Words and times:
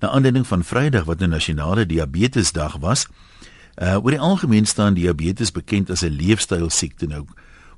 Na 0.00 0.08
aanleiding 0.08 0.46
van 0.46 0.64
Vrydag 0.64 1.04
wat 1.04 1.20
'n 1.20 1.28
nasionale 1.28 1.86
diabetesdag 1.86 2.76
was, 2.76 3.06
uh 3.76 3.96
oor 3.96 4.10
die 4.10 4.20
algemeen 4.20 4.66
staan 4.66 4.94
diabetes 4.94 5.52
bekend 5.52 5.90
as 5.90 6.02
'n 6.02 6.16
leefstylsiekte 6.16 7.06
nou. 7.06 7.24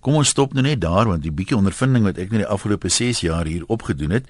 Kom 0.00 0.14
ons 0.14 0.28
stop 0.28 0.52
nou 0.52 0.62
net 0.62 0.80
daar 0.80 1.06
want 1.06 1.22
die 1.22 1.32
bietjie 1.32 1.56
ondervinding 1.56 2.04
wat 2.04 2.18
ek 2.18 2.30
net 2.30 2.40
die 2.40 2.54
afgelope 2.54 2.88
6 2.88 3.20
jaar 3.20 3.46
hier 3.46 3.64
opgedoen 3.66 4.10
het, 4.10 4.26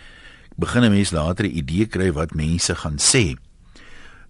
begin 0.56 0.84
'n 0.84 0.90
mens 0.90 1.10
later 1.10 1.44
'n 1.44 1.56
idee 1.56 1.86
kry 1.86 2.12
wat 2.12 2.34
mense 2.34 2.74
gaan 2.74 2.98
sê. 2.98 3.36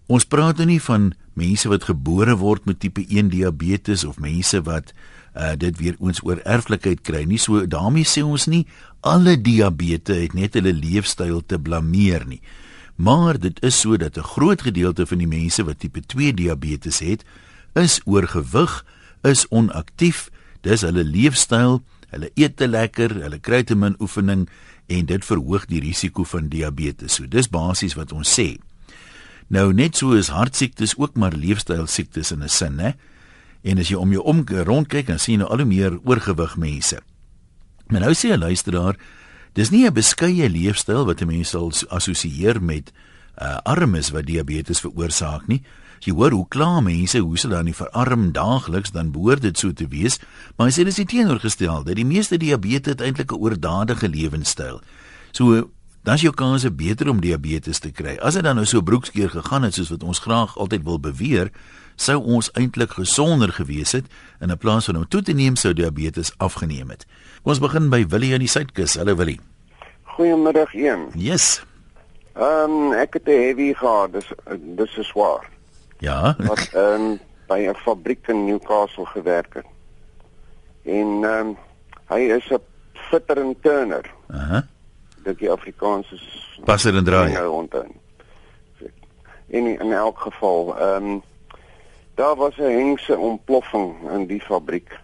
Ons 0.07 0.25
praat 0.25 0.57
nou 0.57 0.67
nie 0.67 0.83
van 0.83 1.15
mense 1.33 1.69
wat 1.69 1.85
gebore 1.85 2.37
word 2.37 2.65
met 2.65 2.81
tipe 2.81 3.05
1 3.09 3.29
diabetes 3.29 4.05
of 4.05 4.19
mense 4.19 4.63
wat 4.63 4.93
uh 5.37 5.55
dit 5.57 5.79
weer 5.79 5.97
ons 5.99 6.25
oor 6.25 6.41
erflikheid 6.45 7.01
kry 7.01 7.25
nie. 7.25 7.39
So 7.39 7.67
daarmee 7.67 8.05
sê 8.05 8.23
ons 8.23 8.47
nie 8.47 8.67
alle 9.01 9.41
diabetes 9.41 10.17
het 10.17 10.35
net 10.35 10.55
hulle 10.55 10.73
leefstyl 10.73 11.43
te 11.47 11.59
blameer 11.59 12.27
nie. 12.27 12.41
Maar 12.95 13.39
dit 13.39 13.63
is 13.63 13.81
so 13.81 13.97
dat 13.97 14.17
'n 14.17 14.23
groot 14.23 14.63
gedeelte 14.63 15.07
van 15.07 15.19
die 15.19 15.27
mense 15.27 15.65
wat 15.65 15.79
tipe 15.79 16.01
2 16.01 16.35
diabetes 16.35 16.99
het, 16.99 17.25
is 17.73 18.01
oorgewig, 18.05 18.85
is 19.23 19.49
onaktief, 19.49 20.31
dis 20.61 20.81
hulle 20.81 21.05
leefstyl, 21.05 21.83
hulle 22.09 22.31
eet 22.35 22.57
te 22.57 22.69
lekker, 22.69 23.15
hulle 23.23 23.39
kry 23.39 23.63
te 23.63 23.75
min 23.75 23.97
oefening 23.99 24.49
en 24.87 25.07
dit 25.07 25.25
verhoog 25.25 25.67
die 25.67 25.81
risiko 25.81 26.25
van 26.25 26.49
diabetes. 26.49 27.15
So 27.15 27.29
dis 27.29 27.49
basies 27.49 27.95
wat 27.95 28.13
ons 28.13 28.41
sê. 28.41 28.57
Nou 29.53 29.73
net 29.73 29.97
so 29.97 30.17
is 30.17 30.29
hartsiektes 30.33 30.97
ook 30.97 31.17
maar 31.17 31.37
leefstylsiektes 31.37 32.33
in 32.33 32.43
'n 32.43 32.49
sin, 32.49 32.79
hè? 32.79 32.93
En 33.63 33.79
as 33.79 33.89
jy 33.89 33.97
om 33.97 34.13
jou 34.13 34.23
om 34.25 34.45
rondkyk, 34.47 35.07
dan 35.07 35.19
sien 35.19 35.35
jy 35.35 35.39
nou 35.41 35.51
al 35.51 35.63
hoe 35.63 35.67
meer 35.67 35.99
oorgewig 36.05 36.57
mense. 36.57 36.99
Maar 37.87 38.01
nou 38.01 38.15
sê 38.15 38.33
'n 38.33 38.39
luisteraar, 38.39 38.97
dis 39.55 39.71
nie 39.71 39.87
'n 39.87 39.93
beskeie 39.93 40.49
leefstyl 40.49 41.05
wat 41.05 41.21
'n 41.21 41.27
mens 41.27 41.51
sal 41.51 41.73
assosieer 41.89 42.63
met 42.63 42.93
uh, 43.39 43.59
armes 43.65 44.11
wat 44.11 44.27
diabetes 44.27 44.81
veroorsaak 44.81 45.47
nie. 45.47 45.63
Jy 46.03 46.13
hoor 46.13 46.31
hoe 46.31 46.49
kla 46.49 46.81
mense 46.81 47.19
hoe 47.19 47.39
se 47.39 47.49
dan 47.49 47.65
nie 47.65 47.75
verarm 47.75 48.33
daagliks 48.33 48.91
dan 48.91 49.13
behoort 49.13 49.43
dit 49.43 49.59
so 49.59 49.73
te 49.73 49.87
wees, 49.87 50.19
maar 50.57 50.67
hy 50.67 50.73
sê 50.73 50.85
dis 50.85 50.99
die 50.99 51.07
teenoorgestel 51.07 51.85
dat 51.85 51.97
die 51.97 52.05
meeste 52.05 52.37
diabetes 52.37 52.99
eintlik 52.99 53.33
'n 53.33 53.39
oordadige 53.39 54.09
lewenstyl. 54.09 54.81
So 55.33 55.71
dan 56.03 56.15
is 56.15 56.25
jou 56.25 56.35
kans 56.35 56.67
beter 56.75 57.09
om 57.09 57.21
diabetes 57.23 57.79
te 57.79 57.93
kry. 57.95 58.17
As 58.19 58.35
dit 58.35 58.43
dan 58.43 58.59
nou 58.59 58.67
so 58.67 58.83
broekskeer 58.83 59.31
gegaan 59.31 59.63
het 59.63 59.75
soos 59.75 59.93
wat 59.95 60.03
ons 60.03 60.19
graag 60.19 60.57
altyd 60.59 60.83
wil 60.83 60.99
beweer, 61.01 61.53
sou 61.97 62.19
ons 62.19 62.51
eintlik 62.59 62.97
gesonder 62.99 63.53
gewees 63.55 63.93
het 63.95 64.09
en 64.43 64.51
in 64.51 64.59
plaas 64.59 64.89
van 64.91 64.97
om 64.97 65.07
toe 65.09 65.23
te 65.23 65.33
neem 65.33 65.57
sou 65.57 65.73
diabetes 65.73 66.33
afgeneem 66.43 66.91
het. 66.91 67.07
Kom 67.43 67.55
ons 67.55 67.63
begin 67.63 67.91
by 67.93 68.03
Willie 68.11 68.33
aan 68.35 68.43
die 68.43 68.51
suidkus. 68.51 68.97
Hallo 68.99 69.15
Willie. 69.17 69.39
Goeiemiddag 70.17 70.75
een. 70.75 71.07
Yes. 71.15 71.63
Ehm 72.35 72.71
um, 72.71 72.93
ek 72.93 73.15
het 73.15 73.27
'n 73.27 73.39
heavy 73.39 73.73
gehad. 73.75 74.13
Dis 74.13 74.33
dis 74.77 74.97
is 74.97 75.07
swaar. 75.07 75.49
Ja. 75.99 76.35
Wat 76.39 76.69
ehm 76.75 77.01
um, 77.01 77.21
by 77.47 77.69
'n 77.69 77.77
fabriek 77.77 78.27
in 78.29 78.45
Newcastle 78.45 79.07
gewerk 79.07 79.55
het. 79.55 79.67
En 80.85 81.09
ehm 81.23 81.47
um, 81.47 81.57
hy 82.09 82.21
is 82.21 82.51
'n 82.51 82.59
fitter 82.93 83.39
en 83.39 83.55
turner. 83.61 84.11
Aha. 84.29 84.43
Uh 84.43 84.51
-huh. 84.51 84.63
Dit 85.23 85.39
die 85.39 85.51
Afrikaans 85.51 86.13
is 86.13 86.61
passer 86.65 86.97
en 86.97 87.05
draai. 87.05 87.33
Nou 87.33 87.67
in 89.47 89.67
in 89.67 89.93
elk 89.93 90.19
geval 90.19 90.79
ehm 90.79 91.05
um, 91.05 91.23
Daar 92.15 92.37
was 92.37 92.57
'n 92.57 92.63
hengse 92.63 93.19
ontploffing 93.19 94.11
in 94.11 94.27
die 94.27 94.41
fabriek 94.41 95.01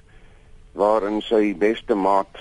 waarin 0.72 1.20
sy 1.20 1.56
beste 1.56 1.94
maat 1.94 2.38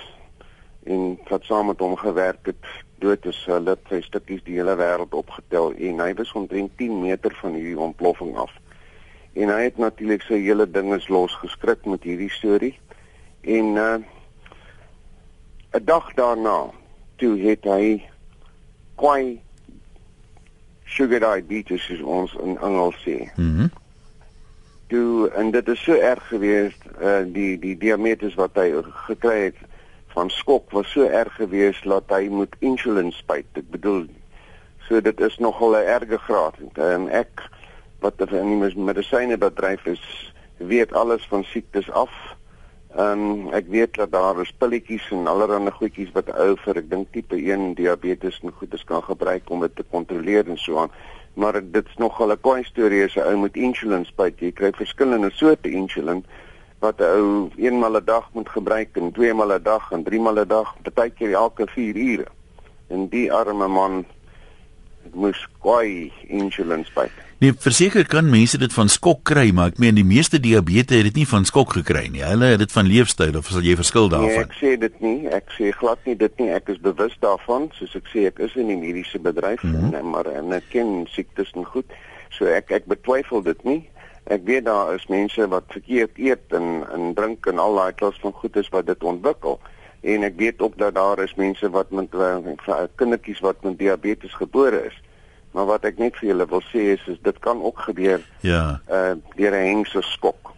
en 0.84 1.20
wat 1.28 1.44
saam 1.44 1.66
met 1.66 1.80
hom 1.80 1.96
gewerk 1.96 2.46
het 2.46 2.66
dood 3.00 3.26
is. 3.26 3.44
Hulle 3.46 3.70
het 3.70 3.86
sy 3.90 4.02
stukkies 4.02 4.44
die 4.44 4.56
hele 4.60 4.76
wêreld 4.76 5.14
opgetel 5.16 5.74
en 5.74 6.00
hy 6.00 6.14
was 6.14 6.32
omtrent 6.32 6.72
10 6.78 7.02
meter 7.02 7.38
van 7.42 7.54
hierdie 7.54 7.80
ontploffing 7.80 8.36
af. 8.38 8.52
En 9.34 9.50
hy 9.50 9.62
het 9.64 9.78
natuurlik 9.78 10.22
sy 10.22 10.42
hele 10.44 10.70
dinges 10.72 11.08
losgeskrik 11.08 11.86
met 11.86 12.04
hierdie 12.04 12.32
storie. 12.32 12.80
En 13.42 13.66
uh 13.76 13.98
'n 15.74 15.84
dag 15.86 16.14
daarna 16.14 16.70
toe 17.18 17.36
het 17.42 17.66
hy 17.66 18.02
kwai 18.96 19.42
sugar 20.86 21.20
diabetes 21.20 21.84
soos 21.86 22.02
ons 22.02 22.38
in 22.44 22.58
Engels 22.58 22.98
sê. 23.04 23.20
Mhm. 23.36 23.68
Mm 23.68 23.86
toe 24.88 25.30
en 25.36 25.52
dit 25.52 25.68
is 25.68 25.82
so 25.84 25.94
erg 25.94 26.28
geweest 26.28 26.86
uh, 27.02 27.24
die 27.28 27.58
die 27.60 27.76
diabetes 27.78 28.38
wat 28.40 28.56
hy 28.56 28.70
gekry 29.08 29.50
het 29.50 29.60
van 30.16 30.32
skok 30.32 30.72
was 30.72 30.88
so 30.92 31.04
erg 31.04 31.34
geweest 31.36 31.84
dat 31.84 32.08
hy 32.10 32.30
moet 32.32 32.56
insulien 32.64 33.12
spuit. 33.12 33.50
Ek 33.60 33.68
bedoel 33.74 34.06
so 34.88 35.02
dit 35.04 35.20
is 35.22 35.38
nogal 35.44 35.76
'n 35.76 35.92
erge 35.98 36.18
graad. 36.18 36.56
En 36.80 37.10
ek 37.12 37.44
wat 38.00 38.22
in 38.32 38.60
die 38.60 38.80
medisyne 38.80 39.38
bedryf 39.38 39.86
is, 39.86 40.34
weet 40.58 40.94
alles 40.94 41.28
van 41.28 41.44
siektes 41.44 41.92
af. 41.92 42.12
En 42.98 43.50
ek 43.54 43.68
weet 43.70 43.94
dat 43.94 44.12
daar 44.12 44.42
is 44.42 44.54
pilletjies 44.58 45.12
en 45.14 45.28
allerlei 45.28 45.72
goedjies 45.72 46.12
wat 46.16 46.32
ou 46.34 46.56
vir 46.66 46.82
ek 46.82 46.90
dink 46.90 47.12
tipe 47.14 47.38
1 47.38 47.76
diabetes 47.78 48.40
en 48.42 48.52
goedes 48.52 48.84
kan 48.84 49.04
gebruik 49.04 49.50
om 49.54 49.62
dit 49.62 49.76
te 49.76 49.86
kontroleer 49.92 50.50
en 50.50 50.58
so 50.58 50.82
aan 50.82 50.94
maar 51.38 51.62
dit's 51.72 51.96
nogal 52.02 52.32
'n 52.32 52.42
koei 52.42 52.64
storie 52.64 53.04
as 53.04 53.16
'n 53.16 53.28
ou 53.30 53.38
met 53.38 53.56
insulien 53.56 54.06
spuit. 54.06 54.40
Jy 54.40 54.52
kry 54.52 54.72
verskillende 54.72 55.30
soorte 55.32 55.70
insulien 55.70 56.26
wat 56.80 57.00
'n 57.00 57.04
ou 57.04 57.50
eenmal 57.58 57.98
'n 57.98 58.06
dag 58.06 58.30
moet 58.34 58.50
gebruik 58.50 58.98
en 58.98 59.12
tweemal 59.12 59.54
'n 59.54 59.64
dag 59.64 59.92
en 59.92 60.04
driemaal 60.04 60.40
'n 60.40 60.48
dag, 60.48 60.76
partykeer 60.82 61.34
elke 61.34 61.68
4 61.68 61.96
ure. 61.96 62.28
En 62.88 63.08
die 63.10 63.34
arme 63.34 63.68
man 63.68 64.06
moes 65.14 65.48
koei 65.60 66.12
insulien 66.28 66.86
spuit. 66.86 67.27
Nee, 67.38 67.54
verseker 67.54 68.08
kan 68.10 68.30
mense 68.30 68.58
dit 68.58 68.74
van 68.74 68.90
skok 68.90 69.20
kry, 69.30 69.52
maar 69.54 69.70
ek 69.70 69.78
meen 69.78 69.94
die 70.00 70.06
meeste 70.08 70.40
diabetes 70.42 70.98
het 70.98 71.06
dit 71.12 71.20
nie 71.20 71.28
van 71.30 71.44
skok 71.46 71.76
gekry 71.76 72.08
nie. 72.10 72.24
Hulle 72.26 72.48
het 72.56 72.64
dit 72.64 72.72
van 72.74 72.90
leefstyl 72.90 73.38
of 73.38 73.52
sal 73.54 73.62
jy 73.62 73.76
verskil 73.78 74.10
daarvan? 74.10 74.32
Nee, 74.32 74.46
ek 74.48 74.56
sê 74.58 74.72
dit 74.82 74.96
nie. 75.06 75.20
Ek 75.30 75.54
sê 75.54 75.70
glad 75.78 76.02
nie 76.10 76.16
dit 76.18 76.42
nie. 76.42 76.48
Ek 76.56 76.72
is 76.74 76.82
bewus 76.82 77.14
daarvan, 77.22 77.70
soos 77.78 77.94
ek 78.00 78.10
sê 78.10 78.26
ek 78.32 78.42
is 78.42 78.58
in 78.58 78.72
die 78.74 78.80
mediese 78.82 79.22
bedryf 79.22 79.62
mm 79.62 79.76
-hmm. 79.76 79.94
en 80.02 80.10
maar 80.16 80.32
en 80.34 80.58
ek 80.58 80.66
ken 80.74 81.06
siektes 81.14 81.54
en 81.54 81.70
goed. 81.70 81.94
So 82.34 82.50
ek 82.50 82.74
ek 82.74 82.90
betwyfel 82.90 83.46
dit 83.46 83.64
nie. 83.64 83.80
Ek 84.34 84.42
weet 84.50 84.66
daar 84.66 84.96
is 84.96 85.06
mense 85.08 85.48
wat 85.48 85.70
verkeerd 85.70 86.18
eet 86.18 86.58
en 86.58 86.90
en 86.90 87.14
drink 87.14 87.46
en 87.46 87.62
al 87.62 87.76
daai 87.76 87.94
klas 87.94 88.18
van 88.26 88.34
goedes 88.34 88.70
wat 88.74 88.90
dit 88.90 89.04
ontwikkel. 89.04 89.60
En 90.02 90.24
ek 90.24 90.42
weet 90.42 90.62
ook 90.62 90.78
dat 90.78 90.96
daar 90.96 91.22
is 91.22 91.36
mense 91.36 91.70
wat 91.70 91.92
met 91.92 92.14
uh, 92.14 92.38
kindertjies 92.96 93.40
wat 93.40 93.62
met 93.64 93.78
diabetes 93.78 94.34
gebore 94.34 94.90
is. 94.90 94.98
Maar 95.52 95.66
wat 95.66 95.86
ek 95.90 95.98
net 95.98 96.18
vir 96.20 96.30
julle 96.30 96.48
wil 96.50 96.64
sê 96.72 96.94
is, 96.96 97.04
is 97.08 97.18
dit 97.24 97.40
kan 97.40 97.62
ook 97.64 97.80
gebeur. 97.88 98.22
Ja. 98.42 98.80
Uh 98.90 99.16
deur 99.36 99.54
'n 99.56 99.68
hengse 99.70 100.02
skok. 100.02 100.54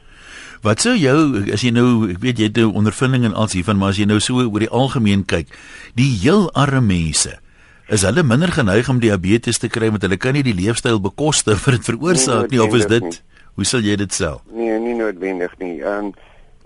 Wat 0.61 0.81
sou 0.83 0.95
jou 0.97 1.51
as 1.53 1.61
jy 1.63 1.71
nou, 1.71 2.09
ek 2.11 2.19
weet 2.19 2.39
jy 2.39 2.49
het 2.49 2.57
nou 2.59 2.73
ondervinding 2.75 3.23
en 3.29 3.33
als 3.33 3.53
hiervan, 3.55 3.77
maar 3.79 3.89
as 3.89 3.97
jy 3.97 4.05
nou 4.05 4.19
so 4.19 4.43
oor 4.43 4.59
die 4.59 4.69
algemeen 4.69 5.23
kyk, 5.25 5.47
die 5.95 6.11
heel 6.19 6.51
arme 6.51 6.81
mense, 6.81 7.39
is 7.87 8.03
hulle 8.03 8.23
minder 8.23 8.51
geneig 8.51 8.89
om 8.91 8.99
diabetes 8.99 9.57
te 9.57 9.69
kry 9.71 9.89
want 9.89 10.03
hulle 10.05 10.17
kan 10.17 10.35
nie 10.35 10.43
die 10.43 10.53
leefstyl 10.53 10.99
bekostig 10.99 11.61
vir 11.63 11.77
dit 11.77 11.85
veroorsaak 11.85 12.51
nie, 12.51 12.59
nie 12.59 12.65
of 12.65 12.75
is 12.75 12.89
dit 12.91 13.07
nie. 13.07 13.21
hoe 13.55 13.65
sal 13.65 13.87
jy 13.87 13.95
dit 13.95 14.11
sê? 14.13 14.33
Nee, 14.51 14.75
nie 14.83 14.97
noodwendig 14.99 15.55
nie. 15.63 15.79
Ehm 15.79 16.11
um, 16.11 16.17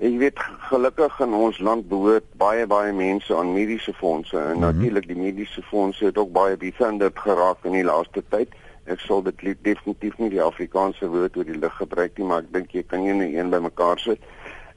Ek 0.01 0.15
weet 0.17 0.39
gelukkig 0.69 1.19
in 1.21 1.33
ons 1.37 1.59
land 1.61 1.85
behoort 1.87 2.25
baie 2.41 2.65
baie 2.65 2.93
mense 2.97 3.35
aan 3.35 3.51
mediese 3.53 3.93
fondse 3.93 4.37
en 4.37 4.43
mm 4.43 4.51
-hmm. 4.51 4.59
natuurlik 4.59 5.07
die 5.07 5.17
mediese 5.17 5.61
fondse 5.61 6.05
het 6.05 6.17
ook 6.17 6.31
baie 6.31 6.57
bevinderd 6.57 7.19
geraak 7.19 7.65
in 7.65 7.71
die 7.71 7.83
laaste 7.83 8.23
tyd. 8.29 8.49
Ek 8.85 8.99
sal 8.99 9.21
dit 9.23 9.57
definitief 9.61 10.17
nie 10.17 10.29
die 10.29 10.41
Afrikaanse 10.41 11.07
woord 11.07 11.37
oor 11.37 11.45
die 11.45 11.59
lig 11.59 11.75
gebruik 11.75 12.17
nie, 12.17 12.25
maar 12.25 12.41
ek 12.41 12.53
dink 12.53 12.71
jy 12.71 12.83
kan 12.83 12.99
een 12.99 13.21
en 13.21 13.37
een 13.37 13.49
bymekaar 13.49 13.99
sit. 13.99 14.19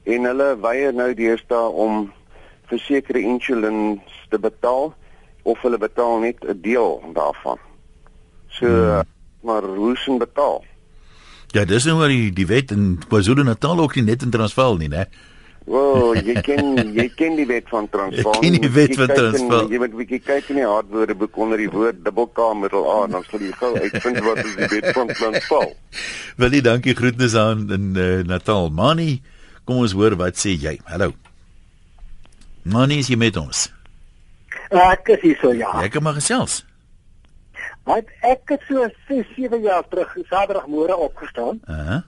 En 0.03 0.23
hulle 0.23 0.59
weier 0.59 0.93
nou 0.93 1.13
deesdae 1.13 1.69
om 1.69 2.13
versekerde 2.69 3.19
insulien 3.19 4.01
te 4.29 4.39
betaal 4.39 4.93
of 5.43 5.61
hulle 5.61 5.77
betaal 5.77 6.19
net 6.19 6.45
'n 6.45 6.61
deel 6.61 7.01
daarvan. 7.13 7.57
So 8.47 8.65
mm 8.65 8.89
-hmm. 8.89 9.01
maar 9.41 9.63
hoe 9.63 9.97
s'n 9.97 10.17
betaal? 10.17 10.63
Ja, 11.55 11.63
dis 11.65 11.85
nou 11.87 11.97
maar 11.99 12.11
die 12.11 12.31
die 12.35 12.47
wet 12.47 12.71
in 12.75 12.97
KwaZulu-Natal 13.07 13.79
ook 13.79 13.95
nie 13.95 14.03
net 14.09 14.23
in 14.25 14.33
Transvaal 14.33 14.77
nie, 14.77 14.89
né? 14.91 15.07
O, 15.67 15.79
oh, 15.79 16.11
jy 16.15 16.37
ken 16.43 16.77
jy 16.95 17.05
ken 17.19 17.35
die 17.35 17.45
wet 17.47 17.67
van 17.71 17.89
Transvaal. 17.93 18.39
Ken 18.39 18.55
die 18.55 18.71
wet 18.71 18.93
van 18.95 19.11
Transvaal. 19.11 19.67
Jy 19.71 19.79
moet 19.83 19.91
'n 19.91 19.99
bietjie 19.99 20.19
kyk 20.23 20.51
in 20.53 20.59
die 20.61 20.67
hardwoordeboek 20.67 21.37
onder 21.43 21.59
die 21.59 21.69
woord 21.71 22.03
dubbelkamer 22.05 22.71
A, 22.71 22.99
dan 23.11 23.25
sal 23.27 23.43
jy 23.43 23.51
gou 23.59 23.73
uitvind 23.75 24.19
wat 24.23 24.43
is 24.45 24.55
die 24.55 24.69
wet 24.75 24.91
van 24.95 25.11
Transvaal. 25.11 25.73
Willie, 26.39 26.61
dankie 26.63 26.95
groetnis 26.95 27.35
aan 27.35 27.67
in 27.71 27.89
uh, 27.95 28.23
Natal. 28.23 28.69
Mani, 28.69 29.21
kom 29.67 29.83
ons 29.83 29.91
hoor 29.91 30.15
wat 30.15 30.39
sê 30.39 30.55
jy. 30.55 30.77
Hallo. 30.87 31.11
Mani, 32.63 32.99
is 33.03 33.11
jy 33.11 33.19
met 33.19 33.35
ons? 33.39 33.67
Ek 34.71 35.15
is 35.15 35.21
hier 35.23 35.37
so 35.39 35.51
ja. 35.51 35.71
Ek 35.83 35.91
kom 35.95 36.03
maar 36.03 36.15
gesels. 36.19 36.61
Maar 37.87 38.03
ek 38.27 38.51
het 38.53 38.65
so 38.67 38.83
6, 39.07 39.29
7 39.35 39.61
jaar 39.63 39.85
terug 39.87 40.15
Saterdagmôre 40.27 40.95
opgestaan. 41.07 41.61
Uh 41.65 41.87
-huh. 41.87 42.01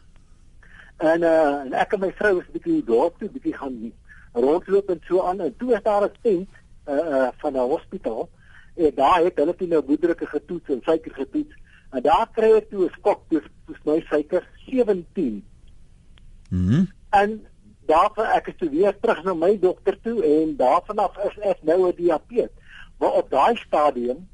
En 0.98 1.22
uh 1.22 1.64
en 1.64 1.74
ek 1.74 1.94
en 1.96 2.00
my 2.00 2.12
vrou 2.12 2.34
was 2.36 2.48
'n 2.48 2.52
bietjie 2.58 2.84
dorp 2.84 3.20
toe, 3.20 3.30
bietjie 3.30 3.56
gaan 3.56 3.94
rondloop 4.34 4.90
en 4.90 5.02
so 5.08 5.24
aan 5.24 5.40
en 5.40 5.56
toe 5.58 5.74
is 5.74 5.84
daar 5.84 6.04
'n 6.04 6.12
tent 6.22 6.50
uh 6.88 6.96
uh 6.96 7.30
van 7.38 7.54
'n 7.54 7.70
hospitaal. 7.74 8.30
En 8.76 8.92
daar 8.96 9.24
het 9.24 9.36
hulle 9.36 9.56
toe 9.56 9.68
nou 9.68 9.82
bloeddrukke 9.82 10.26
getoets 10.26 10.70
en 10.70 10.82
suiker 10.84 11.14
getoets 11.14 11.56
En 11.90 12.02
daar 12.06 12.28
kry 12.34 12.52
ek 12.58 12.70
toe 12.70 12.86
'n 12.86 12.94
skok 12.98 13.22
toe 13.30 13.42
my 13.86 14.02
suiker 14.10 14.48
17. 14.66 15.46
Mhm. 16.50 16.74
Mm 16.74 16.88
en 17.10 17.46
daarvan 17.90 18.26
ek 18.38 18.48
is 18.48 18.58
toe 18.58 18.70
weer 18.70 18.94
terug 19.02 19.24
na 19.24 19.34
my 19.34 19.60
dokter 19.60 19.96
toe 20.02 20.22
en 20.24 20.56
daarvan 20.56 20.98
af 20.98 21.18
is 21.18 21.38
ek 21.40 21.64
nou 21.64 21.88
'n 21.88 21.96
diabetes. 21.96 22.54
Maar 22.98 23.12
op 23.12 23.30
daai 23.30 23.56
stadium 23.56 24.28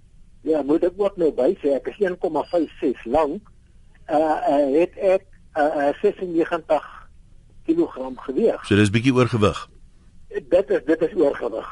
ja, 0.45 0.61
moet 0.61 0.83
ek 0.85 0.99
ook 1.01 1.17
nou 1.21 1.31
by 1.35 1.51
sê 1.61 1.75
ek 1.77 1.89
is 1.93 2.01
1,56 2.03 3.05
lank. 3.09 3.53
Uh, 4.05 4.19
uh 4.19 4.67
het 4.75 4.97
ek 5.01 5.25
uh, 5.57 5.89
uh 5.89 6.01
96 6.01 6.91
kg 7.65 8.11
geweeg. 8.27 8.61
So 8.67 8.77
dis 8.77 8.93
bietjie 8.93 9.15
oorgewig. 9.15 9.63
Dit 10.29 10.69
is 10.69 10.85
dit 10.85 11.01
is 11.07 11.17
oorgewig. 11.17 11.71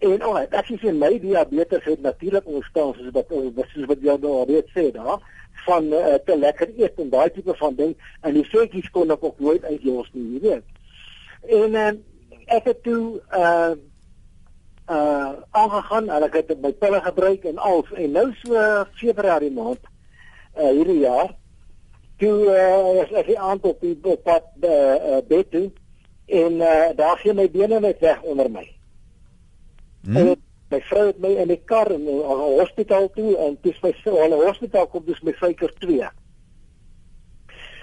En 0.00 0.24
oh, 0.24 0.36
ek 0.40 0.72
sê 0.72 0.92
my 0.96 1.12
diabetes 1.20 1.84
het 1.84 2.00
natuurlik 2.04 2.46
ontstaan 2.48 2.94
soos 2.96 3.12
wat 3.16 3.32
soos 3.72 3.88
wat 3.88 4.04
jy 4.04 4.16
nou 4.20 4.44
weet 4.48 4.68
sê 4.76 4.88
daar 4.94 5.20
van 5.66 5.90
uh, 5.92 6.16
te 6.24 6.36
lekker 6.38 6.70
eet 6.76 7.00
en 7.02 7.10
daai 7.12 7.28
tipe 7.34 7.54
van 7.58 7.74
ding 7.76 7.92
en 8.24 8.36
die 8.36 8.46
soetjies 8.48 8.88
kon 8.94 9.12
ek 9.12 9.24
ook 9.24 9.40
nooit 9.44 9.64
uitlos 9.64 10.08
nie, 10.16 10.38
jy 10.38 10.40
weet. 10.46 10.64
En 11.60 11.76
uh, 11.76 11.90
ek 12.56 12.72
het 12.72 12.82
toe 12.84 13.20
uh 13.36 13.76
uh 14.90 15.32
aangegaan 15.50 16.08
en 16.10 16.22
ek 16.26 16.34
het 16.40 16.54
my 16.62 16.72
pille 16.72 17.00
gebruik 17.00 17.44
en 17.44 17.58
al 17.58 17.84
en 17.94 18.10
nou 18.18 18.26
so 18.42 18.64
Februarie 18.98 19.52
maand 19.54 19.82
uh 20.58 20.70
hierdie 20.70 21.00
jaar 21.04 21.34
toe 22.18 22.36
uh 22.50 23.18
ek 23.22 23.34
aan 23.36 23.62
op 23.62 23.80
die 23.80 23.96
pad 24.24 24.46
uh, 24.62 24.70
uh 24.70 25.20
bed 25.28 25.50
toe 25.50 25.70
en 26.26 26.60
uh 26.60 26.90
daar 26.96 27.18
gee 27.22 27.34
my 27.34 27.50
bene 27.50 27.80
net 27.80 27.98
weg 28.00 28.22
onder 28.22 28.50
my. 28.50 28.66
Hmm. 30.02 30.16
En 30.16 30.34
my 30.70 30.80
vrou 30.80 31.06
het 31.06 31.18
my 31.18 31.34
in 31.42 31.48
die 31.48 31.62
kar 31.64 31.90
in 31.90 32.04
'n 32.06 32.22
hospitaal 32.58 33.10
toe 33.14 33.36
en 33.36 33.58
dis 33.62 33.80
my 33.82 33.92
so 34.04 34.16
'n 34.26 34.32
hospitaal 34.32 34.86
kom 34.86 35.04
dis 35.04 35.22
my 35.22 35.32
suiker 35.32 35.72
2. 35.78 36.08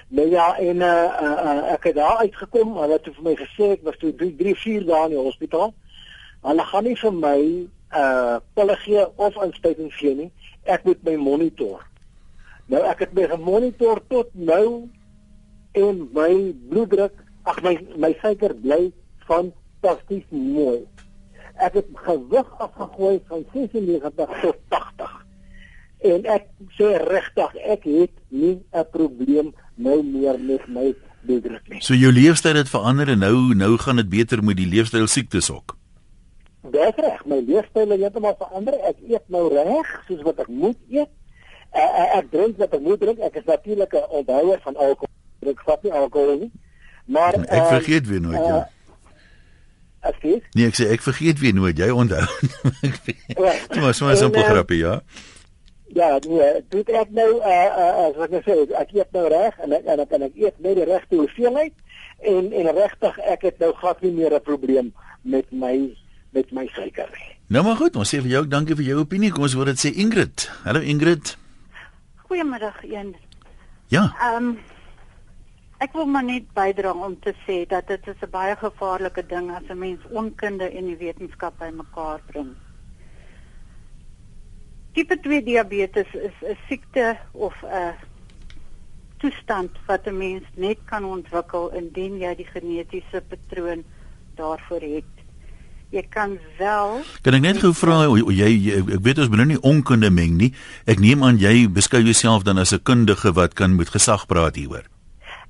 Nou 0.10 0.30
ja, 0.30 0.58
en 0.58 0.76
uh, 0.76 1.04
uh, 1.22 1.40
uh 1.50 1.72
ek 1.74 1.84
het 1.84 1.96
daar 1.96 2.18
uitgekom, 2.18 2.78
hulle 2.78 2.94
het 2.94 3.10
vir 3.16 3.24
my 3.24 3.36
gesê 3.36 3.72
ek 3.76 3.84
was 3.84 3.98
toe 3.98 4.16
3 4.16 4.36
3 4.36 4.56
4 4.56 4.86
dae 4.86 5.04
in 5.04 5.16
die 5.16 5.24
hospitaal. 5.24 5.74
Hulle 6.44 6.64
gaan 6.64 6.84
nie 6.84 6.96
vir 6.96 7.14
my 7.14 7.40
uh 7.98 8.40
pille 8.54 8.76
gee 8.84 9.06
of 9.16 9.36
inspuiting 9.44 9.94
gee 9.94 10.16
nie. 10.16 10.32
Ek 10.66 10.84
moet 10.84 11.04
my 11.04 11.16
monitor. 11.16 11.86
Nou 12.68 12.84
ek 12.84 13.00
het 13.00 13.14
my 13.14 13.28
gemonitor 13.32 14.02
tot 14.10 14.30
nou 14.34 14.90
en 15.74 16.10
my 16.14 16.54
bloeddruk, 16.70 17.14
ag 17.44 17.62
my 17.64 17.78
my 17.96 18.14
suiker 18.22 18.54
bly 18.54 18.92
fantasties 19.28 20.26
mooi 20.32 20.86
ek 21.58 21.74
het 21.74 21.88
gewig 21.94 22.50
afgegooi 22.58 23.20
van 23.28 23.46
96 23.54 24.42
tot 24.42 24.58
80. 24.70 25.16
En 26.08 26.28
ek 26.30 26.46
sê 26.78 26.90
regtig, 27.10 27.56
ek 27.66 27.88
het 27.90 28.14
nie 28.30 28.62
'n 28.74 28.86
probleem 28.92 29.54
nou 29.76 30.04
meer 30.04 30.40
met 30.40 30.68
my 30.68 30.96
bloeddruk 31.26 31.70
nie. 31.70 31.82
So 31.82 31.94
jou 31.94 32.12
leefstyl 32.12 32.56
het 32.56 32.70
verander 32.70 33.10
en 33.10 33.20
nou 33.20 33.56
nou 33.56 33.78
gaan 33.78 33.96
dit 33.96 34.10
beter 34.10 34.44
met 34.44 34.58
die 34.58 34.68
leefstyl 34.68 35.08
siektes 35.08 35.52
ook. 35.52 35.77
Dis 36.62 36.96
reg, 36.96 37.26
my 37.26 37.40
leefstyl 37.46 37.90
het 37.90 38.00
heeltemal 38.00 38.36
verander. 38.38 38.74
Ek 38.90 38.98
eet 39.08 39.30
nou 39.34 39.48
reg 39.54 39.92
soos 40.08 40.24
wat 40.26 40.40
ek 40.40 40.48
moet 40.48 40.80
eet. 40.90 41.12
Ek, 41.72 42.16
ek 42.20 42.32
drink 42.32 42.58
wat 42.58 42.74
ek 42.74 42.82
moet 42.82 43.00
drink. 43.00 43.20
Ek 43.20 43.36
is 43.36 43.46
natuurlik 43.46 43.94
'n 43.94 44.10
onthouer 44.10 44.60
van 44.64 44.76
alkohol. 44.76 45.14
Ek 45.48 45.62
vat 45.66 45.84
nie 45.84 45.94
alkohol 45.94 46.36
nie. 46.40 46.52
Maar 47.06 47.34
ek 47.34 47.68
vergeet 47.68 48.04
uh, 48.04 48.10
weer 48.10 48.22
nooit 48.22 48.40
uh, 48.40 48.48
ja. 48.48 48.70
Askies? 50.00 50.44
Nee, 50.54 50.68
ek 50.68 50.76
sê 50.76 50.90
ek 50.92 51.02
vergeet 51.02 51.40
weer 51.40 51.56
nooit 51.56 51.78
jy 51.78 51.90
onthou. 51.90 52.26
Dit 53.72 53.80
was 53.80 53.98
so 53.98 54.08
'n 54.08 54.36
uh, 54.36 54.44
grappie, 54.50 54.84
ja. 54.84 55.02
Ja, 55.96 56.20
nee, 56.28 56.64
dit 56.70 56.90
ek 56.90 57.14
nou 57.16 57.40
eh 57.40 57.48
uh, 57.48 57.78
uh, 57.80 58.08
as 58.08 58.18
ek 58.26 58.32
nou 58.36 58.42
sê, 58.44 58.56
ek 58.76 58.92
eet 58.92 59.12
nou 59.16 59.28
reg 59.32 59.56
en 59.64 59.72
ek 59.72 59.86
en 59.88 60.02
ek 60.04 60.10
kan 60.12 60.26
ek 60.26 60.36
eet 60.36 60.58
net 60.60 60.76
die 60.76 60.88
regte 60.90 61.16
hoeveelheid 61.16 61.74
en 62.28 62.52
en 62.52 62.68
regtig 62.76 63.20
ek 63.24 63.46
het 63.48 63.64
nou 63.64 63.72
glad 63.80 64.02
nie 64.04 64.12
meer 64.12 64.36
'n 64.36 64.44
probleem 64.44 64.92
met 65.24 65.48
my 65.52 65.96
met 66.30 66.52
my 66.52 66.68
suiker 66.68 67.10
nie. 67.14 67.36
Nou 67.48 67.64
maar 67.64 67.76
goed, 67.76 67.96
ons 67.96 68.10
sê 68.10 68.22
vir 68.22 68.32
jou 68.32 68.48
dankie 68.48 68.76
vir 68.76 68.86
jou 68.86 69.00
opinie. 69.00 69.32
Kom 69.32 69.44
ons 69.44 69.54
hoor 69.54 69.66
dit 69.66 69.80
sê 69.80 69.94
Ingrid. 69.96 70.50
Hallo 70.64 70.80
Ingrid. 70.80 71.38
Goeiemiddag, 72.28 72.84
een. 72.84 73.16
Ja. 73.88 74.12
Ehm 74.20 74.44
um, 74.44 74.58
Ek 75.78 75.94
wil 75.94 76.08
maar 76.10 76.26
net 76.26 76.48
bydra 76.58 76.90
om 76.98 77.14
te 77.22 77.36
sê 77.46 77.60
dat 77.70 77.86
dit 77.88 78.08
is 78.08 78.22
'n 78.26 78.30
baie 78.34 78.56
gevaarlike 78.56 79.24
ding 79.28 79.52
as 79.52 79.68
'n 79.70 79.78
mens 79.78 80.02
onkunde 80.10 80.70
en 80.70 80.86
die 80.86 80.98
wetenskap 80.98 81.60
bymekaar 81.60 82.22
bring. 82.26 82.56
Tipe 84.94 85.20
2 85.20 85.44
diabetes 85.44 86.14
is 86.14 86.34
'n 86.42 86.58
siekte 86.68 87.18
of 87.32 87.54
'n 87.64 87.94
toestand 89.18 89.72
wat 89.86 90.08
'n 90.08 90.18
mens 90.18 90.46
net 90.56 90.78
kan 90.86 91.06
ontwikkel 91.06 91.70
indien 91.70 92.18
jy 92.18 92.36
die 92.36 92.50
genetiese 92.54 93.22
patroon 93.30 93.84
daarvoor 94.36 94.82
het. 94.82 95.14
Jy 95.90 96.04
kan 96.12 96.36
wel 96.60 97.00
Kan 97.24 97.38
ek 97.38 97.42
net 97.46 97.62
gou 97.64 97.72
vra 97.72 98.02
jy, 98.12 98.26
jy 98.36 98.76
ek 98.98 99.04
weet 99.06 99.22
ons 99.24 99.32
nou 99.32 99.48
nie 99.48 99.62
onkunde 99.64 100.10
meng 100.12 100.36
nie. 100.36 100.52
Ek 100.86 101.00
neem 101.00 101.24
aan 101.24 101.40
jy 101.40 101.68
beskou 101.72 102.02
jouself 102.04 102.44
dan 102.44 102.60
as 102.60 102.74
'n 102.74 102.84
kundige 102.84 103.32
wat 103.34 103.54
kan 103.56 103.76
met 103.76 103.90
gesag 103.90 104.28
praat 104.28 104.56
hieroor. 104.56 104.84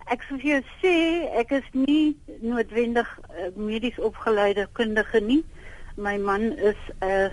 Ek 0.07 0.21
sou 0.29 0.37
vir 0.37 0.61
jou 0.61 0.63
sê 0.81 0.95
ek 1.39 1.51
is 1.51 1.67
nie 1.73 2.15
noodwendig 2.41 3.07
uh, 3.17 3.49
medies 3.55 3.97
opgeleide 3.99 4.67
kundige 4.73 5.19
nie. 5.19 5.43
My 5.97 6.17
man 6.17 6.53
is 6.53 6.77
'n 7.01 7.05
uh, 7.05 7.29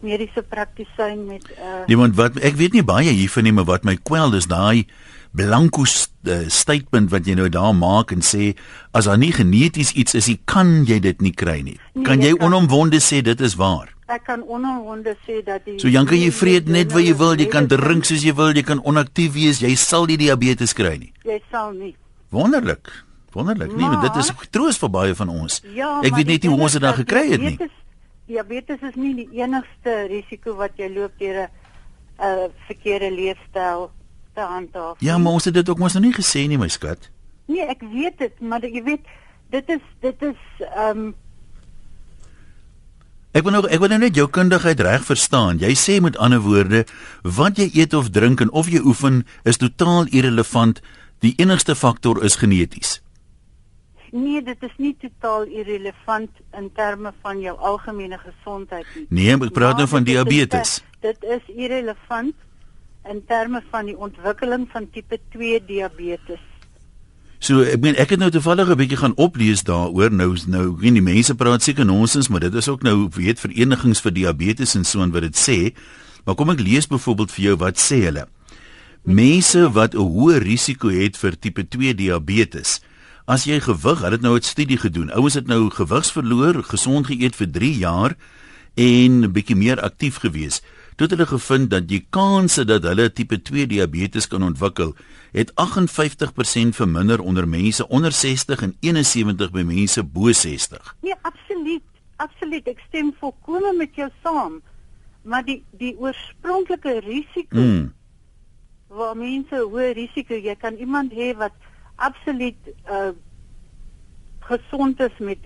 mediese 0.00 0.42
praktisyn 0.42 1.26
met 1.26 1.44
uh, 1.58 1.86
Nee, 1.86 1.96
want 1.96 2.14
wat 2.18 2.38
ek 2.44 2.58
weet 2.58 2.76
nie 2.76 2.84
baie 2.86 3.10
hiervan 3.10 3.46
nie, 3.48 3.52
maar 3.52 3.68
wat 3.68 3.84
my 3.84 3.96
kwel 3.96 4.34
is 4.34 4.46
daai 4.50 4.86
blanco 5.36 5.84
uh, 5.84 6.48
statement 6.48 7.10
wat 7.12 7.26
jy 7.28 7.36
nou 7.38 7.48
daar 7.52 7.74
maak 7.76 8.12
en 8.14 8.24
sê 8.24 8.54
as 8.96 9.08
daar 9.10 9.18
nie 9.20 9.32
geneties 9.32 9.92
iets 9.92 10.16
is, 10.18 10.30
kan 10.48 10.84
jy 10.88 10.98
dit 11.04 11.20
nie 11.24 11.34
kry 11.34 11.60
nie. 11.62 11.78
Nee, 11.94 12.04
kan 12.06 12.22
jy 12.22 12.34
onomwonde 12.38 13.00
sê 13.04 13.20
dit 13.24 13.40
is 13.40 13.56
waar? 13.60 13.92
Ek 14.08 14.24
kan 14.24 14.40
onomwonde 14.42 15.16
sê 15.26 15.42
dat 15.44 15.66
die 15.66 15.76
So 15.82 15.90
Janke, 15.92 16.16
jy 16.16 16.30
vreet 16.32 16.68
net 16.72 16.94
wat 16.96 17.04
jy 17.04 17.16
wil, 17.18 17.36
jy 17.36 17.48
kan 17.52 17.68
drink 17.68 18.08
soos 18.08 18.24
jy 18.24 18.32
wil, 18.36 18.54
jy 18.56 18.64
kan 18.64 18.80
onaktief 18.80 19.34
wees, 19.36 19.60
jy 19.60 19.74
sal 19.76 20.08
nie 20.08 20.16
diabetes 20.20 20.72
kry 20.76 20.96
nie. 20.96 21.12
Jy 21.28 21.42
sal 21.52 21.74
nie. 21.76 21.92
Wonderlik. 22.32 22.88
Wonderlik. 23.36 23.74
Nee, 23.76 23.84
maar, 23.84 24.00
dit 24.06 24.16
is 24.22 24.32
troos 24.50 24.80
vir 24.80 24.90
baie 24.90 25.14
van 25.14 25.28
ons. 25.28 25.60
Ja, 25.76 25.98
ek 26.00 26.16
weet 26.16 26.32
net 26.32 26.46
nie 26.46 26.52
hoe 26.54 26.64
ons 26.64 26.78
dit 26.78 26.82
dan 26.82 26.96
gekry 26.96 27.26
het 27.34 27.44
nie. 27.44 27.58
Diabetes 28.28 28.82
is 28.84 28.96
nie 28.96 29.14
die 29.16 29.28
enigste 29.40 30.02
risiko 30.08 30.56
wat 30.56 30.76
jy 30.80 30.88
loop 30.92 31.14
deur 31.20 31.44
'n 31.44 31.48
uh, 32.20 32.48
verkeerde 32.66 33.10
leefstyl 33.12 33.88
te 34.38 34.46
handhaaf. 34.54 35.00
Ja, 35.02 35.18
maar 35.18 35.38
ons 35.38 35.48
het 35.50 35.54
dit 35.54 35.68
ook 35.68 35.78
mos 35.82 35.96
nog 35.98 36.06
nie 36.06 36.14
gesê 36.14 36.46
nie, 36.46 36.58
my 36.60 36.68
skat. 36.70 37.10
Nee, 37.50 37.64
ek 37.66 37.82
weet 37.92 38.20
dit, 38.22 38.44
maar 38.44 38.62
jy 38.64 38.82
weet, 38.86 39.08
dit 39.54 39.74
is 39.78 39.88
dit 40.04 40.28
is 40.32 40.68
ehm 40.74 41.08
um, 41.08 41.16
Ek 43.36 43.44
wil 43.44 43.52
nou 43.52 43.60
ek 43.68 43.82
wil 43.82 43.90
nou 43.92 43.98
net 44.00 44.16
jou 44.16 44.24
kundigheid 44.32 44.80
reg 44.82 45.02
verstaan. 45.04 45.58
Jy 45.60 45.74
sê 45.76 45.98
met 46.02 46.16
ander 46.16 46.40
woorde, 46.42 46.86
wat 47.38 47.60
jy 47.60 47.68
eet 47.76 47.92
of 47.94 48.08
drink 48.10 48.40
en 48.40 48.50
of 48.56 48.70
jy 48.72 48.80
oefen 48.80 49.20
is 49.44 49.60
totaal 49.60 50.08
irrelevant. 50.08 50.80
Die 51.22 51.34
enigste 51.36 51.76
faktor 51.76 52.22
is 52.24 52.38
geneties. 52.40 52.96
Nee, 54.16 54.40
dit 54.42 54.64
is 54.64 54.74
nie 54.80 54.94
totaal 54.96 55.44
irrelevant 55.60 56.40
in 56.56 56.70
terme 56.74 57.12
van 57.22 57.44
jou 57.44 57.54
algemene 57.70 58.18
gesondheid 58.22 58.88
nie. 58.96 59.06
Nee, 59.20 59.36
ek 59.36 59.54
praat 59.54 59.76
nou 59.82 59.86
van 59.92 60.08
diabetes. 60.08 60.78
Dit 61.04 61.22
is 61.36 61.52
irrelevant 61.52 62.34
in 63.08 63.24
terme 63.26 63.62
van 63.70 63.86
die 63.86 63.96
ontwikkeling 63.96 64.68
van 64.72 64.90
tipe 64.90 65.18
2 65.32 65.64
diabetes. 65.66 66.40
So 67.38 67.62
ek 67.62 67.78
meen 67.80 67.94
ek 68.02 68.10
het 68.16 68.18
nou 68.18 68.30
toevallig 68.34 68.68
'n 68.68 68.76
bietjie 68.76 68.98
gaan 68.98 69.14
oplees 69.14 69.62
daaroor 69.62 70.10
nou 70.10 70.34
nou 70.46 70.74
weet 70.76 70.94
die 70.98 71.02
mense 71.02 71.34
praat 71.34 71.62
seker 71.62 71.86
nonsens 71.86 72.28
maar 72.28 72.40
dit 72.40 72.54
is 72.54 72.68
ook 72.68 72.82
nou 72.82 73.08
weet 73.14 73.40
verenigings 73.40 74.00
vir 74.00 74.12
diabetes 74.12 74.74
en 74.74 74.84
so 74.84 75.02
en 75.02 75.10
wat 75.10 75.22
dit 75.22 75.36
sê. 75.36 75.74
Maar 76.24 76.34
kom 76.34 76.50
ek 76.50 76.60
lees 76.60 76.86
byvoorbeeld 76.86 77.30
vir 77.30 77.44
jou 77.44 77.56
wat 77.56 77.78
sê 77.78 78.02
hulle? 78.04 78.26
Mense 79.04 79.70
wat 79.72 79.94
'n 79.94 80.02
hoë 80.02 80.42
risiko 80.42 80.88
het 80.88 81.16
vir 81.16 81.38
tipe 81.38 81.68
2 81.68 81.94
diabetes. 81.94 82.80
As 83.26 83.44
jy 83.44 83.60
gewig 83.60 84.00
hulle 84.00 84.16
het 84.16 84.20
nou 84.20 84.36
'n 84.36 84.42
studie 84.42 84.78
gedoen. 84.78 85.10
Ouens 85.10 85.34
het 85.34 85.46
nou 85.46 85.70
gewigs 85.70 86.12
verloor 86.12 86.64
gesond 86.64 87.06
geëet 87.06 87.36
vir 87.36 87.50
3 87.50 87.78
jaar 87.78 88.16
en 88.74 89.24
'n 89.24 89.32
bietjie 89.32 89.56
meer 89.56 89.80
aktief 89.80 90.16
gewees 90.16 90.60
het 91.06 91.14
hulle 91.14 91.26
gevind 91.26 91.70
dat 91.70 91.88
die 91.88 92.06
kanse 92.10 92.64
dat 92.64 92.82
hulle 92.82 93.12
tipe 93.12 93.42
2 93.42 93.66
diabetes 93.66 94.26
kan 94.26 94.42
ontwikkel, 94.42 94.94
het 95.32 95.52
58% 95.52 96.74
verminder 96.74 97.20
onder 97.20 97.48
mense 97.48 97.88
onder 97.88 98.12
60 98.12 98.62
en 98.62 98.76
71 98.80 99.50
by 99.50 99.62
mense 99.62 100.02
bo 100.04 100.32
60. 100.32 100.96
Nee, 101.00 101.14
absoluut. 101.22 101.84
Absoluut. 102.16 102.66
Ek 102.66 102.80
stem 102.88 103.12
volkome 103.20 103.72
met 103.78 103.94
jou 103.94 104.08
saam. 104.22 104.58
Maar 105.22 105.44
die 105.46 105.60
die 105.78 105.94
oorspronklike 105.98 106.98
risiko 107.04 107.62
mm. 107.62 107.86
waar 108.98 109.16
mense 109.16 109.62
hoë 109.62 109.92
risiko, 109.94 110.34
jy 110.34 110.56
kan 110.58 110.78
iemand 110.82 111.14
hê 111.14 111.30
wat 111.38 111.54
absoluut 111.96 112.74
uh 112.90 113.14
gesond 114.48 115.00
is 115.04 115.16
met 115.20 115.38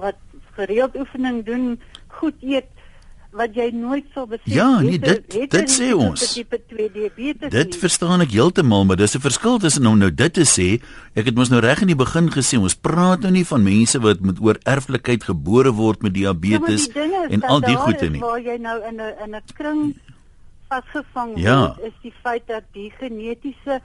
wat 0.00 0.16
gereeld 0.56 0.94
oefening 0.96 1.42
doen, 1.44 1.64
goed 2.20 2.38
eet, 2.40 2.70
wat 3.36 3.54
jy 3.54 3.68
nooit 3.76 4.06
sal 4.14 4.26
besef 4.26 4.48
Ja, 4.48 4.80
nee, 4.80 4.98
dit 4.98 5.34
dit 5.52 5.70
sê 5.70 5.90
ons. 5.92 6.22
Tipe 6.32 6.58
2 6.70 6.88
diabetes. 6.94 7.52
Dit 7.52 7.74
nie. 7.74 7.80
verstaan 7.82 8.24
ek 8.24 8.32
heeltemal, 8.32 8.86
maar 8.88 8.96
dis 8.96 9.14
'n 9.16 9.20
verskil 9.20 9.58
tussen 9.58 9.86
om 9.86 9.98
nou 9.98 10.10
dit 10.10 10.32
te 10.32 10.46
sê. 10.48 10.80
Ek 11.14 11.26
het 11.26 11.34
mos 11.34 11.50
nou 11.50 11.60
reg 11.60 11.80
in 11.80 11.92
die 11.92 11.98
begin 11.98 12.30
gesê, 12.30 12.58
ons 12.58 12.74
praat 12.74 13.20
nou 13.20 13.32
nie 13.32 13.44
van 13.44 13.62
mense 13.62 14.00
wat 14.00 14.20
met 14.20 14.40
oor 14.40 14.56
erflikheid 14.64 15.24
gebore 15.24 15.72
word 15.72 16.02
met 16.02 16.14
diabetes 16.14 16.88
ja, 16.94 17.28
en 17.28 17.42
al 17.42 17.60
die 17.60 17.76
goede 17.76 18.10
nie. 18.10 18.20
Waar 18.20 18.40
jy 18.40 18.56
nou 18.56 18.80
in 18.88 18.96
'n 18.96 19.14
in 19.24 19.34
'n 19.34 19.42
kring 19.54 19.94
vasgevang 20.68 21.36
ja. 21.36 21.60
word, 21.60 21.92
is 21.92 21.96
die 22.02 22.14
feit 22.22 22.46
dat 22.46 22.64
die 22.72 22.90
genetiese 22.98 23.80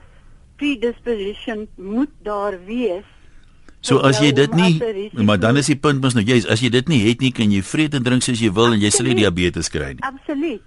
predisposition 0.56 1.68
moet 1.76 2.10
daar 2.22 2.56
wees 2.64 3.04
So 3.84 4.00
as 4.00 4.20
jy 4.22 4.32
dit 4.32 4.54
nie 4.56 4.80
maar 5.12 5.40
dan 5.40 5.60
is 5.60 5.68
die 5.68 5.76
punt 5.76 6.00
mos 6.00 6.16
nou 6.16 6.24
jy's 6.24 6.46
as 6.48 6.62
jy 6.64 6.70
dit 6.72 6.88
nie 6.88 7.02
het 7.04 7.20
nie 7.20 7.32
kan 7.36 7.52
jy 7.52 7.60
vreet 7.62 7.96
en 7.96 8.06
drink 8.06 8.24
soos 8.24 8.40
jy 8.40 8.48
wil 8.56 8.72
en 8.72 8.80
jy 8.80 8.90
sal 8.94 9.10
nie 9.10 9.18
diabetes 9.18 9.68
kry 9.72 9.92
nie. 9.92 10.04
Absoluut. 10.08 10.62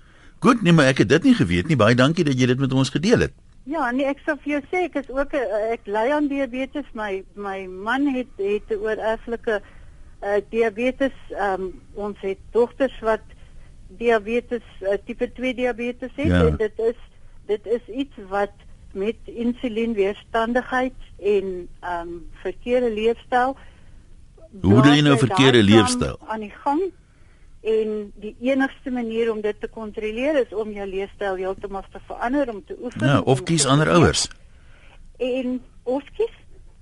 Goed, 0.45 0.61
nee 0.61 0.75
maar 0.77 0.91
ek 0.91 1.01
het 1.01 1.09
dit 1.15 1.31
nie 1.31 1.33
geweet 1.37 1.71
nie. 1.71 1.79
Baie 1.79 1.97
dankie 1.97 2.25
dat 2.27 2.37
jy 2.37 2.51
dit 2.51 2.61
met 2.61 2.73
ons 2.73 2.93
gedeel 2.93 3.25
het. 3.25 3.33
Ja, 3.67 3.89
nee 3.91 4.05
ek 4.07 4.21
sou 4.25 4.37
vir 4.43 4.57
jou 4.57 4.61
sê 4.69 4.83
ek 4.85 4.99
is 5.01 5.09
ook 5.09 5.33
a, 5.33 5.41
ek 5.73 5.89
ly 5.89 6.05
aan 6.13 6.29
diabetes. 6.29 6.85
My 6.93 7.23
my 7.33 7.65
man 7.65 8.05
het 8.13 8.29
het 8.37 8.69
'n 8.69 8.85
oorerflike 8.85 9.57
uh, 10.21 10.37
diabetes. 10.53 11.17
Um, 11.33 11.73
ons 11.95 12.21
het 12.21 12.39
dogters 12.53 12.93
wat 13.01 13.25
diabetes 13.97 14.63
uh, 14.81 14.99
tipe 15.05 15.31
2 15.33 15.53
diabetes 15.57 16.13
het 16.15 16.27
ja. 16.27 16.45
en 16.45 16.55
dit 16.55 16.79
is 16.79 16.99
dit 17.47 17.65
is 17.65 17.83
iets 18.05 18.15
wat 18.29 18.53
met 18.97 19.15
insulienweerstandigheid 19.25 20.97
en 21.17 21.67
ehm 21.79 22.07
um, 22.07 22.29
verkeerde 22.41 22.91
leefstyl. 22.93 23.57
Hoe 24.61 24.81
doen 24.81 24.95
jy 24.95 25.01
nou 25.05 25.17
verkeerde 25.17 25.63
leefstyl? 25.63 26.17
Aan 26.27 26.45
die 26.45 26.53
gang 26.63 26.81
en 27.61 28.11
die 28.15 28.35
enigste 28.39 28.91
manier 28.91 29.31
om 29.31 29.41
dit 29.41 29.59
te 29.59 29.67
kontroleer 29.67 30.39
is 30.41 30.53
om 30.55 30.71
jou 30.71 30.87
leefstyl 30.87 31.35
heeltemal 31.35 31.85
te 31.91 31.99
verander 32.07 32.49
om 32.49 32.63
te 32.65 32.77
oefen. 32.81 33.07
Ja, 33.07 33.19
of 33.19 33.43
kies 33.43 33.65
ander 33.65 33.89
ouers. 33.91 34.27
En 35.17 35.61
of 35.83 36.03
kies 36.17 36.35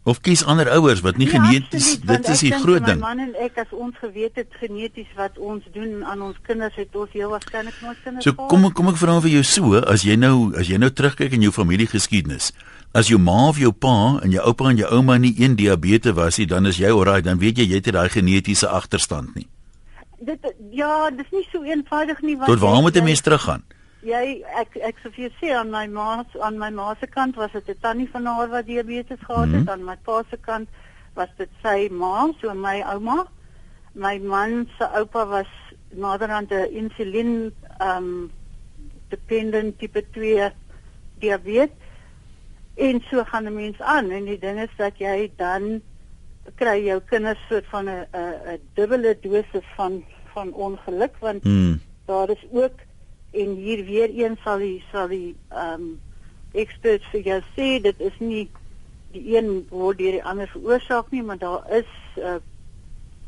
of 0.06 0.22
kies 0.22 0.44
ander 0.46 0.70
ouers 0.78 1.02
wat 1.02 1.18
nie 1.18 1.26
ja, 1.26 1.40
geneties 1.40 1.96
absoluut, 1.96 2.06
dit 2.22 2.28
is 2.30 2.44
die 2.46 2.52
groot 2.54 2.86
ding. 2.86 3.00
My 3.02 3.16
man 3.16 3.24
en 3.24 3.34
ek 3.42 3.58
as 3.64 3.72
ons 3.74 3.98
geweet 3.98 4.38
het 4.38 4.54
geneties 4.62 5.10
wat 5.18 5.40
ons 5.42 5.66
doen 5.74 6.04
aan 6.06 6.22
ons 6.28 6.38
kinders 6.46 6.78
het 6.78 6.94
ons 6.94 7.10
heel 7.16 7.32
waarskynlik 7.34 7.80
ons 7.82 8.04
kinders. 8.04 8.28
So 8.28 8.38
kom 8.52 8.68
kom 8.78 8.92
ek 8.94 9.00
vra 9.02 9.18
vir 9.26 9.34
jou 9.40 9.44
so 9.50 9.82
as 9.82 10.06
jy 10.06 10.18
nou 10.22 10.54
as 10.54 10.70
jy 10.70 10.78
nou 10.82 10.92
terugkyk 10.94 11.34
in 11.34 11.48
jou 11.48 11.54
familiegeskiedenis. 11.56 12.52
As 12.96 13.10
jou 13.12 13.18
ma 13.20 13.50
of 13.50 13.58
jou 13.60 13.74
pa 13.74 14.22
en 14.24 14.32
jou 14.32 14.46
oupa 14.46 14.70
en 14.70 14.78
jou 14.80 14.92
ouma 14.94 15.18
nie 15.20 15.34
een 15.42 15.58
diabetes 15.60 16.16
was 16.16 16.38
nie, 16.40 16.48
dan 16.48 16.70
is 16.70 16.78
jy 16.80 16.94
oral, 16.94 17.26
dan 17.26 17.42
weet 17.42 17.60
jy 17.60 17.66
jy 17.74 17.82
het 17.82 17.92
daai 17.98 18.08
genetiese 18.14 18.70
agterstand 18.70 19.34
nie. 19.36 19.50
Dit 20.26 20.46
ja, 20.72 21.10
dis 21.12 21.34
nie 21.34 21.44
so 21.50 21.66
eenvoudig 21.66 22.22
nie 22.22 22.38
wat 22.38 22.48
Tot 22.54 22.62
waar 22.62 22.82
moet 22.86 22.96
'n 22.96 23.04
mens 23.04 23.26
teruggaan? 23.26 23.66
Jy 24.06 24.44
ek 24.62 24.76
ek 24.90 25.00
sou 25.02 25.12
vir 25.16 25.26
jou 25.26 25.34
sê 25.40 25.54
aan 25.58 25.72
my 25.74 25.86
ma 25.88 26.24
aan 26.48 26.60
my 26.62 26.70
ma 26.70 26.94
se 27.00 27.08
kant 27.08 27.36
was 27.36 27.52
dit 27.52 27.70
'n 27.70 27.82
tannie 27.82 28.10
van 28.10 28.26
haar 28.26 28.50
wat 28.50 28.66
diabetes 28.66 29.20
gehad 29.28 29.48
het, 29.48 29.62
mm 29.62 29.66
-hmm. 29.66 29.70
aan 29.70 29.84
my 29.84 29.98
pa 30.04 30.24
se 30.30 30.38
kant 30.38 30.70
was 31.16 31.30
dit 31.38 31.50
sy 31.64 31.88
ma, 31.92 32.28
so 32.42 32.54
my 32.54 32.82
ouma. 32.82 33.26
My 33.94 34.20
man 34.20 34.68
se 34.78 34.86
oupa 35.00 35.26
was 35.26 35.52
naderhand 35.90 36.52
'n 36.52 36.72
insulien 36.82 37.54
um 37.80 38.32
dependent 39.10 39.80
tipe 39.80 40.02
2 40.12 40.52
diabetes. 41.20 41.78
En 42.76 43.02
so 43.10 43.24
gaan 43.24 43.48
'n 43.48 43.54
mens 43.54 43.82
aan 43.82 44.12
en 44.12 44.26
die 44.26 44.40
ding 44.40 44.60
is 44.60 44.76
dat 44.78 44.98
jy 44.98 45.32
dan 45.38 45.82
kry 46.56 46.86
jou 46.86 47.00
kinders 47.10 47.40
soort 47.50 47.66
van 47.66 47.90
'n 47.90 48.08
'n 48.14 48.60
dubbele 48.74 49.18
dosis 49.22 49.68
van 49.76 50.04
van 50.34 50.54
ongeluk 50.54 51.16
want 51.20 51.44
mm. 51.44 51.80
daar 52.06 52.30
is 52.30 52.46
ook 52.52 52.76
en 53.36 53.56
hier 53.56 53.86
weer 53.86 54.10
een 54.14 54.38
sal 54.44 54.64
die 54.64 54.84
sal 54.92 55.08
die 55.12 55.36
ehm 55.50 55.82
um, 55.82 55.88
experts 56.56 57.08
vir 57.12 57.26
jou 57.28 57.40
sê 57.56 57.68
dit 57.84 58.00
is 58.00 58.20
nie 58.20 58.46
die 59.16 59.36
een 59.36 59.50
word 59.70 60.00
deur 60.00 60.18
die 60.18 60.24
ander 60.24 60.48
veroorsaak 60.54 61.12
nie 61.12 61.24
maar 61.24 61.40
daar 61.42 61.66
is 61.80 61.92
uh, 62.20 62.38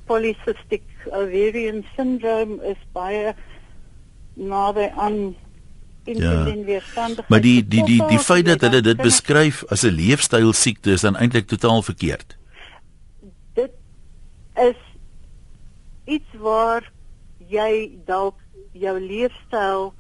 polycystic 0.08 0.86
ovarian 1.12 1.84
syndrome 1.96 2.62
is 2.72 2.80
baie 2.96 3.36
nader 4.34 4.90
aan 4.96 5.36
ja. 6.08 6.46
maar 7.28 7.42
die 7.44 7.68
die 7.68 7.84
die 7.84 8.00
die 8.08 8.20
feit 8.20 8.46
dat 8.48 8.62
hulle 8.64 8.82
dit 8.82 9.02
beskryf 9.04 9.64
as 9.68 9.84
'n 9.84 9.96
leefstyl 9.96 10.54
siekte 10.54 10.92
is 10.96 11.04
dan 11.04 11.20
eintlik 11.20 11.48
totaal 11.48 11.84
verkeerd 11.84 12.38
dit 13.60 13.74
is 14.56 14.80
iets 16.06 16.40
waar 16.40 16.92
jy 17.48 17.92
dalk 18.06 18.40
jou 18.80 18.96
leefstyl 19.00 19.94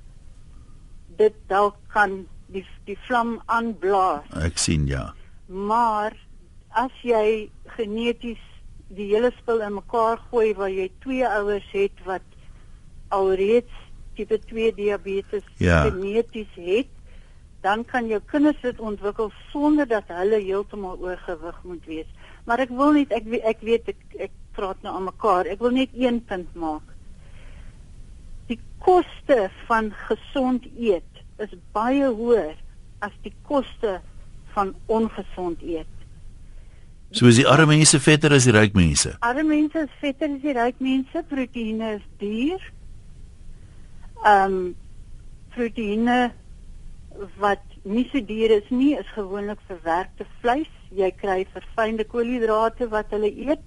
dit 1.17 1.35
dalk 1.49 1.77
kan 1.93 2.25
die 2.53 2.65
die 2.87 2.97
vlam 3.07 3.37
aanblaas. 3.45 4.27
Ek 4.45 4.59
sien 4.61 4.87
ja. 4.87 5.11
Maar 5.47 6.15
as 6.77 6.93
jy 7.03 7.49
geneties 7.77 8.43
die 8.93 9.09
hele 9.11 9.33
spul 9.39 9.63
in 9.65 9.75
mekaar 9.79 10.21
gooi 10.29 10.53
waar 10.55 10.71
jy 10.71 10.87
twee 11.03 11.27
ouers 11.27 11.67
het 11.73 12.03
wat 12.07 12.23
alreeds 13.15 13.83
tipe 14.15 14.39
2 14.49 14.71
diabetes 14.77 15.45
ja. 15.61 15.83
geneties 15.89 16.53
het, 16.55 16.89
dan 17.61 17.83
kan 17.85 18.07
jou 18.07 18.19
kinders 18.31 18.59
dit 18.63 18.79
ontwikkel 18.79 19.31
sonder 19.51 19.87
dat 19.89 20.09
hulle 20.13 20.39
heeltemal 20.41 20.97
oorgewig 21.03 21.57
moet 21.63 21.85
wees. 21.85 22.09
Maar 22.47 22.63
ek 22.65 22.71
wil 22.71 22.95
net 22.95 23.11
ek 23.15 23.27
ek 23.43 23.63
weet 23.67 23.91
ek 23.93 24.21
ek 24.29 24.35
praat 24.57 24.79
nou 24.81 24.95
aan 24.95 25.09
mekaar. 25.09 25.49
Ek 25.51 25.59
wil 25.61 25.75
net 25.75 25.91
een 25.93 26.21
punt 26.25 26.55
maak 26.55 26.96
koste 28.87 29.49
van 29.67 29.91
gesond 30.07 30.65
eet 30.79 31.23
is 31.43 31.53
baie 31.75 32.07
hoër 32.07 32.55
as 33.05 33.13
die 33.25 33.33
koste 33.45 33.99
van 34.55 34.73
ongesond 34.85 35.61
eet. 35.61 35.91
So 37.11 37.29
is 37.29 37.37
die 37.39 37.47
arme 37.47 37.75
mense 37.75 37.99
vetter 38.03 38.33
as 38.35 38.47
die 38.47 38.55
ryk 38.55 38.75
mense. 38.75 39.13
Arme 39.23 39.45
mense 39.47 39.85
is 39.85 39.93
vetter 40.01 40.31
as 40.33 40.41
die 40.43 40.55
ryk 40.55 40.81
mense, 40.83 41.23
proteïene 41.29 41.93
is 41.99 42.09
duur. 42.23 42.67
Ehm 44.23 44.57
um, 44.57 44.59
proteïene 45.57 46.17
wat 47.41 47.63
nie 47.87 48.03
so 48.11 48.19
duur 48.21 48.51
is 48.59 48.67
nie, 48.69 48.91
is 48.99 49.07
gewoonlik 49.15 49.61
verwerkte 49.69 50.27
vleis. 50.41 50.69
Jy 50.95 51.09
kry 51.17 51.41
verfynde 51.53 52.05
koolhidrate 52.07 52.89
wat 52.91 53.11
hulle 53.15 53.31
eet. 53.31 53.65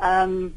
Ehm 0.00 0.36
um, 0.36 0.52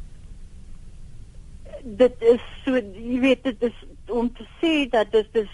dit 1.84 2.22
is 2.22 2.42
so 2.64 2.76
jy 2.76 3.20
weet 3.20 3.44
dit 3.44 3.64
is 3.70 3.86
om 4.08 4.34
te 4.34 4.46
sê 4.62 4.90
dat 4.90 5.12
dit 5.12 5.42
is 5.44 5.54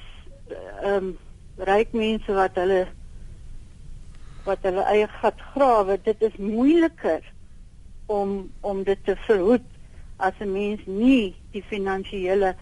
ehm 0.81 0.95
um, 0.95 1.17
ryk 1.57 1.91
mense 1.93 2.33
wat 2.33 2.55
hulle 2.57 2.87
wat 4.43 4.65
hulle 4.67 4.83
eie 4.91 5.07
gat 5.21 5.39
grawe. 5.53 5.97
Dit 6.03 6.21
is 6.21 6.35
moeiliker 6.37 7.21
om 8.11 8.51
om 8.61 8.83
dit 8.83 8.99
te 9.05 9.15
verhoed 9.27 9.65
as 10.17 10.33
'n 10.39 10.51
mens 10.51 10.81
nie 10.85 11.35
die 11.51 11.63
finansiële 11.63 12.55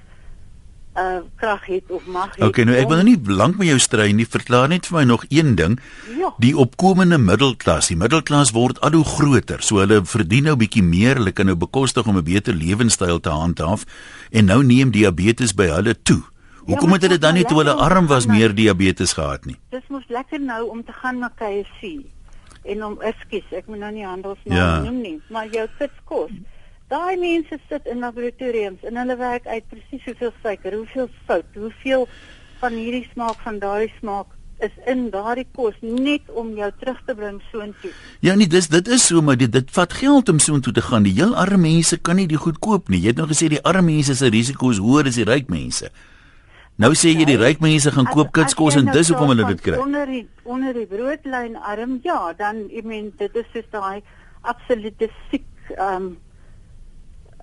uh 0.97 1.21
krag 1.39 1.65
het 1.65 1.83
of 1.87 2.05
mag 2.05 2.35
het. 2.35 2.43
Okay, 2.43 2.65
nou 2.67 2.75
ek 2.75 2.89
wil 2.89 2.99
nou 2.99 3.07
nie 3.07 3.19
lank 3.31 3.55
met 3.57 3.69
jou 3.69 3.79
stry 3.79 4.09
nie. 4.11 4.25
Verklaar 4.27 4.67
net 4.67 4.89
vir 4.89 4.97
my 4.97 5.03
nog 5.07 5.23
een 5.29 5.55
ding. 5.55 5.79
Ja. 6.17 6.33
Die 6.43 6.51
opkomende 6.57 7.17
middelklas, 7.17 7.87
die 7.87 7.97
middelklas 7.97 8.51
word 8.51 8.81
al 8.83 8.97
hoe 8.99 9.05
groter. 9.07 9.63
So 9.63 9.79
hulle 9.79 10.01
verdien 10.05 10.49
nou 10.49 10.57
bietjie 10.59 10.83
meer, 10.83 11.21
hulle 11.21 11.31
kan 11.31 11.47
nou 11.47 11.55
bekostig 11.55 12.07
om 12.07 12.17
'n 12.17 12.23
beter 12.23 12.53
lewenstyl 12.53 13.19
te 13.19 13.29
handhaaf 13.29 13.85
en 14.31 14.45
nou 14.45 14.63
neem 14.63 14.91
diabetes 14.91 15.55
by 15.55 15.71
hulle 15.71 15.95
toe. 16.01 16.21
Hoekom 16.65 16.89
ja, 16.89 16.93
het 16.93 17.01
hulle 17.01 17.17
dan 17.17 17.33
nie 17.33 17.43
toe 17.43 17.57
hulle 17.57 17.73
arm 17.73 18.07
was 18.07 18.25
meer 18.25 18.53
diabetes 18.55 19.13
gehad 19.13 19.45
nie? 19.45 19.57
Dis 19.69 19.87
mos 19.89 20.03
lekker 20.07 20.39
nou 20.39 20.69
om 20.69 20.83
te 20.83 20.93
gaan 20.93 21.19
na 21.19 21.31
KFC 21.35 22.05
en 22.63 22.83
om 22.85 22.97
ekskuus, 23.01 23.47
ek 23.57 23.69
moet 23.71 23.81
nou 23.81 23.91
nie 23.95 24.05
handelsnaam 24.05 24.57
ja. 24.57 24.81
noem 24.85 24.99
nie, 25.01 25.15
maar 25.33 25.47
jou 25.49 25.65
kits 25.79 26.03
kos. 26.05 26.33
Daai 26.91 27.15
mense 27.15 27.55
sit 27.69 27.85
in 27.87 28.03
laboratoriums 28.03 28.83
en 28.83 28.97
hulle 28.99 29.15
werk 29.15 29.45
uit 29.47 29.63
presies 29.71 30.03
hoeveel 30.09 30.33
suiker, 30.43 30.75
hoeveel 30.75 31.09
sout, 31.27 31.55
hoeveel 31.55 32.07
van 32.59 32.75
hierdie 32.75 33.05
smaak 33.13 33.39
van 33.45 33.59
daardie 33.61 33.93
smaak 33.99 34.33
is 34.65 34.73
in 34.91 35.05
daardie 35.13 35.47
kos 35.55 35.77
net 35.81 36.27
om 36.37 36.49
jou 36.57 36.67
terug 36.81 36.97
te 37.07 37.15
bring 37.15 37.37
soontoe. 37.49 37.91
Ja 38.25 38.35
nee, 38.35 38.49
dis 38.51 38.67
dit 38.73 38.87
is 38.91 39.05
so 39.07 39.21
maar 39.23 39.39
dit 39.39 39.51
dit 39.51 39.71
vat 39.77 39.93
geld 40.01 40.29
om 40.29 40.41
soontoe 40.43 40.73
te 40.75 40.83
gaan. 40.85 41.07
Die 41.07 41.15
heel 41.15 41.31
arme 41.35 41.63
mense 41.63 41.97
kan 41.97 42.19
nie 42.19 42.27
die 42.29 42.39
goed 42.41 42.59
koop 42.59 42.91
nie. 42.91 42.99
Jy 43.01 43.13
het 43.13 43.21
nou 43.21 43.27
gesê 43.29 43.47
die 43.53 43.61
arme 43.71 43.87
mense 43.93 44.15
se 44.19 44.29
risiko 44.33 44.73
is 44.75 44.81
hoër 44.83 45.09
as 45.09 45.19
die 45.21 45.27
ryk 45.29 45.47
mense. 45.53 45.87
Nou 46.81 46.91
sê 46.97 47.13
jy 47.13 47.27
die 47.29 47.37
ryk 47.39 47.63
mense 47.63 47.93
gaan 47.95 48.09
koop 48.09 48.33
kitskos 48.35 48.75
en 48.79 48.89
nou 48.89 48.97
dis 48.97 49.13
hoekom 49.13 49.31
hulle 49.31 49.47
dit 49.53 49.63
kry. 49.63 49.79
Onder 49.79 50.11
die 50.11 50.25
onder 50.43 50.75
die 50.75 50.89
broodlyn 50.89 51.55
arm, 51.55 51.99
ja, 52.03 52.19
dan 52.35 52.65
ek 52.67 52.83
meen 52.83 53.13
dit 53.19 53.39
is 53.39 53.47
soos 53.53 53.71
daai 53.71 54.03
absolute 54.41 55.07
siek 55.29 55.47
ehm 55.77 55.95
um, 55.95 56.11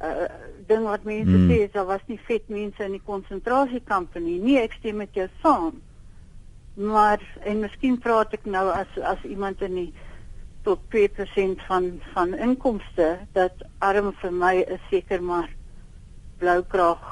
uh, 0.02 0.28
ding 0.68 0.84
wat 0.84 1.04
mense 1.04 1.30
hmm. 1.30 1.50
sê 1.50 1.66
is 1.66 1.72
daar 1.72 1.86
was 1.88 2.04
nie 2.06 2.20
vet 2.28 2.48
mense 2.48 2.84
in 2.84 2.96
die 2.96 3.04
konsentrasiekampe 3.04 4.20
nie. 4.20 4.38
Nee, 4.42 4.62
ek 4.62 4.76
stem 4.78 5.00
met 5.02 5.14
jou 5.16 5.28
saam. 5.42 5.80
Maar 6.78 7.22
en 7.48 7.64
miskien 7.64 7.98
praat 7.98 8.34
ek 8.38 8.46
nou 8.46 8.68
as 8.70 8.98
as 9.02 9.22
iemand 9.26 9.62
in 9.66 9.74
die 9.74 9.90
tot 10.66 10.82
2% 10.94 11.62
van 11.66 11.92
van 12.12 12.34
inkomste 12.34 13.08
dat 13.32 13.64
arm 13.78 14.12
vir 14.20 14.34
my 14.34 14.54
is 14.66 14.82
seker 14.90 15.22
maar 15.22 15.48
blou 16.38 16.60
kraag 16.68 17.02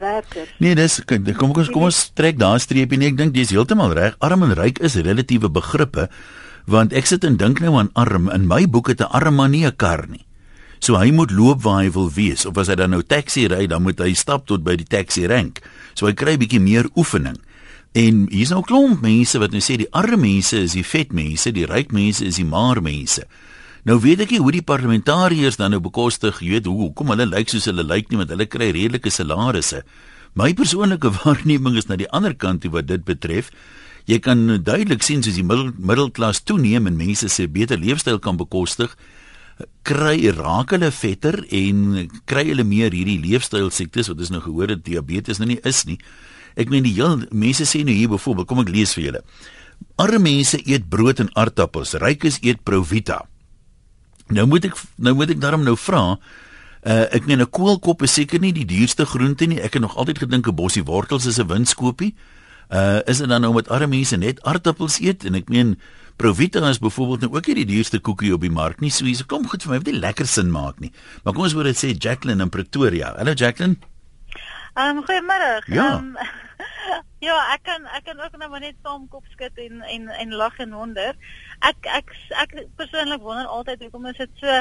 werkers. 0.00 0.52
Nee, 0.58 0.74
dis 0.74 1.00
kom 1.04 1.24
kom 1.38 1.54
kom 1.54 1.88
ons 1.88 2.10
trek 2.16 2.38
daar 2.38 2.56
'n 2.56 2.66
streepie 2.66 2.98
nie. 2.98 3.08
Ek 3.12 3.16
dink 3.16 3.34
dis 3.34 3.50
heeltemal 3.50 3.92
reg. 3.92 4.16
Arm 4.18 4.42
en 4.42 4.54
ryk 4.54 4.78
is 4.78 4.96
relatiewe 4.96 5.48
begrippe 5.48 6.08
want 6.66 6.92
ek 6.92 7.06
sit 7.06 7.24
en 7.24 7.36
dink 7.36 7.60
nou 7.60 7.76
aan 7.78 7.90
arm. 7.94 8.30
In 8.30 8.46
my 8.46 8.66
boek 8.66 8.88
het 8.88 9.00
'n 9.00 9.12
arm 9.12 9.34
man 9.34 9.50
nie 9.50 9.66
'n 9.66 9.76
kar 9.76 10.06
nie. 10.08 10.26
So 10.80 10.96
hy 10.96 11.10
moet 11.12 11.32
loop 11.36 11.60
waar 11.66 11.82
hy 11.84 11.90
wil 11.92 12.08
wees 12.16 12.46
of 12.48 12.56
as 12.60 12.70
hy 12.72 12.78
dan 12.80 12.94
nou 12.94 13.02
taxi 13.04 13.44
ry, 13.52 13.66
dan 13.68 13.84
moet 13.84 14.00
hy 14.00 14.14
stap 14.16 14.46
tot 14.48 14.64
by 14.64 14.78
die 14.80 14.88
taxi 14.88 15.26
rank. 15.28 15.60
So 15.92 16.08
hy 16.08 16.14
kry 16.16 16.38
bietjie 16.40 16.62
meer 16.62 16.88
oefening. 16.96 17.36
En 17.92 18.24
hier's 18.30 18.52
nou 18.54 18.62
klomp 18.64 19.02
mense 19.04 19.38
wat 19.42 19.52
nou 19.52 19.60
sê 19.60 19.76
die 19.80 19.90
arme 19.92 20.16
mense 20.22 20.56
is 20.56 20.76
die 20.78 20.86
vet 20.86 21.12
mense, 21.12 21.52
die 21.52 21.66
ryk 21.68 21.92
mense 21.92 22.24
is 22.24 22.38
die 22.38 22.46
maar 22.48 22.80
mense. 22.80 23.26
Nou 23.84 23.98
weet 24.00 24.22
ek 24.24 24.32
nie 24.34 24.40
hoe 24.40 24.52
die 24.54 24.64
parlementariërs 24.64 25.56
dan 25.60 25.74
nou 25.74 25.80
bekostig, 25.84 26.40
jy 26.44 26.56
weet 26.58 26.68
hoe 26.70 26.90
kom 26.96 27.12
hulle 27.12 27.28
lyk 27.28 27.52
soos 27.52 27.68
hulle 27.68 27.84
lyk 27.84 28.08
nie 28.08 28.20
want 28.20 28.32
hulle 28.32 28.48
kry 28.48 28.70
redelike 28.76 29.12
salarisse. 29.12 29.82
My 30.38 30.52
persoonlike 30.56 31.12
waarneming 31.20 31.76
is 31.80 31.88
na 31.88 32.00
die 32.00 32.08
ander 32.08 32.36
kant 32.36 32.64
toe 32.64 32.72
wat 32.72 32.88
dit 32.88 33.04
betref. 33.04 33.50
Jy 34.08 34.20
kan 34.24 34.46
duidelik 34.64 35.04
sien 35.04 35.24
soos 35.24 35.36
die 35.36 35.44
middel, 35.44 35.74
middelklas 35.76 36.44
toeneem 36.48 36.88
en 36.88 36.96
mense 36.96 37.28
se 37.28 37.48
beter 37.52 37.80
leefstyl 37.80 38.20
kan 38.22 38.38
bekostig, 38.40 38.94
kry 39.82 40.30
raak 40.36 40.74
hulle 40.74 40.90
vetter 40.90 41.44
en 41.50 42.08
kry 42.28 42.44
hulle 42.50 42.64
meer 42.64 42.92
hierdie 42.94 43.20
leefstyl 43.20 43.70
siektes 43.70 44.08
wat 44.08 44.18
ons 44.18 44.30
nou 44.30 44.42
gehoor 44.44 44.74
het 44.74 44.84
diabetes 44.84 45.40
nou 45.40 45.48
nie 45.48 45.60
is 45.64 45.84
nie. 45.88 45.98
Ek 46.56 46.70
meen 46.70 46.84
die 46.84 46.94
heel 46.94 47.24
mense 47.30 47.64
sê 47.64 47.82
nou 47.86 47.94
hier 47.94 48.10
byvoorbeeld, 48.10 48.48
kom 48.50 48.62
ek 48.64 48.72
lees 48.74 48.94
vir 48.94 49.04
julle. 49.04 49.22
Arme 50.00 50.22
mense 50.26 50.60
eet 50.66 50.88
brood 50.90 51.20
en 51.22 51.30
aardappels, 51.38 51.96
rykes 52.02 52.40
eet 52.44 52.62
Provita. 52.64 53.22
Nou 54.30 54.46
moet 54.46 54.70
ek 54.70 54.76
nou 55.02 55.14
moet 55.18 55.32
ek 55.34 55.40
daarom 55.42 55.64
nou 55.66 55.76
vra. 55.78 56.18
Uh, 56.80 57.04
ek 57.12 57.26
meen 57.26 57.40
'n 57.40 57.50
koolkop 57.50 58.02
is 58.02 58.14
seker 58.14 58.40
nie 58.40 58.52
die 58.52 58.64
duurste 58.64 59.04
groente 59.04 59.46
nie. 59.46 59.60
Ek 59.60 59.74
het 59.74 59.82
nog 59.82 59.96
altyd 59.96 60.18
gedink 60.18 60.48
'n 60.48 60.54
bossie 60.54 60.84
wortels 60.84 61.26
is 61.26 61.38
'n 61.38 61.46
winskoopie. 61.46 62.14
Uh 62.70 63.00
is 63.06 63.18
dit 63.18 63.28
dan 63.28 63.40
nou 63.40 63.54
met 63.54 63.68
arme 63.68 63.96
mense 63.96 64.16
net 64.16 64.42
aardappels 64.42 65.00
eet 65.00 65.24
en 65.24 65.34
ek 65.34 65.48
meen 65.48 65.78
Provita 66.20 66.68
is 66.68 66.78
byvoorbeeld 66.78 67.20
nou 67.20 67.34
ook 67.34 67.46
nie 67.46 67.54
die 67.54 67.70
duurste 67.70 67.98
koekie 68.04 68.34
op 68.34 68.42
die 68.44 68.50
mark 68.52 68.82
nie. 68.84 68.90
So 68.92 69.06
hierse 69.08 69.24
kom 69.24 69.46
goed 69.48 69.62
vir 69.64 69.70
my, 69.72 69.76
wat 69.80 69.88
die 69.88 69.96
lekker 69.96 70.26
sin 70.28 70.50
maak 70.52 70.82
nie. 70.84 70.90
Maar 71.24 71.32
kom 71.32 71.46
ons 71.46 71.54
hoor 71.56 71.64
dit 71.70 71.78
sê 71.80 71.94
Jacqueline 71.96 72.44
in 72.44 72.52
Pretoria. 72.52 73.14
Hallo 73.16 73.32
Jacqueline. 73.32 73.78
Ehm 74.74 75.00
um, 75.00 75.00
goeiemôre. 75.08 75.48
Ja. 75.72 75.86
Um, 75.96 76.10
ja, 77.28 77.38
ek 77.54 77.64
kan 77.70 77.88
ek 77.96 78.04
kan 78.10 78.20
ook 78.20 78.36
nou 78.36 78.50
maar 78.52 78.60
net 78.66 78.76
saam 78.84 79.08
kop 79.08 79.24
skud 79.32 79.64
en 79.64 79.80
en 79.94 80.12
en 80.26 80.36
lag 80.42 80.60
en 80.60 80.76
wonder. 80.82 81.16
Ek 81.70 81.88
ek 81.88 82.12
ek, 82.42 82.54
ek 82.58 82.76
persoonlik 82.76 83.24
wonder 83.24 83.48
altyd 83.48 83.88
hoekom 83.88 84.12
is 84.12 84.20
dit 84.20 84.44
so 84.44 84.60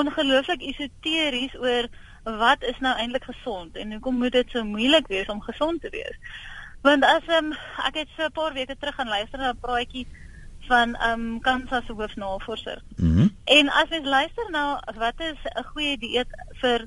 ongelooflik 0.00 0.64
esoteries 0.72 1.60
oor 1.60 1.92
wat 2.40 2.64
is 2.64 2.80
nou 2.80 2.96
eintlik 2.96 3.28
gesond 3.28 3.76
en 3.76 3.92
hoekom 3.98 4.24
moet 4.24 4.40
dit 4.40 4.56
so 4.56 4.64
moeilik 4.64 5.12
wees 5.12 5.28
om 5.28 5.44
gesond 5.52 5.84
te 5.84 5.92
wees? 5.92 6.16
Want 6.80 7.04
as 7.04 7.28
um, 7.28 7.52
ek 7.92 8.06
het 8.06 8.16
so 8.16 8.24
'n 8.24 8.38
paar 8.40 8.56
weke 8.56 8.76
terug 8.80 8.96
gaan 8.96 9.12
luister 9.12 9.38
na 9.38 9.52
'n 9.52 9.60
praatjie 9.60 10.08
van 10.66 10.94
ehm 10.94 11.20
um, 11.20 11.40
Kansas 11.40 11.86
se 11.86 11.92
hoofnavorser. 11.92 12.82
Mhm. 12.96 13.12
Mm 13.20 13.32
en 13.44 13.68
as 13.68 13.88
jy 13.88 14.00
luister 14.02 14.50
na 14.50 14.82
wat 14.96 15.20
is 15.20 15.40
'n 15.44 15.64
goeie 15.64 15.98
dieet 15.98 16.28
vir 16.60 16.86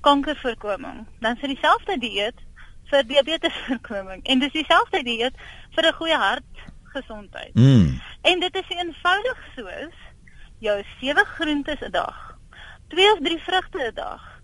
kankervoorkoming, 0.00 1.06
dan 1.20 1.34
is 1.34 1.40
dit 1.40 1.50
dieselfde 1.50 1.98
dieet 1.98 2.38
vir 2.90 3.06
diabetesvoorkoming 3.06 4.24
en 4.24 4.38
dis 4.38 4.52
dieselfde 4.52 5.02
dieet 5.02 5.34
vir 5.76 5.88
'n 5.88 5.98
goeie 6.00 6.16
hartgesondheid. 6.16 7.54
Mm. 7.54 8.00
En 8.22 8.40
dit 8.40 8.56
is 8.56 8.68
eenvoudig 8.68 9.38
soos 9.56 9.96
jou 10.58 10.82
7 11.00 11.24
groentes 11.24 11.80
'n 11.80 11.90
dag, 11.90 12.38
2 12.88 13.12
of 13.12 13.18
3 13.18 13.38
vrugte 13.38 13.78
'n 13.78 13.94
dag. 13.94 14.36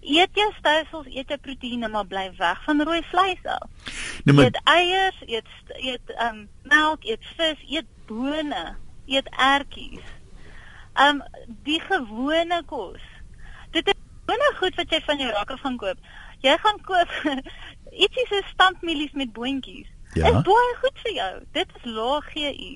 Eet 0.00 0.30
jou 0.32 0.52
stysels, 0.58 1.06
eet 1.06 1.28
jou 1.28 1.38
proteïene, 1.38 1.88
maar 1.88 2.06
bly 2.06 2.32
weg 2.36 2.62
van 2.64 2.82
rooi 2.82 3.02
vleis 3.02 3.42
af. 3.42 3.68
Nou 4.24 4.36
maar 4.36 4.44
Eet 4.44 4.60
eiers, 4.64 5.22
eet 5.26 5.48
eet 5.66 6.14
um 6.22 6.48
melk, 6.62 7.04
eet 7.04 7.24
vis, 7.36 7.64
eet 7.68 7.86
bone, 8.08 8.64
eet 9.06 9.28
ertjies. 9.30 10.14
Um 11.06 11.22
die 11.68 11.80
gewone 11.80 12.62
kos. 12.66 13.02
Dit 13.70 13.88
is 13.92 13.98
gewone 14.24 14.52
goed 14.60 14.78
wat 14.80 14.90
jy 14.94 15.00
van 15.08 15.20
jou 15.22 15.30
rakke 15.34 15.58
gaan 15.62 15.76
koop. 15.82 16.10
Jy 16.44 16.56
gaan 16.64 16.80
koop 16.86 17.14
ietsie 18.06 18.26
so 18.30 18.42
stampmielies 18.52 19.12
met 19.12 19.32
boontjies. 19.32 19.88
Ja. 20.16 20.30
Is 20.30 20.42
baie 20.48 20.74
goed 20.82 21.00
vir 21.04 21.16
jou. 21.20 21.32
Dit 21.52 21.72
is 21.78 21.88
lae 21.98 22.20
GI. 22.30 22.70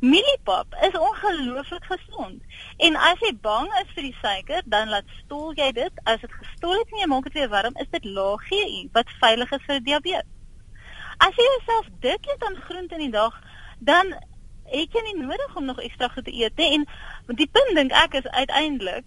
Mieliepap 0.00 0.74
is 0.84 0.98
ongelooflik 0.98 1.84
gesond. 1.88 2.42
En 2.76 2.96
as 2.96 3.20
jy 3.24 3.32
bang 3.40 3.68
is 3.80 3.92
vir 3.94 4.08
die 4.10 4.16
suiker, 4.20 4.62
dan 4.68 4.90
laat 4.92 5.08
stol 5.22 5.54
jy 5.56 5.70
dit. 5.72 6.02
As 6.04 6.20
dit 6.20 6.32
gestol 6.40 6.74
het 6.76 6.92
en 6.92 7.00
jy 7.00 7.08
maak 7.08 7.28
dit 7.30 7.38
weer 7.38 7.52
warm, 7.52 7.78
is 7.80 7.88
dit 7.94 8.08
lae 8.18 8.36
GI 8.48 8.82
wat 8.96 9.12
veilig 9.22 9.54
is 9.56 9.64
vir 9.68 9.80
diabetes. 9.86 10.32
As 11.24 11.38
jy 11.38 11.46
jouself 11.48 11.88
dik 12.04 12.28
eet 12.28 12.44
aan 12.44 12.58
groente 12.66 12.98
in 12.98 13.06
die 13.06 13.14
dag, 13.14 13.38
dan 13.78 14.12
het 14.70 14.92
jy 14.96 15.02
nie 15.06 15.18
nodig 15.22 15.56
om 15.56 15.68
nog 15.68 15.80
ekstra 15.80 16.08
goed 16.14 16.24
te 16.24 16.34
eet 16.34 16.56
nie. 16.56 16.72
En 16.80 17.38
die 17.38 17.48
punt 17.52 17.74
dink 17.78 17.92
ek 17.92 18.18
is 18.22 18.28
uiteindelik 18.28 19.04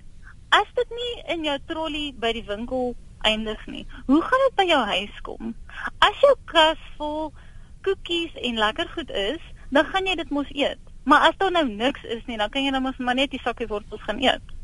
as 0.49 0.69
dit 0.75 0.97
nie 0.97 1.13
in 1.35 1.45
jou 1.45 1.57
trolly 1.69 2.09
by 2.17 2.33
die 2.33 2.45
winkel 2.47 2.95
eindig 3.27 3.59
nie, 3.67 3.85
hoe 4.07 4.21
gaan 4.23 4.43
dit 4.47 4.55
by 4.57 4.65
jou 4.69 4.79
huis 4.93 5.21
kom? 5.27 5.53
As 6.05 6.21
jou 6.23 6.35
kas 6.49 6.79
vol 6.97 7.31
koekies 7.85 8.35
en 8.41 8.61
lekker 8.61 8.89
goed 8.95 9.11
is, 9.11 9.43
dan 9.75 9.85
gaan 9.91 10.07
jy 10.07 10.15
dit 10.19 10.31
mos 10.33 10.49
eet. 10.55 10.79
Maar 11.09 11.29
as 11.29 11.37
daar 11.41 11.53
nou 11.53 11.65
niks 11.67 12.03
is 12.07 12.23
nie, 12.27 12.37
dan 12.39 12.49
kan 12.53 12.65
jy 12.65 12.73
nou 12.73 12.81
mos 12.83 12.97
maar 12.97 13.17
net 13.17 13.33
die 13.33 13.41
sakkie 13.43 13.69
wortels 13.69 14.01
gaan 14.07 14.21
eet. 14.23 14.55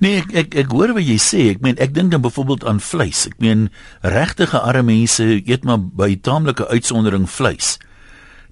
Nee, 0.00 0.22
ek 0.22 0.32
ek 0.32 0.54
ek 0.62 0.72
hoor 0.72 0.94
wat 0.96 1.04
jy 1.04 1.18
sê. 1.20 1.42
Ek 1.52 1.60
meen 1.64 1.76
ek 1.82 1.92
dink 1.92 2.14
dan 2.14 2.24
byvoorbeeld 2.24 2.64
aan 2.64 2.80
vleis. 2.80 3.26
Ek 3.28 3.36
meen 3.42 3.68
regtige 4.00 4.60
arme 4.60 4.94
mense 4.94 5.26
eet 5.44 5.66
maar 5.68 5.80
by 5.80 6.14
taamlike 6.16 6.70
uitsondering 6.72 7.28
vleis. 7.28 7.76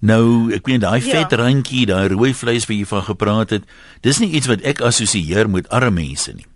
Nou, 0.00 0.52
ek 0.54 0.66
meen 0.66 0.80
daai 0.80 1.00
Ja. 1.04 1.22
vetrandjie, 1.22 1.86
daai 1.86 2.08
rooi 2.08 2.34
vleis 2.34 2.66
wat 2.66 2.76
jy 2.76 2.84
van 2.86 3.02
gepraat 3.02 3.50
het, 3.50 3.64
dis 4.00 4.18
nie 4.18 4.30
iets 4.30 4.46
wat 4.46 4.60
ek 4.62 4.80
assosieer 4.80 5.48
met 5.50 5.68
arme 5.68 5.90
mense 5.90 6.32
nie. 6.34 6.46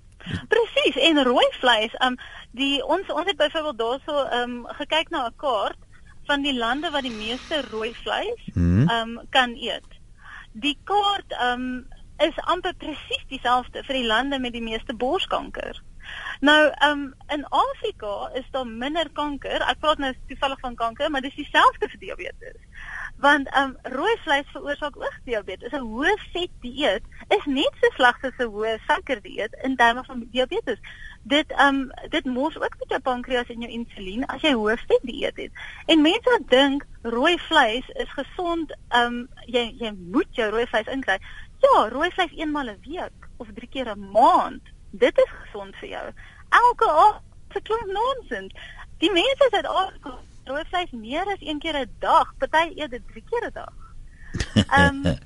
Presies, 0.49 0.97
en 1.03 1.23
rooi 1.25 1.47
vleis, 1.61 1.91
um 2.05 2.17
die 2.53 2.83
ons 2.87 3.09
ons 3.11 3.27
het 3.27 3.37
byvoorbeeld 3.37 3.79
daarso 3.79 4.43
um 4.43 4.67
gekyk 4.79 5.11
na 5.11 5.27
'n 5.27 5.35
kaart 5.37 5.77
van 6.27 6.43
die 6.43 6.55
lande 6.55 6.91
wat 6.91 7.03
die 7.03 7.11
meeste 7.17 7.63
rooi 7.71 7.93
vleis 8.05 8.41
Mhm. 8.55 8.89
um 8.91 9.21
kan 9.31 9.57
eet. 9.57 9.91
Die 10.53 10.79
kaart 10.85 11.33
um 11.43 11.87
is 12.19 12.37
amper 12.47 12.75
presies 12.79 13.25
dieselfde 13.29 13.83
vir 13.85 13.95
die 13.95 14.07
lande 14.07 14.39
met 14.39 14.53
die 14.53 14.63
meeste 14.63 14.95
borskanker. 14.95 15.83
Nou, 16.41 16.71
um 16.91 17.15
in 17.29 17.45
Afrika 17.51 18.31
is 18.35 18.45
daar 18.53 18.67
minder 18.67 19.09
kanker. 19.13 19.63
Ek 19.63 19.79
praat 19.81 19.99
nou 19.99 20.13
toevallig 20.29 20.61
van 20.61 20.75
kanker, 20.75 21.11
maar 21.11 21.21
dis 21.21 21.35
dieselfde 21.35 21.89
vir 21.89 21.99
diabetes. 22.01 22.57
Want 23.23 23.57
um 23.57 23.77
rooi 23.83 24.17
vleis 24.25 24.47
veroorsaak 24.51 24.97
ook 24.97 25.19
diabetes. 25.25 25.73
'n 25.73 25.85
Hoë 25.91 26.15
vet 26.33 26.51
dieet 26.61 27.05
is 27.29 27.45
net 27.45 27.75
so 27.81 27.91
sleg 27.95 28.25
as 28.29 28.39
'n 28.39 28.49
hoë 28.55 28.73
suiker 28.87 29.21
dieet 29.23 29.53
in 29.63 29.77
terme 29.77 30.03
van 30.05 30.25
diabetes. 30.31 30.81
Dit 31.23 31.53
um 31.67 31.93
dit 32.09 32.25
mors 32.25 32.57
ook 32.57 32.75
met 32.79 32.89
jou 32.89 33.01
pankreas 33.01 33.53
en 33.55 33.61
jou 33.61 33.71
insulien 33.71 34.27
as 34.27 34.43
jy 34.43 34.53
hoë 34.53 34.77
vet 34.89 35.05
dieet 35.11 35.37
het. 35.37 35.53
En 35.87 36.03
mense 36.03 36.31
wat 36.31 36.49
dink 36.51 36.87
rooi 37.03 37.39
vleis 37.39 37.89
is 37.89 38.11
gesond, 38.19 38.75
um 39.03 39.29
jy 39.47 39.65
jy 39.79 39.93
moet 39.99 40.35
jou 40.35 40.51
rooi 40.51 40.67
vleis 40.67 40.87
inkry. 40.87 41.19
Ja, 41.63 41.89
rooi 41.89 42.11
vleis 42.11 42.35
eenmal 42.35 42.75
'n 42.75 42.83
week 42.89 43.31
of 43.37 43.55
drie 43.55 43.69
keer 43.69 43.95
'n 43.95 44.11
maand. 44.11 44.63
Dit 44.91 45.19
is 45.19 45.31
gesond 45.45 45.77
vir 45.77 45.89
jou. 45.89 46.07
Elke 46.49 46.91
aand 46.91 47.23
se 47.53 47.61
klomp 47.61 47.87
nonsens. 47.87 48.53
Die 48.99 49.13
mense 49.13 49.49
wat 49.51 49.67
Afrika 49.67 50.19
rooi 50.45 50.65
vleis 50.71 50.91
meer 50.91 51.27
as 51.35 51.41
een 51.41 51.59
keer 51.59 51.79
'n 51.79 51.91
dag, 51.99 52.35
party 52.39 52.73
eet 52.77 52.91
dit 52.91 53.03
drie 53.09 53.25
keer 53.31 53.47
'n 53.47 53.53
dag. 53.53 53.75
Ehm 54.79 55.19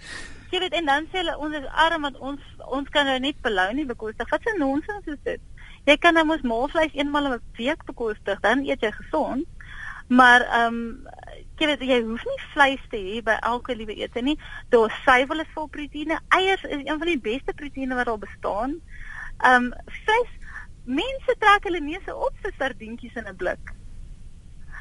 jy 0.50 0.58
weet 0.62 0.76
en 0.78 0.86
dan 0.86 1.06
sê 1.10 1.20
hulle 1.20 1.38
ons 1.38 1.54
is 1.54 1.66
arm 1.72 2.02
want 2.02 2.18
ons 2.18 2.40
ons 2.78 2.88
kan 2.88 3.04
nou 3.04 3.18
net 3.18 3.40
belou 3.42 3.72
nie 3.72 3.86
bekostig. 3.86 4.30
Wat 4.30 4.44
'n 4.44 4.58
nonsens 4.58 5.06
is 5.06 5.22
dit? 5.22 5.40
Jy 5.84 5.96
kan 5.96 6.14
nou 6.14 6.24
mos 6.24 6.42
maalvleis 6.42 6.94
eenmal 6.94 7.28
'n 7.32 7.42
week 7.56 7.84
bekostig, 7.84 8.40
dan 8.40 8.64
eet 8.66 8.80
jy 8.80 8.92
gesond. 8.92 9.46
Maar 10.08 10.40
ehm 10.40 10.74
um, 10.74 11.06
jy 11.58 11.66
weet 11.66 11.80
jy 11.80 12.00
hoef 12.02 12.24
nie 12.24 12.42
vleis 12.52 12.82
te 12.90 12.96
hê 12.96 13.22
by 13.22 13.36
elke 13.40 13.74
liewe 13.74 13.94
ete 13.94 14.20
nie. 14.20 14.38
Daar 14.68 14.90
suiwel 15.04 15.40
is 15.40 15.54
vol 15.54 15.68
proteïene. 15.68 16.20
Eiers 16.28 16.62
is 16.62 16.82
een 16.84 16.98
van 16.98 17.06
die 17.06 17.20
beste 17.20 17.52
proteïene 17.54 17.94
wat 17.94 18.06
daar 18.06 18.18
bestaan. 18.18 18.80
Ehm 19.38 19.64
um, 19.64 19.72
vis 19.86 20.30
mense 20.84 21.34
trek 21.38 21.64
hulle 21.66 21.80
neuse 21.80 22.14
op 22.14 22.34
vir 22.42 22.52
sardientjies 22.58 23.14
in 23.14 23.28
'n 23.28 23.36
blik. 23.36 23.74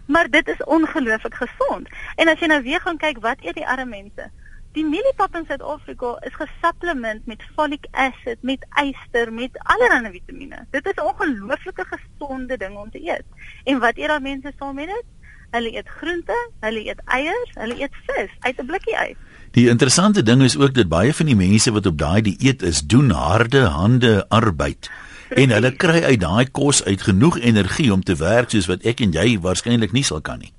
Maar 0.06 0.30
dit 0.30 0.48
is 0.48 0.64
ongelooflik 0.64 1.36
gesond. 1.36 1.90
En 2.16 2.28
as 2.28 2.40
jy 2.40 2.48
nou 2.48 2.62
weer 2.64 2.82
gaan 2.82 2.98
kyk 2.98 3.22
wat 3.24 3.42
eet 3.42 3.58
die 3.58 3.68
arme 3.68 3.90
mense? 3.90 4.30
Die 4.76 4.84
mieliepap 4.84 5.36
in 5.40 5.46
Suid-Afrika 5.48 6.18
is 6.28 6.34
gesupplement 6.36 7.26
met 7.32 7.44
folic 7.56 7.88
acid, 7.92 8.42
met 8.44 8.66
yster, 8.82 9.32
met 9.34 9.56
allerlei 9.72 10.12
vitamiene. 10.18 10.66
Dit 10.72 10.86
is 10.86 10.98
'n 11.00 11.08
ongelooflike 11.12 11.86
gesonde 11.94 12.58
ding 12.58 12.76
om 12.78 12.92
te 12.92 13.00
eet. 13.00 13.24
En 13.64 13.80
wat 13.80 13.98
eet 13.98 14.08
daai 14.08 14.20
mense 14.20 14.54
saam 14.60 14.76
met 14.76 14.88
dit? 14.88 15.06
Hulle 15.52 15.72
eet 15.78 15.88
groente, 15.88 16.38
hulle 16.60 16.86
eet 16.86 17.02
eiers, 17.06 17.52
hulle 17.54 17.80
eet 17.82 17.96
vis 18.06 18.32
uit 18.40 18.60
'n 18.62 18.66
blikkie 18.66 18.98
uit. 18.98 19.18
Die 19.52 19.70
interessante 19.70 20.24
ding 20.24 20.42
is 20.42 20.58
ook 20.58 20.74
dat 20.74 20.88
baie 20.88 21.14
van 21.14 21.26
die 21.26 21.36
mense 21.36 21.72
wat 21.72 21.86
op 21.86 21.98
daai 21.98 22.22
dieet 22.22 22.62
is, 22.62 22.82
doen 22.82 23.10
harde 23.10 23.62
hande 23.62 24.26
arbeid. 24.28 24.92
En 25.30 25.50
hulle 25.50 25.72
kry 25.76 26.04
uit 26.04 26.20
daai 26.20 26.46
kos 26.52 26.84
uit 26.84 27.02
genoeg 27.02 27.40
energie 27.40 27.94
om 27.94 28.04
te 28.04 28.16
werk 28.16 28.50
soos 28.50 28.68
wat 28.72 28.86
ek 28.86 29.02
en 29.02 29.12
jy 29.12 29.40
waarskynlik 29.42 29.92
nie 29.92 30.04
sal 30.04 30.22
kan 30.22 30.40
nie. 30.40 30.54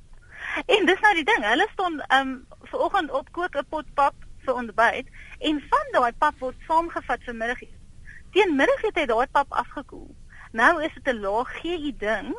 En 0.66 0.86
dis 0.88 1.00
nou 1.00 1.14
die 1.14 1.24
ding, 1.24 1.42
hulle 1.44 1.66
staan 1.72 2.00
ehm 2.00 2.28
um, 2.28 2.46
vanoggend 2.66 3.10
op 3.10 3.28
kook 3.32 3.56
'n 3.56 3.66
pot 3.70 3.86
pap 3.94 4.14
vir 4.44 4.54
ontbyt 4.54 5.06
en 5.38 5.62
van 5.70 5.86
daai 5.92 6.12
pap 6.18 6.34
word 6.38 6.56
saamgevat 6.66 7.22
vir 7.26 7.34
middagete. 7.34 7.78
Teen 8.32 8.56
middag 8.56 8.82
het 8.82 9.08
daai 9.08 9.26
pap 9.32 9.52
afgekoel. 9.52 10.10
Nou 10.52 10.82
is 10.82 10.94
dit 10.94 11.14
'n 11.14 11.20
laag 11.20 11.48
GI 11.60 11.94
ding 11.98 12.34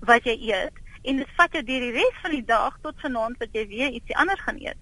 wat 0.00 0.24
jy 0.24 0.36
eet 0.52 0.76
en 1.02 1.16
dit 1.16 1.28
vat 1.36 1.52
jou 1.52 1.62
deur 1.64 1.80
die 1.80 1.92
res 1.92 2.16
van 2.22 2.30
die 2.30 2.44
dag 2.44 2.76
tot 2.82 3.00
vanaand 3.00 3.38
wat 3.38 3.52
jy 3.52 3.66
weer 3.68 3.90
ietsie 3.90 4.16
anders 4.16 4.40
gaan 4.40 4.60
eet. 4.60 4.80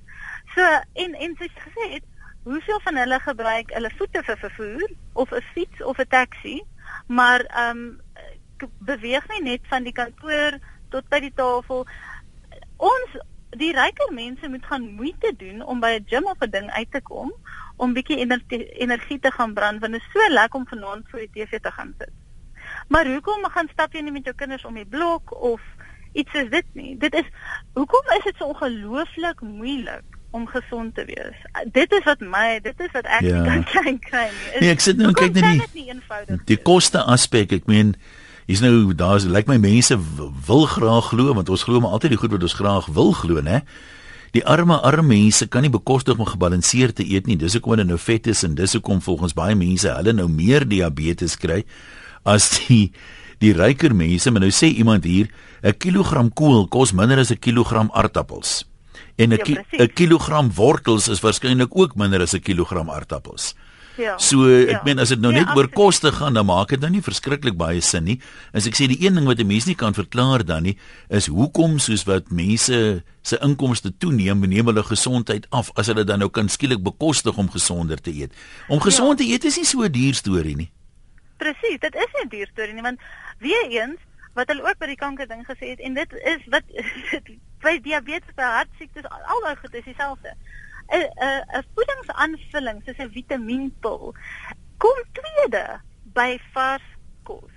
So 0.54 0.62
en 1.04 1.14
en 1.14 1.36
soos 1.38 1.54
gesê 1.66 1.92
het, 1.92 2.04
hoeveel 2.42 2.80
van 2.80 2.96
hulle 2.96 3.20
gebruik 3.20 3.70
hulle 3.76 3.90
voete 3.98 4.22
vir 4.22 4.38
vervoer 4.38 4.90
of 5.12 5.32
'n 5.32 5.44
fiets 5.54 5.82
of 5.82 5.98
'n 5.98 6.08
taxi, 6.08 6.62
maar 7.08 7.40
ehm 7.40 7.78
um, 7.78 8.00
beweeg 8.78 9.26
nie 9.28 9.42
net 9.42 9.66
van 9.70 9.84
die 9.86 9.94
kantoor 9.94 10.58
tot 10.90 11.08
by 11.08 11.20
die 11.22 11.34
tafel. 11.34 11.84
Ons 12.76 13.18
die 13.56 13.70
ryker 13.72 14.12
mense 14.12 14.48
moet 14.48 14.66
gaan 14.66 14.88
moeite 14.98 15.32
doen 15.38 15.62
om 15.62 15.80
by 15.80 15.92
'n 15.98 16.06
gym 16.06 16.26
of 16.26 16.40
'n 16.40 16.50
ding 16.50 16.70
uit 16.70 16.90
te 16.90 17.00
kom 17.00 17.32
om 17.76 17.92
bietjie 17.92 18.18
energie 18.84 19.18
te 19.18 19.30
gaan 19.30 19.54
brand 19.54 19.80
want 19.80 19.92
dit 19.92 20.02
is 20.02 20.12
so 20.12 20.32
lekker 20.32 20.58
om 20.58 20.66
vanaand 20.66 21.08
voor 21.10 21.18
die 21.18 21.30
TV 21.32 21.60
te 21.60 21.70
gaan 21.70 21.94
sit. 21.98 22.12
Maar 22.88 23.06
hoekom 23.06 23.44
gaan 23.44 23.68
stap 23.72 23.92
jy 23.92 24.00
nie 24.00 24.12
met 24.12 24.24
jou 24.24 24.34
kinders 24.36 24.64
om 24.64 24.74
die 24.74 24.86
blok 24.86 25.32
of 25.40 25.60
iets 26.12 26.30
soos 26.32 26.50
dit 26.50 26.74
nie? 26.74 26.98
Dit 26.98 27.14
is 27.14 27.28
hoekom 27.72 28.12
is 28.18 28.24
dit 28.24 28.36
so 28.36 28.44
ongelooflik 28.44 29.40
moeilik 29.40 30.17
om 30.30 30.46
gesond 30.46 30.94
te 30.94 31.04
wees. 31.08 31.36
Dit 31.72 31.92
is 31.92 32.04
wat 32.04 32.20
my, 32.20 32.60
dit 32.62 32.80
is 32.80 32.90
wat 32.92 33.06
ek 33.18 33.26
ja. 33.26 33.42
kan 33.46 33.64
klein 33.72 33.98
kry 34.04 34.26
nie. 34.28 34.60
Nee, 34.60 34.72
ek 34.76 34.84
sit 34.84 35.00
nou 35.00 35.12
en 35.12 35.18
kyk 35.18 35.36
net 35.38 35.68
die 35.72 35.86
die, 35.88 36.40
die 36.52 36.58
koste 36.60 37.02
aspek. 37.08 37.54
Ek 37.56 37.68
meen 37.70 37.94
is 38.48 38.62
nou 38.64 38.92
daar's 38.96 39.26
lyk 39.28 39.44
like 39.44 39.52
my 39.52 39.58
mense 39.60 39.96
wil 40.48 40.66
graag 40.68 41.10
glo 41.12 41.34
want 41.36 41.50
ons 41.52 41.64
glo 41.68 41.80
maar 41.84 41.96
altyd 41.96 42.16
die 42.16 42.20
goed 42.20 42.32
wat 42.32 42.44
ons 42.44 42.56
graag 42.56 42.90
wil 42.96 43.12
glo, 43.16 43.44
né? 43.44 43.62
Die 44.36 44.44
arme 44.44 44.76
arme 44.84 45.08
mense 45.16 45.48
kan 45.48 45.64
nie 45.64 45.72
bekostig 45.72 46.18
om 46.20 46.28
gebalanseerd 46.28 46.98
te 47.00 47.04
eet 47.08 47.28
nie. 47.28 47.38
Dis 47.40 47.56
hoekom 47.56 47.76
hulle 47.76 47.88
nou 47.88 47.98
vet 48.00 48.28
is 48.28 48.44
en 48.44 48.56
dis 48.56 48.76
hoekom 48.76 49.00
volgens 49.04 49.36
baie 49.36 49.56
mense 49.56 49.88
hulle 49.88 50.12
nou 50.16 50.28
meer 50.28 50.68
diabetes 50.68 51.38
kry 51.40 51.62
as 52.28 52.50
die 52.58 52.90
die 53.40 53.54
ryker 53.56 53.94
mense. 53.96 54.30
Maar 54.30 54.44
nou 54.44 54.52
sê 54.52 54.68
iemand 54.68 55.04
hier, 55.04 55.28
'n 55.62 55.76
kilogram 55.78 56.32
kool 56.32 56.66
kos 56.68 56.92
minder 56.92 57.18
as 57.18 57.30
'n 57.30 57.38
kilogram 57.38 57.88
aardappels. 57.92 58.67
En 59.18 59.32
'n 59.34 59.36
ja, 59.36 59.44
ki 59.44 59.88
kilogram 59.94 60.52
wortels 60.54 61.08
is 61.08 61.20
waarskynlik 61.20 61.74
ook 61.74 61.96
minder 61.96 62.20
as 62.20 62.34
'n 62.34 62.40
kilogram 62.40 62.90
aardappels. 62.90 63.54
Ja. 63.98 64.14
So 64.22 64.46
ek 64.46 64.70
ja. 64.70 64.80
meen 64.86 65.00
as 65.02 65.10
dit 65.10 65.18
nou 65.18 65.32
ja, 65.34 65.42
net 65.42 65.56
oor 65.58 65.66
koste 65.74 66.12
gaan, 66.14 66.36
dan 66.38 66.46
maak 66.46 66.70
dit 66.70 66.80
nou 66.80 66.90
nie 66.90 67.02
verskriklik 67.02 67.56
baie 67.58 67.80
sin 67.82 68.04
nie. 68.06 68.20
As 68.54 68.68
ek 68.70 68.78
sê 68.78 68.86
die 68.86 69.00
een 69.02 69.18
ding 69.18 69.26
wat 69.26 69.42
'n 69.42 69.46
mens 69.46 69.66
nie 69.66 69.74
kan 69.74 69.94
verklaar 69.94 70.44
dan 70.46 70.62
nie, 70.62 70.78
is 71.10 71.26
hoekom 71.26 71.78
soos 71.78 72.06
wat 72.06 72.30
mense 72.30 73.02
se 73.22 73.38
inkomste 73.42 73.90
toeneem, 73.98 74.46
neem 74.46 74.66
hulle 74.66 74.82
gesondheid 74.82 75.46
af 75.50 75.70
as 75.74 75.86
hulle 75.90 76.04
dan 76.04 76.18
nou 76.18 76.30
kan 76.30 76.48
skielik 76.48 76.82
bekostig 76.82 77.36
om 77.36 77.50
gesonder 77.50 77.98
te 78.00 78.14
eet. 78.14 78.32
Om 78.68 78.80
gesond 78.80 79.18
ja. 79.18 79.24
te 79.24 79.32
eet 79.32 79.44
is 79.44 79.56
nie 79.56 79.66
so 79.66 79.82
'n 79.82 79.92
duur 79.92 80.14
storie 80.14 80.56
nie. 80.56 80.70
Presies, 81.38 81.80
dit 81.80 81.94
is 81.94 82.10
nie 82.14 82.24
'n 82.24 82.28
duur 82.28 82.48
storie 82.52 82.74
nie, 82.74 82.82
want 82.82 83.00
weer 83.38 83.66
eens 83.66 83.98
wat 84.34 84.46
hulle 84.48 84.62
ook 84.62 84.78
by 84.78 84.86
die 84.86 84.96
kanker 84.96 85.26
ding 85.26 85.42
gesê 85.42 85.74
het 85.74 85.80
en 85.80 85.94
dit 85.94 86.12
is 86.12 86.42
wat 86.46 86.62
by 87.62 87.78
diabetes 87.82 88.34
by 88.38 88.48
hartsiektes 88.58 89.08
al 89.10 89.44
daai 89.44 89.56
goed 89.60 89.74
is 89.74 89.84
dieselfde. 89.84 90.34
'n 90.88 91.04
'n 91.04 91.42
'n 91.58 91.64
voedingsaanvulling 91.74 92.82
soos 92.84 92.98
'n 93.04 93.12
vitamienpil 93.12 94.14
kom 94.78 94.98
tweede 95.12 95.80
by 96.14 96.38
vars 96.52 96.86
kos. 97.22 97.54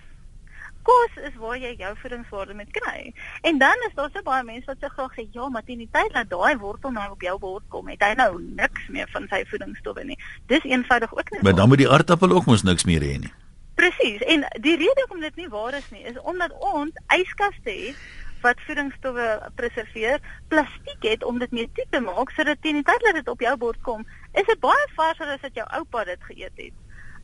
Kos 0.81 1.13
is 1.27 1.35
waar 1.37 1.57
jy 1.57 1.75
jou 1.77 1.91
voedingswaarde 2.01 2.53
met 2.53 2.71
kry. 2.71 3.13
En 3.41 3.57
dan 3.57 3.85
is 3.87 3.93
daar 3.95 4.09
so 4.13 4.21
baie 4.25 4.43
mense 4.43 4.65
wat 4.65 4.81
sê 4.81 4.89
graag 4.89 5.13
sê 5.13 5.27
ja, 5.31 5.49
maar 5.49 5.63
teen 5.63 5.83
die 5.83 5.89
tyd 5.91 6.13
dat 6.13 6.29
daai 6.29 6.57
wortel 6.57 6.91
nou 6.91 7.11
op 7.11 7.21
jou 7.21 7.37
bord 7.39 7.63
kom, 7.69 7.87
het 7.87 8.01
hy 8.01 8.13
nou 8.17 8.41
niks 8.41 8.87
meer 8.89 9.07
van 9.13 9.27
sy 9.29 9.43
voedingsstowwe 9.45 10.03
nie. 10.03 10.17
Dis 10.47 10.63
eenvoudig 10.63 11.13
ook 11.17 11.31
nie. 11.31 11.41
Maar 11.41 11.55
dan 11.55 11.67
moet 11.67 11.83
die 11.85 11.89
aardappel 11.89 12.35
ook 12.35 12.49
mos 12.49 12.63
niks 12.63 12.83
meer 12.89 13.05
hê 13.05 13.19
nie. 13.21 13.33
Presies. 13.75 14.21
En 14.21 14.45
die 14.61 14.75
rede 14.75 15.05
hoekom 15.05 15.21
dit 15.21 15.35
nie 15.35 15.49
waar 15.49 15.77
is 15.77 15.89
nie, 15.93 16.03
is 16.03 16.19
omdat 16.19 16.51
ons 16.73 16.97
yskaste 17.13 17.71
het 17.71 17.95
wat 18.41 18.61
voedingsstowwe 18.65 19.49
preserveer, 19.55 20.19
plastiek 20.47 21.03
het 21.03 21.23
om 21.23 21.39
dit 21.39 21.51
mee 21.51 21.69
toe 21.73 21.85
te 21.89 21.99
maak 21.99 22.29
sodat 22.35 22.61
teen 22.61 22.79
die 22.79 22.87
tyd 22.87 23.01
dat 23.05 23.19
dit 23.19 23.27
op 23.27 23.41
jou 23.41 23.57
bord 23.57 23.81
kom, 23.81 24.05
is 24.33 24.45
dit 24.45 24.59
baie 24.59 24.87
varser 24.95 25.33
as 25.33 25.41
wat 25.41 25.55
jou 25.55 25.67
oupa 25.79 26.03
dit 26.03 26.29
geëet 26.29 26.63
het. 26.65 26.77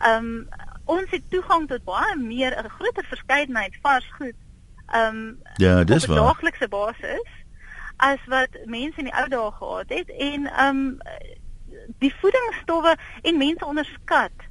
Um 0.07 0.47
ons 0.85 1.09
het 1.11 1.23
toegang 1.29 1.67
tot 1.67 1.83
baie 1.83 2.15
meer 2.15 2.55
'n 2.63 2.69
groter 2.69 3.05
verskeidenheid 3.05 3.77
vars 3.81 4.07
goed. 4.17 4.37
Um 4.95 5.39
ja, 5.57 5.83
dis 5.83 6.05
waar. 6.05 6.19
Op 6.19 6.25
daaglikse 6.25 6.67
basis 6.67 7.29
as 7.97 8.19
wat 8.27 8.49
mense 8.65 8.97
in 8.97 9.09
die 9.09 9.17
ou 9.17 9.27
dae 9.27 9.51
gehad 9.51 9.89
het 9.89 10.09
en 10.09 10.65
um 10.65 10.99
die 11.99 12.13
voedingsstowwe 12.21 12.97
en 13.21 13.37
mense 13.37 13.65
onderskat 13.65 14.45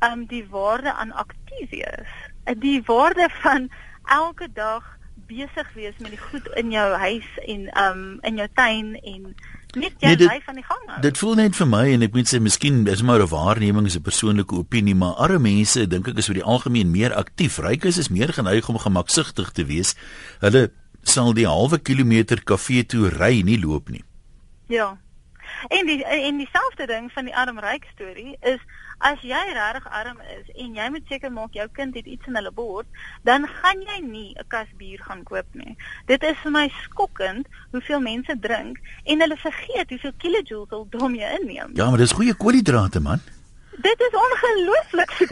um 0.00 0.26
die 0.26 0.46
waarde 0.48 0.92
aan 0.92 1.12
aktivies. 1.12 2.12
Die 2.58 2.82
waarde 2.82 3.28
van 3.30 3.70
elke 4.04 4.52
dag 4.52 4.95
besig 5.26 5.68
wees 5.74 5.94
met 5.98 6.10
die 6.14 6.20
goed 6.20 6.46
in 6.60 6.70
jou 6.70 6.86
huis 6.96 7.28
en 7.46 7.68
um 7.82 8.02
in 8.22 8.36
jou 8.40 8.48
tuin 8.54 8.94
en 9.02 9.34
net 9.76 9.92
jy 10.00 10.14
nee, 10.16 10.40
van 10.44 10.58
die 10.58 10.64
gang 10.64 10.84
hou. 10.86 11.00
Dit 11.04 11.18
voel 11.20 11.34
net 11.34 11.56
vir 11.58 11.68
my 11.68 11.84
en 11.92 12.06
ek 12.06 12.14
moet 12.16 12.30
sê 12.30 12.40
miskien 12.40 12.86
is 12.88 13.02
maar 13.02 13.20
'n 13.20 13.28
waarneming 13.28 13.86
is 13.86 13.96
'n 13.96 14.02
persoonlike 14.02 14.54
opinie, 14.54 14.94
maar 14.94 15.14
arme 15.14 15.38
mense 15.38 15.86
dink 15.86 16.08
ek 16.08 16.18
is 16.18 16.28
oor 16.28 16.40
die 16.40 16.50
algemeen 16.54 16.90
meer 16.90 17.14
aktief. 17.14 17.58
Rykes 17.58 17.98
is 17.98 18.08
meer 18.08 18.32
geneig 18.32 18.68
om 18.68 18.78
gemaksigtig 18.78 19.50
te 19.52 19.64
wees. 19.64 19.94
Hulle 20.40 20.70
sal 21.02 21.32
die 21.34 21.46
halwe 21.46 21.78
kilometer 21.78 22.42
kafee 22.42 22.86
toe 22.86 23.08
ry 23.08 23.42
nie 23.42 23.58
loop 23.58 23.88
nie. 23.88 24.04
Ja. 24.68 24.96
En 25.68 25.86
die 25.86 26.04
en 26.04 26.36
dieselfde 26.36 26.86
ding 26.86 27.12
van 27.12 27.24
die 27.24 27.36
arm 27.36 27.58
ryk 27.58 27.86
storie 27.94 28.36
is 28.40 28.60
as 28.98 29.20
jy 29.20 29.42
regtig 29.52 29.88
arm 29.92 30.20
is 30.38 30.48
en 30.54 30.74
jy 30.74 30.88
moet 30.90 31.04
seker 31.08 31.32
maak 31.32 31.52
jou 31.52 31.68
kind 31.72 31.94
het 31.94 32.06
iets 32.06 32.26
in 32.26 32.36
hulle 32.38 32.52
bord, 32.52 32.86
dan 33.28 33.46
gaan 33.46 33.80
jy 33.80 34.00
nie 34.00 34.34
'n 34.38 34.48
kas 34.48 34.68
bier 34.76 35.00
gaan 35.02 35.22
koop 35.22 35.46
nie. 35.52 35.76
Dit 36.06 36.22
is 36.22 36.36
vir 36.42 36.50
my 36.50 36.68
skokkend 36.82 37.46
hoeveel 37.70 38.00
mense 38.00 38.38
drink 38.40 38.78
en 39.04 39.20
hulle 39.20 39.36
vergeet 39.36 39.90
hoeveel 39.90 40.12
kilojoules 40.18 40.70
hulle 40.70 40.86
daarmee 40.90 41.38
inneem. 41.40 41.70
Ja, 41.74 41.88
maar 41.88 41.98
dis 41.98 42.12
goeie 42.12 42.34
koolhidrate 42.34 43.00
man. 43.00 43.20
Dit 43.82 44.00
is 44.00 44.14
ongelooflik. 44.24 45.10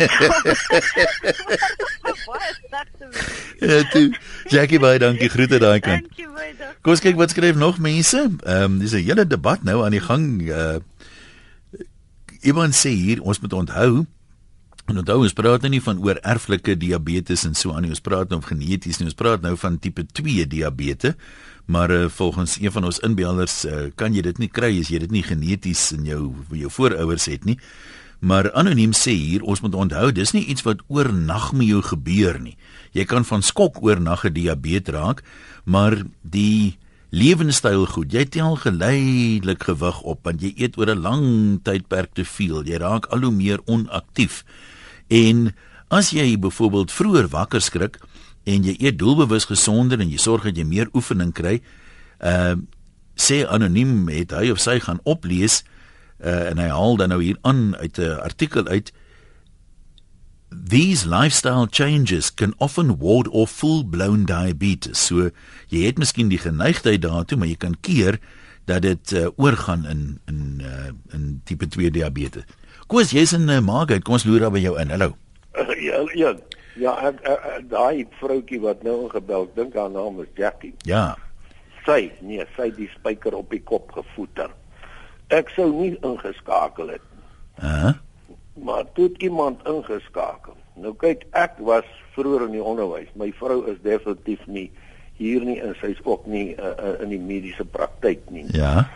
ja, 3.69 3.89
toe. 3.91 4.17
Jackie 4.49 4.79
baie 4.79 4.99
dankie. 4.99 5.29
Groete 5.29 5.59
daai 5.59 5.81
kant. 5.81 6.09
Dankie 6.09 6.29
baie. 6.29 6.55
Kom 6.85 6.93
ons 6.93 7.05
kyk 7.05 7.17
wat 7.17 7.33
skryf 7.33 7.57
nog 7.57 7.79
mense. 7.81 8.21
Ehm 8.45 8.65
um, 8.65 8.79
dis 8.83 8.93
'n 8.93 9.07
hele 9.07 9.25
debat 9.27 9.63
nou 9.65 9.85
aan 9.85 9.97
die 9.97 10.05
gang. 10.05 10.43
Uh 10.43 10.77
iemand 12.45 12.77
sê 12.77 12.93
hier 12.93 13.23
ons 13.23 13.41
moet 13.41 13.53
onthou 13.53 14.05
en 14.85 14.99
onthou 15.01 15.23
ons 15.25 15.33
praat 15.33 15.65
nou 15.65 15.71
nie 15.73 15.81
van 15.81 15.97
oor 16.05 16.21
erflike 16.21 16.77
diabetes 16.77 17.45
en 17.49 17.55
so 17.55 17.73
aan 17.73 17.83
nie. 17.83 17.91
Ons 17.91 18.05
praat 18.05 18.29
nou 18.29 18.41
van 18.41 18.57
geneties 18.57 18.99
nie. 18.99 19.09
Ons 19.09 19.17
praat 19.17 19.41
nou 19.41 19.57
van 19.57 19.79
tipe 19.79 20.05
2 20.13 20.47
diabetes. 20.47 21.17
Maar 21.67 21.91
uh, 21.91 22.09
volgens 22.09 22.61
een 22.61 22.73
van 22.73 22.85
ons 22.85 22.99
inbeelders 22.99 23.65
uh, 23.65 23.89
kan 23.97 24.15
jy 24.15 24.21
dit 24.21 24.39
nie 24.39 24.51
kry 24.53 24.69
as 24.81 24.93
jy 24.93 24.99
dit 24.99 25.11
nie 25.11 25.25
geneties 25.25 25.93
in 25.97 26.05
jou 26.05 26.35
jou 26.53 26.71
voorouers 26.71 27.25
het 27.33 27.49
nie. 27.49 27.57
Maar 28.25 28.49
anoniem 28.57 28.95
sê 28.97 29.13
hier, 29.13 29.43
ons 29.45 29.61
moet 29.61 29.75
onthou, 29.77 30.09
dis 30.17 30.33
nie 30.33 30.47
iets 30.49 30.65
wat 30.65 30.81
oornag 30.89 31.51
met 31.53 31.69
jou 31.69 31.83
gebeur 31.85 32.39
nie. 32.41 32.55
Jy 32.97 33.05
kan 33.11 33.27
van 33.29 33.45
skok 33.45 33.83
oornag 33.85 34.25
gediabetes 34.25 34.95
raak, 34.97 35.21
maar 35.69 35.99
die 36.23 36.79
lewenstyl 37.15 37.85
goed. 37.93 38.15
Jy 38.15 38.25
tel 38.33 38.57
geleidelik 38.63 39.67
gewig 39.69 40.01
op 40.09 40.25
want 40.25 40.43
jy 40.43 40.55
eet 40.57 40.79
oor 40.81 40.91
'n 40.95 41.05
lang 41.05 41.27
tydperk 41.63 42.15
te 42.15 42.25
veel. 42.25 42.65
Jy 42.65 42.81
raak 42.81 43.07
al 43.13 43.29
hoe 43.29 43.33
meer 43.33 43.61
onaktief. 43.67 44.45
En 45.09 45.55
as 45.89 46.11
jy 46.11 46.39
byvoorbeeld 46.39 46.93
vroeër 46.93 47.29
wakker 47.29 47.61
skrik 47.61 48.01
en 48.45 48.65
jy 48.65 48.77
eet 48.81 48.99
doelbewus 48.99 49.45
gesonder 49.45 50.01
en 50.01 50.11
jy 50.11 50.19
sorg 50.19 50.43
dat 50.43 50.57
jy 50.57 50.65
meer 50.65 50.89
oefening 50.95 51.33
kry, 51.33 51.61
ehm 52.19 52.59
uh, 52.59 52.63
sê 53.17 53.47
anoniem 53.47 54.09
het 54.09 54.33
hy 54.33 54.51
of 54.51 54.59
sy 54.59 54.81
gaan 54.81 54.99
oplees 55.05 55.63
uh, 56.25 56.51
en 56.51 56.59
hy 56.59 56.69
haal 56.73 56.97
dan 56.97 57.13
nou 57.13 57.23
hier 57.23 57.39
aan 57.43 57.77
uit 57.77 57.99
'n 57.99 58.21
artikel 58.21 58.67
uit 58.67 58.93
These 60.55 61.09
lifestyle 61.09 61.67
changes 61.67 62.31
can 62.31 62.55
often 62.59 62.97
ward 62.99 63.29
off 63.29 63.51
full-blown 63.51 64.25
diabetes. 64.25 65.07
So 65.07 65.31
jy 65.69 65.83
het 65.87 65.99
miskien 65.99 66.31
die 66.31 66.39
geneigtheid 66.39 67.03
daartoe, 67.03 67.39
maar 67.39 67.51
jy 67.51 67.59
kan 67.59 67.75
keer 67.81 68.21
dat 68.71 68.83
dit 68.83 69.13
uh, 69.13 69.27
oorgaan 69.37 69.85
in 69.87 70.21
in 70.31 70.63
uh, 70.63 70.93
in 71.13 71.41
tipe 71.45 71.67
2 71.67 71.91
diabetes. 71.91 72.47
Koos, 72.87 73.11
jy's 73.11 73.33
in 73.33 73.49
uh, 73.49 73.61
Margate, 73.61 74.03
kom 74.03 74.15
ons 74.15 74.25
loer 74.25 74.47
daar 74.47 74.55
by 74.55 74.63
jou 74.63 74.79
in. 74.81 74.91
Hallo. 74.95 75.17
Uh, 75.59 75.75
ja, 75.83 76.01
ja. 76.15 76.35
Ja, 76.75 76.95
ek, 77.07 77.21
ek, 77.23 77.45
ek 77.59 77.69
daai 77.71 78.07
vroutjie 78.19 78.61
wat 78.63 78.83
nou 78.83 79.09
gebel, 79.11 79.47
dink 79.55 79.75
haar 79.79 79.91
naam 79.91 80.21
is 80.23 80.31
Jackie. 80.39 80.73
Ja. 80.89 81.15
Sy, 81.85 82.13
nee, 82.23 82.47
sy 82.57 82.71
die 82.75 82.89
spyker 82.95 83.35
op 83.39 83.51
die 83.51 83.63
kop 83.63 83.93
gevoeter 83.95 84.51
ek 85.35 85.53
sou 85.57 85.69
nie 85.73 85.95
ingeskakel 86.01 86.97
het. 86.97 87.07
Hæ? 87.61 87.67
Uh 87.67 87.83
-huh. 87.83 87.95
Maar 88.55 88.85
toe 88.93 89.11
iemand 89.19 89.67
ingeskakel. 89.67 90.57
Nou 90.75 90.95
kyk, 90.99 91.27
ek 91.31 91.59
was 91.59 91.85
vroeër 92.15 92.47
in 92.47 92.53
die 92.59 92.63
onderwys. 92.63 93.11
My 93.19 93.33
vrou 93.39 93.65
is 93.71 93.79
definitief 93.83 94.47
nie 94.47 94.71
hier 95.19 95.43
nie 95.47 95.61
en 95.63 95.75
sy's 95.79 96.01
ook 96.03 96.27
nie 96.27 96.57
uh, 96.59 96.65
uh, 96.75 97.03
in 97.03 97.09
die 97.15 97.21
mediese 97.21 97.65
praktyk 97.65 98.21
nie. 98.35 98.47
Ja. 98.55 98.89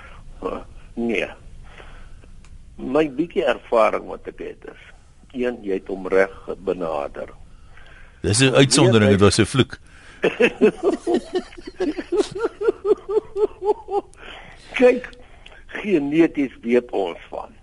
Uh, 0.42 0.58
nee. 0.94 1.28
My 2.78 3.10
bietjie 3.10 3.44
ervaring 3.46 4.06
wat 4.10 4.26
ek 4.30 4.38
het 4.42 4.64
is, 4.72 4.82
een 5.34 5.58
jy 5.66 5.74
het 5.78 5.88
hom 5.90 6.06
reg 6.10 6.34
benader. 6.66 7.28
Dis 8.22 8.40
'n 8.42 8.54
uitsondering, 8.54 9.10
dit 9.10 9.20
was 9.20 9.38
'n 9.38 9.46
vloek. 9.46 9.78
Kyk, 14.78 15.17
geneties 15.82 16.54
weet 16.62 16.90
ons 16.90 17.18
van. 17.30 17.54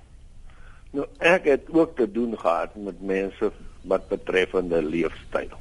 Nou 0.95 1.07
ek 1.19 1.47
het 1.51 1.71
ook 1.71 1.95
te 1.95 2.07
doen 2.11 2.37
gehad 2.39 2.75
met 2.75 3.01
mense 3.01 3.51
wat 3.83 4.07
betreffende 4.07 4.81
leefstyl. 4.83 5.57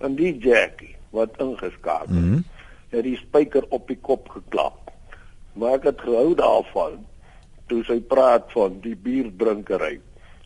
En 0.00 0.16
die 0.16 0.32
Jackie 0.38 0.96
wat 1.10 1.36
ingeskakel 1.38 2.14
mm 2.14 2.22
-hmm. 2.22 2.44
het 2.88 3.02
die 3.02 3.16
spyker 3.16 3.64
op 3.68 3.88
die 3.88 3.98
kop 4.00 4.28
geklap. 4.28 4.90
Maar 5.52 5.72
ek 5.72 5.82
het 5.82 6.00
gehou 6.00 6.34
daarvan 6.34 7.04
toe 7.66 7.84
sy 7.84 8.00
praat 8.00 8.46
van 8.52 8.78
die 8.82 8.96
bierdrinkery. 8.96 10.00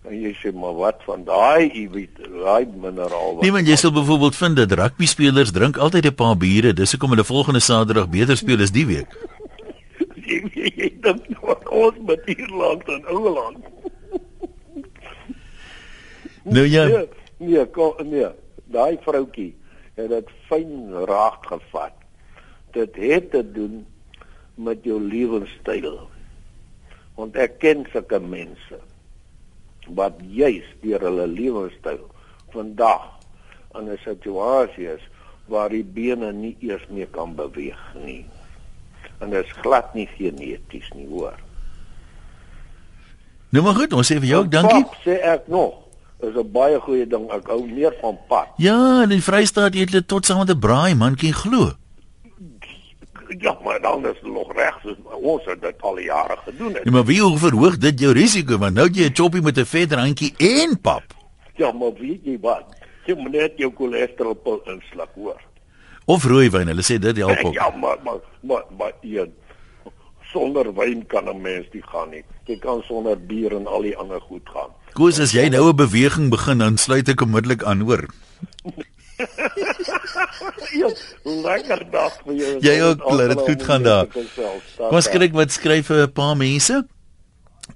En 0.05 0.21
jy 0.21 0.35
sê 0.37 0.53
maar 0.53 0.75
wat 0.77 1.01
van 1.07 1.25
daai 1.25 1.71
iwit, 1.73 2.19
daai 2.29 2.67
mineraal. 2.69 3.39
Nee, 3.41 3.53
want 3.53 3.69
jy 3.69 3.77
sal 3.77 3.93
byvoorbeeld 3.93 4.37
vind 4.37 4.57
dat 4.57 4.73
rugby 4.73 5.07
spelers 5.09 5.53
drink 5.53 5.77
altyd 5.77 6.07
'n 6.07 6.15
paar 6.15 6.37
biere, 6.37 6.73
dis 6.73 6.91
hoekom 6.91 7.11
hulle 7.11 7.25
volgende 7.25 7.61
Saterdag 7.61 8.09
beter 8.09 8.37
speel 8.37 8.61
as 8.61 8.73
die 8.73 8.87
week. 8.87 9.17
Jy 10.27 10.41
jy, 10.55 10.71
jy 10.77 10.89
dink 11.05 11.29
nou 11.35 11.57
ons 11.71 11.99
met 12.09 12.31
Ierland 12.35 12.89
en 12.89 13.05
Engeland. 13.17 13.65
nou 16.43 16.67
ja. 16.67 16.87
Nee, 16.89 17.09
nee, 17.37 17.67
kom, 17.67 18.01
nee. 18.09 18.31
daai 18.65 18.99
vroutjie 19.05 19.53
het 19.95 20.11
dit 20.11 20.33
fyn 20.49 20.91
raak 21.09 21.47
gevat. 21.47 21.95
Dit 22.75 22.97
het 22.99 23.31
te 23.31 23.45
doen 23.53 23.85
met 24.55 24.83
jou 24.87 24.99
lewenstyl. 25.03 26.09
Want 27.15 27.37
ek 27.39 27.61
ken 27.63 27.87
sulke 27.93 28.19
mense 28.19 28.81
wat 29.95 30.17
juis 30.33 30.67
deur 30.81 31.03
hulle 31.05 31.27
lewenstyl 31.29 32.07
vandag 32.55 33.11
in 33.79 33.91
'n 33.91 33.99
situasie 34.05 34.89
is 34.97 35.05
waar 35.47 35.69
die 35.69 35.85
bene 35.85 36.33
nie 36.33 36.57
eers 36.61 36.87
meer 36.89 37.07
kan 37.07 37.35
beweeg 37.35 37.83
nie. 38.05 38.25
En 39.19 39.31
dit 39.31 39.45
is 39.45 39.53
glad 39.63 39.95
nie 39.95 40.09
geneties 40.17 40.91
nie, 40.95 41.07
hoor. 41.09 41.39
Nou 43.55 43.65
maar 43.65 43.75
goed, 43.75 43.93
ons 43.93 44.13
sê 44.13 44.19
vir 44.19 44.29
jou 44.33 44.43
ook 44.43 44.51
dankie. 44.51 44.83
Pap, 44.83 44.97
sê 45.05 45.21
ek 45.23 45.49
nog 45.49 45.85
is 46.25 46.35
'n 46.35 46.51
baie 46.53 46.81
goeie 46.81 47.07
ding. 47.07 47.31
Ek 47.31 47.47
hou 47.47 47.67
meer 47.67 47.95
van 48.01 48.19
pad. 48.29 48.49
Ja, 48.57 49.03
in 49.03 49.09
die 49.09 49.23
Vrystaat 49.23 49.75
eet 49.75 49.91
hulle 49.91 50.07
tot 50.07 50.27
saam 50.27 50.39
met 50.39 50.51
'n 50.51 50.59
braai, 50.59 50.95
man, 50.95 51.15
kan 51.15 51.33
glo. 51.33 51.73
Ja, 53.39 53.57
maar 53.65 53.81
dan 53.81 54.07
is 54.07 54.21
nog 54.23 54.53
reg, 54.53 54.79
soos 54.83 54.97
ons 55.13 55.45
het 55.45 55.61
dit 55.61 55.83
al 55.83 55.99
jare 55.99 56.37
gedoen 56.37 56.75
het. 56.75 56.85
Ja, 56.85 56.91
maar 56.91 57.05
wie 57.05 57.21
hoe 57.21 57.39
verhoog 57.39 57.79
dit 57.79 58.01
jou 58.01 58.13
risiko 58.13 58.59
want 58.59 58.75
nou 58.75 58.89
jy 58.89 59.05
'n 59.05 59.15
choppie 59.15 59.43
met 59.43 59.59
'n 59.59 59.65
vet 59.65 59.93
randjie 59.93 60.35
en 60.37 60.81
pap. 60.81 61.03
Ja, 61.57 61.73
maar 61.73 61.93
weet 61.95 62.25
jy 62.25 62.39
wat? 62.41 62.65
Jy 63.07 63.15
moet 63.15 63.33
net 63.33 63.53
jou 63.57 63.73
cholesterol 63.77 64.35
pil 64.35 64.61
inslag, 64.65 65.09
hoor. 65.15 65.41
Of 66.07 66.25
rooiwyn, 66.29 66.69
hulle 66.69 66.85
sê 66.85 66.99
dit 67.01 67.17
help 67.17 67.45
ook. 67.45 67.55
Ja, 67.55 67.71
maar 67.81 67.97
maar 68.05 68.21
maar, 68.41 68.65
maar 68.79 68.93
een 69.01 69.33
sonder 70.33 70.75
wyn 70.75 71.07
kan 71.07 71.29
'n 71.29 71.41
mens 71.41 71.67
nie 71.73 71.83
gaan 71.83 72.11
nie. 72.11 72.25
Jy 72.45 72.59
kan 72.59 72.83
sonder 72.83 73.27
bier 73.27 73.57
en 73.57 73.67
al 73.67 73.83
die 73.83 73.97
ander 73.97 74.21
goed 74.21 74.45
gaan. 74.45 74.71
Koos 74.93 75.19
as 75.19 75.33
jy 75.33 75.49
nou 75.49 75.69
'n 75.69 75.77
beweging 75.77 76.31
begin 76.31 76.59
dan 76.59 76.77
sluit 76.77 77.09
ek 77.09 77.21
onmiddellik 77.21 77.65
aan, 77.65 77.81
hoor. 77.81 78.05
ja, 80.81 80.89
lekker 81.23 81.91
dag 81.91 82.13
vir 82.25 82.35
jou. 82.35 82.59
Jy 82.61 82.83
ook, 82.83 83.11
laat 83.11 83.29
dit 83.29 83.41
goed 83.41 83.63
gaan 83.63 83.83
daar. 83.83 84.07
Kom 84.07 84.99
ons 84.99 85.09
kyk 85.09 85.33
wat 85.33 85.53
skryf 85.53 85.91
'n 85.91 86.13
paar 86.13 86.37
mense. 86.37 86.85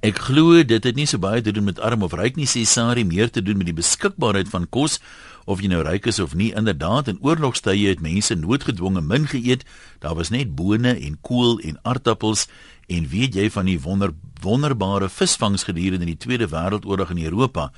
Ek 0.04 0.18
glo 0.18 0.62
dit 0.62 0.84
het 0.84 0.94
nie 0.94 1.06
so 1.06 1.18
baie 1.18 1.40
te 1.40 1.52
doen 1.52 1.64
met 1.64 1.80
arm 1.80 2.02
of 2.02 2.12
ryk 2.12 2.36
nie, 2.36 2.46
sê 2.46 2.66
Sari, 2.66 3.04
meer 3.04 3.30
te 3.30 3.42
doen 3.42 3.56
met 3.56 3.66
die 3.66 3.74
beskikbaarheid 3.74 4.48
van 4.48 4.68
kos 4.68 5.00
of 5.48 5.62
jy 5.64 5.70
nou 5.72 5.80
ryk 5.86 6.06
is 6.10 6.20
of 6.20 6.34
nie. 6.36 6.50
Inderdaad, 6.52 7.08
in 7.08 7.20
oorlogstye 7.24 7.88
het 7.88 8.02
mense 8.04 8.36
noodgedwonge 8.36 9.00
min 9.00 9.24
geëet. 9.30 9.64
Daar 10.04 10.18
was 10.18 10.28
net 10.34 10.52
bone 10.58 10.92
en 10.92 11.16
kool 11.24 11.56
en 11.64 11.80
aardappels 11.88 12.46
en 12.88 13.08
weet 13.08 13.36
jy 13.36 13.48
van 13.52 13.68
die 13.68 13.78
wonder 13.80 14.12
wonderbare 14.42 15.08
visvangs 15.10 15.64
gedurende 15.66 16.06
die 16.06 16.16
Tweede 16.16 16.46
Wêreldoorlog 16.52 17.10
in 17.10 17.24
Europa? 17.24 17.70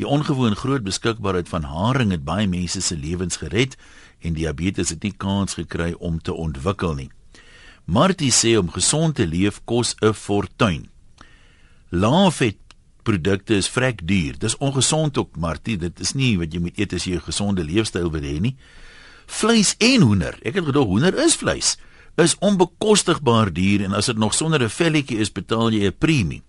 Die 0.00 0.06
ongewoon 0.06 0.56
groot 0.56 0.84
beskikbaarheid 0.86 1.48
van 1.48 1.66
haring 1.68 2.14
het 2.14 2.24
baie 2.24 2.46
mense 2.48 2.80
se 2.80 2.96
lewens 2.96 3.36
gered 3.42 3.76
en 4.24 4.38
diabetes 4.38 4.94
het 4.94 5.02
nie 5.02 5.12
kans 5.12 5.58
gekry 5.58 5.92
om 5.98 6.20
te 6.22 6.32
ontwikkel 6.32 6.94
nie. 6.94 7.10
Martie 7.84 8.32
sê 8.32 8.56
om 8.58 8.70
gesond 8.70 9.14
te 9.18 9.26
leef 9.26 9.60
kos 9.64 9.94
'n 10.02 10.14
fortuin. 10.14 10.88
Laafet 11.90 12.56
produkte 13.06 13.54
is 13.56 13.68
vrek 13.70 14.02
duur. 14.08 14.38
Dis 14.42 14.56
ongesond 14.58 15.18
ook, 15.18 15.36
Martie. 15.38 15.76
Dit 15.78 16.00
is 16.02 16.14
nie 16.18 16.34
wat 16.40 16.52
jy 16.54 16.60
moet 16.64 16.78
eet 16.78 16.92
as 16.92 17.06
jy 17.06 17.16
'n 17.16 17.28
gesonde 17.28 17.64
leefstyl 17.64 18.10
wil 18.10 18.22
hê 18.22 18.40
nie. 18.40 18.56
Vleis 19.26 19.74
en 19.78 20.00
hoender. 20.02 20.38
Ek 20.42 20.54
het 20.54 20.64
gedoog 20.64 20.86
hoender 20.86 21.14
is 21.24 21.36
vleis. 21.36 21.76
Is 22.16 22.36
onbekostigbaar 22.38 23.52
duur 23.52 23.84
en 23.84 23.92
as 23.92 24.06
dit 24.06 24.18
nog 24.18 24.34
sonder 24.34 24.62
'n 24.62 24.68
velletjie 24.68 25.18
is, 25.18 25.32
betaal 25.32 25.70
jy 25.70 25.86
'n 25.86 25.98
premie. 25.98 26.42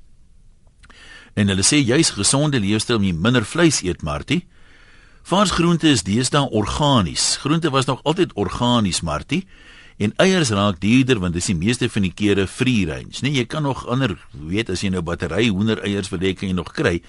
En 1.35 1.47
hulle 1.47 1.63
sê 1.63 1.77
jy's 1.85 2.09
gesonde 2.09 2.59
leefstyl 2.59 2.97
om 2.97 3.03
jy 3.03 3.13
minder 3.13 3.45
vleis 3.45 3.81
eet, 3.83 4.01
Martie. 4.01 4.47
Varsgroente 5.23 5.89
is 5.89 6.03
deesdae 6.03 6.49
organies. 6.49 7.37
Groente 7.37 7.69
was 7.69 7.85
nog 7.85 7.99
altyd 8.03 8.33
organies, 8.33 9.01
Martie. 9.01 9.45
En 9.97 10.13
eiers 10.21 10.51
raak 10.53 10.77
duurder 10.81 11.17
want 11.19 11.33
dis 11.33 11.49
die 11.49 11.57
meeste 11.57 11.89
van 11.89 12.05
die 12.05 12.13
kere 12.13 12.45
free 12.47 12.85
range. 12.85 13.17
Nee, 13.25 13.33
jy 13.33 13.45
kan 13.49 13.65
nog 13.65 13.87
ander, 13.89 14.13
weet 14.31 14.69
as 14.69 14.83
jy 14.85 14.91
nou 14.93 15.01
battery 15.01 15.47
hoender 15.49 15.81
eiers 15.81 16.11
wil 16.13 16.21
hê 16.21 16.35
kan 16.37 16.51
jy 16.51 16.57
nog 16.57 16.69
kry. 16.77 16.99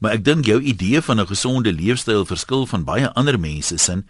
Maar 0.00 0.16
ek 0.16 0.24
dink 0.24 0.48
jou 0.48 0.56
idee 0.60 1.02
van 1.04 1.20
'n 1.20 1.28
gesonde 1.28 1.72
leefstyl 1.72 2.24
verskil 2.24 2.66
van 2.66 2.84
baie 2.84 3.12
ander 3.12 3.38
mense 3.38 3.76
sin 3.76 4.04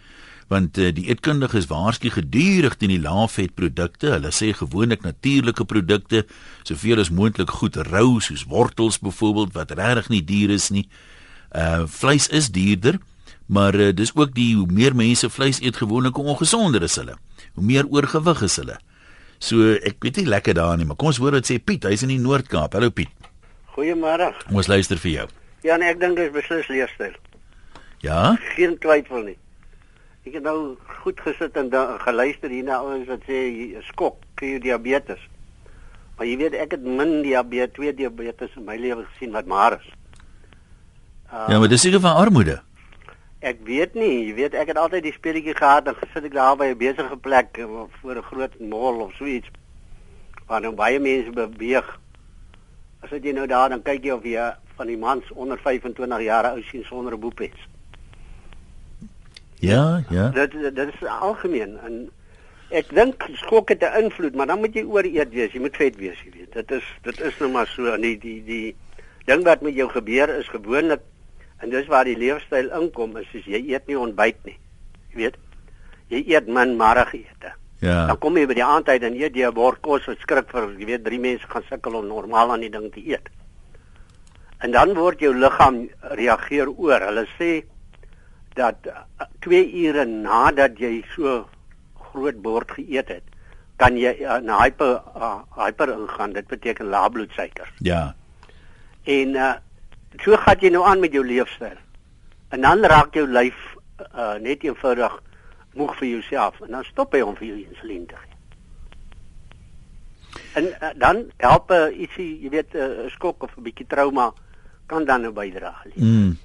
want 0.49 0.77
uh, 0.81 0.89
die 0.89 1.05
eetkundiges 1.13 1.67
waarsku 1.69 2.09
gedurig 2.09 2.75
teen 2.75 2.89
die 2.89 3.01
laafvetprodukte. 3.01 4.15
Hulle 4.15 4.31
sê 4.33 4.49
gewoonlik 4.57 5.05
natuurlike 5.05 5.65
produkte, 5.65 6.25
soveel 6.63 7.03
as 7.03 7.13
moontlik 7.13 7.53
goed 7.61 7.77
rou 7.91 8.19
soos 8.19 8.47
wortels 8.49 8.97
byvoorbeeld 8.99 9.53
wat 9.53 9.75
regtig 9.77 10.09
nie 10.09 10.23
duur 10.25 10.55
is 10.57 10.69
nie. 10.73 10.87
Uh 11.53 11.85
vleis 11.85 12.27
is 12.27 12.49
duurder, 12.49 12.97
maar 13.45 13.75
uh, 13.75 13.93
dis 13.93 14.15
ook 14.15 14.33
die 14.33 14.55
hoe 14.55 14.67
meer 14.71 14.95
mense 14.95 15.29
vleis 15.29 15.61
eet 15.61 15.77
gewoonlik 15.77 16.17
hoe 16.17 16.33
ongesonder 16.33 16.81
is 16.81 16.97
hulle. 16.97 17.17
Hoe 17.59 17.67
meer 17.67 17.87
oorgewig 17.91 18.39
is 18.47 18.55
hulle. 18.55 18.77
So 19.43 19.73
ek 19.83 19.97
weet 20.03 20.21
nie 20.21 20.29
lekker 20.31 20.55
daar 20.55 20.77
nie, 20.79 20.85
maar 20.87 20.95
kom 20.99 21.09
ons 21.11 21.17
hoor 21.19 21.35
wat 21.35 21.47
sê 21.49 21.57
Piet, 21.59 21.83
hy's 21.83 22.05
in 22.05 22.13
die 22.13 22.21
Noord-Kaap. 22.23 22.77
Hallo 22.77 22.87
Piet. 22.95 23.11
Goeiemôre. 23.75 24.29
Ons 24.55 24.69
luister 24.71 24.99
vir 25.03 25.11
jou. 25.11 25.25
Ja, 25.67 25.75
nee, 25.75 25.91
ek 25.91 25.99
dink 25.99 26.15
dit 26.15 26.29
is 26.29 26.31
beslis 26.31 26.69
leefstyl. 26.71 27.17
Ja? 28.05 28.37
Geen 28.53 28.77
twyfel 28.79 29.25
nie. 29.27 29.35
Ek 30.23 30.37
het 30.37 30.45
nou 30.47 30.77
goed 31.01 31.19
gesit 31.25 31.59
en 31.59 31.67
geluister 32.05 32.53
hier 32.53 32.63
na 32.69 32.79
ouens 32.79 33.11
wat 33.11 33.27
sê 33.27 33.41
skok, 33.89 34.23
kry 34.39 34.53
jy 34.53 34.63
diabetes. 34.69 35.19
Maar 36.15 36.31
jy 36.31 36.39
weet 36.39 36.55
ek 36.63 36.77
het 36.77 36.87
min 36.87 37.17
diabetes, 37.27 37.75
twee 37.75 37.91
diabetes 37.95 38.55
in 38.55 38.67
my 38.71 38.79
lewe 38.79 39.03
gesien 39.09 39.35
wat 39.35 39.51
maar 39.51 39.81
is. 39.81 39.91
Uh, 41.27 41.43
ja, 41.51 41.59
maar 41.59 41.67
dis 41.67 41.83
seker 41.83 41.99
van 42.07 42.23
armoede. 42.23 42.61
Ek 43.39 43.61
weet 43.63 43.93
nie, 43.95 44.25
jy 44.27 44.33
weet 44.35 44.55
ek 44.59 44.73
het 44.73 44.77
altyd 44.77 45.05
die 45.05 45.15
speletjie 45.15 45.55
gehad 45.55 45.87
en 45.87 45.95
gesit 45.95 46.25
ek 46.27 46.33
daar 46.35 46.57
by 46.59 46.65
'n 46.73 46.77
besige 46.77 47.17
plek 47.17 47.57
eh, 47.57 47.65
voor 48.01 48.15
'n 48.15 48.27
groot 48.31 48.59
mall 48.59 48.99
of 48.99 49.13
so 49.15 49.25
iets 49.25 49.47
waar 50.47 50.61
nou 50.61 50.73
baie 50.75 50.99
mense 50.99 51.31
beweeg. 51.31 51.87
As 52.99 53.09
jy 53.09 53.31
nou 53.31 53.47
daar 53.47 53.69
dan 53.69 53.81
kyk 53.81 54.03
jy 54.03 54.11
of 54.11 54.23
jy 54.23 54.53
van 54.75 54.87
die 54.87 54.97
mans 54.97 55.31
onder 55.31 55.57
25 55.57 56.21
jaar 56.21 56.45
oud 56.51 56.63
sien 56.63 56.83
sonder 56.83 57.13
'n 57.13 57.19
boepes. 57.19 57.67
Ja, 59.59 60.03
ja. 60.09 60.29
Dit 60.29 60.51
dit 60.51 60.87
is 60.87 61.07
algemeen 61.07 61.79
en 61.85 62.09
ek 62.69 62.89
dink 62.89 63.23
skok 63.33 63.69
het 63.69 63.83
'n 63.83 64.03
invloed, 64.03 64.35
maar 64.35 64.47
dan 64.47 64.59
moet 64.59 64.73
jy 64.73 64.83
oor 64.83 65.03
eet 65.03 65.29
wees, 65.29 65.51
jy 65.51 65.59
moet 65.59 65.75
vet 65.75 65.95
wees, 65.95 66.19
jy 66.23 66.31
weet. 66.31 66.53
Dit 66.53 66.71
is 66.71 66.83
dit 67.01 67.21
is 67.21 67.39
nou 67.39 67.51
maar 67.51 67.67
so 67.67 67.85
en 67.93 68.01
die 68.01 68.17
die 68.17 68.43
die 68.43 68.75
ding 69.25 69.43
wat 69.43 69.61
met 69.61 69.75
jou 69.75 69.89
gebeur 69.89 70.29
is 70.29 70.47
gewoonlik 70.47 71.01
en 71.59 71.69
dis 71.69 71.87
waar 71.91 72.07
die 72.07 72.17
leefstyl 72.17 72.71
inkom 72.81 73.17
is 73.17 73.31
as 73.35 73.47
jy 73.47 73.61
eet 73.71 73.87
nie 73.87 73.97
ontbyt 73.99 74.43
nie. 74.47 74.57
Jy 75.11 75.23
weet. 75.23 75.39
Jy 76.09 76.23
eet 76.33 76.47
min 76.47 76.77
middagete. 76.79 77.55
Ja. 77.79 78.05
Dan 78.09 78.17
kom 78.19 78.37
jy 78.37 78.45
by 78.49 78.57
die 78.57 78.65
aandtyd 78.65 79.03
en 79.07 79.15
eet 79.15 79.35
jy 79.35 79.47
'n 79.47 79.55
bord 79.55 79.81
kos 79.81 80.07
wat 80.07 80.19
skrik 80.19 80.51
vir 80.51 80.71
jy 80.79 80.85
weet 80.85 81.03
drie 81.03 81.19
mense 81.19 81.47
gaan 81.47 81.63
sukkel 81.69 81.95
om 81.95 82.07
normaal 82.07 82.51
aan 82.51 82.65
die 82.65 82.71
ding 82.71 82.91
te 82.91 82.99
eet. 82.99 83.29
En 84.59 84.71
dan 84.71 84.93
word 84.93 85.19
jou 85.19 85.33
liggaam 85.33 85.87
reageer 86.01 86.67
oor. 86.67 86.99
Hulle 86.99 87.25
sê 87.37 87.63
dat 88.55 88.87
2 89.39 89.63
uh, 89.63 89.83
ure 89.83 90.05
nadat 90.05 90.79
jy 90.79 91.03
so 91.15 91.45
groot 92.11 92.41
bord 92.41 92.71
geëet 92.71 93.07
het, 93.07 93.23
kan 93.77 93.95
jy 93.95 94.11
na 94.43 94.59
hyper 94.59 94.99
uh, 95.15 95.39
hyper 95.55 95.93
ingaan. 95.95 96.33
Dit 96.33 96.47
beteken 96.47 96.91
lae 96.91 97.09
bloedsuiker. 97.09 97.71
Ja. 97.79 98.13
En 99.03 99.35
uh, 99.35 99.53
so 100.17 100.37
gaan 100.37 100.59
jy 100.59 100.69
nou 100.73 100.85
aan 100.85 100.99
met 100.99 101.13
jou 101.13 101.25
leefstyl. 101.25 101.77
En 102.49 102.61
dan 102.61 102.83
raak 102.83 103.13
jou 103.13 103.27
lyf 103.27 103.57
uh, 104.15 104.33
net 104.41 104.63
eenvoudig 104.63 105.21
moeg 105.77 105.95
vir 105.99 106.07
jouself 106.07 106.61
en 106.65 106.71
dan 106.71 106.83
stop 106.83 107.13
hy 107.13 107.21
om 107.21 107.35
vir 107.37 107.47
jou 107.51 107.57
insulien 107.61 108.05
te 108.09 108.15
gee. 108.17 108.29
En 110.59 110.69
uh, 110.69 110.93
dan 110.95 111.23
help 111.37 111.71
uh, 111.71 111.87
ietsie, 111.93 112.29
jy 112.41 112.49
weet 112.49 112.73
'n 112.73 113.05
uh, 113.05 113.09
skok 113.13 113.43
of 113.43 113.57
'n 113.57 113.63
bietjie 113.63 113.87
trauma 113.87 114.31
kan 114.87 115.05
dan 115.05 115.21
nou 115.21 115.31
bydra. 115.33 115.75
Mm. 115.95 116.37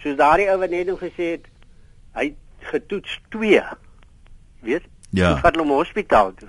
Soos 0.00 0.16
daardie 0.16 0.48
ou 0.50 0.58
wat 0.58 0.70
net 0.70 0.86
nog 0.86 1.00
gesê 1.00 1.36
het, 1.36 1.44
hy 2.16 2.34
getoets 2.58 3.20
2. 3.28 3.62
Weet? 4.60 4.88
Ja. 5.10 5.34
Hy 5.34 5.40
vat 5.40 5.56
hom 5.56 5.68
hospitaal 5.68 6.34
toe. 6.34 6.48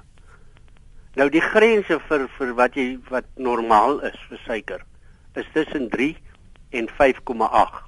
Nou 1.16 1.28
die 1.30 1.44
grense 1.44 2.00
vir 2.08 2.28
vir 2.38 2.54
wat 2.56 2.76
jy 2.80 3.00
wat 3.10 3.28
normaal 3.36 4.00
is 4.08 4.20
vir 4.30 4.40
suiker 4.46 4.86
is 5.36 5.48
tussen 5.54 5.90
3 5.90 6.16
en 6.72 6.90
5,8. 6.90 7.82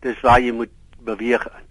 Dis 0.00 0.20
waar 0.24 0.40
jy 0.40 0.52
moet 0.56 0.72
beweeg 1.04 1.44
in. 1.46 1.66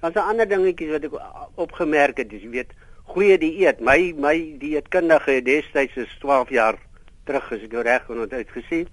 Daar's 0.00 0.14
'n 0.14 0.28
ander 0.28 0.48
dingetjie 0.48 0.90
wat 0.90 1.04
ek 1.04 1.14
opgemerk 1.54 2.16
het, 2.16 2.30
jy 2.30 2.48
weet, 2.50 2.72
goeie 3.02 3.38
dieet. 3.38 3.80
My 3.80 4.12
my 4.16 4.56
dieetkundige 4.58 5.42
destyds 5.42 5.96
is 5.96 6.16
12 6.18 6.50
jaar 6.50 6.78
terug 7.24 7.52
as 7.52 7.62
ek 7.62 7.72
nou 7.72 7.82
reg 7.82 8.08
onthou 8.08 8.38
het 8.38 8.50
gesê, 8.50 8.86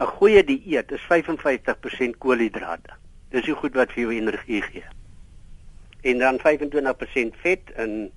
'n 0.00 0.06
goeie 0.06 0.44
dieet 0.44 0.92
is 0.92 1.04
55% 1.10 2.18
koolhidrate. 2.18 2.90
Dis 3.30 3.44
die 3.44 3.54
goed 3.54 3.74
wat 3.74 3.92
vir 3.92 4.02
jou 4.02 4.12
energie 4.14 4.62
gee. 4.62 4.84
En 6.02 6.18
dan 6.18 6.38
25% 6.38 7.36
vet 7.42 7.70
en 7.74 8.10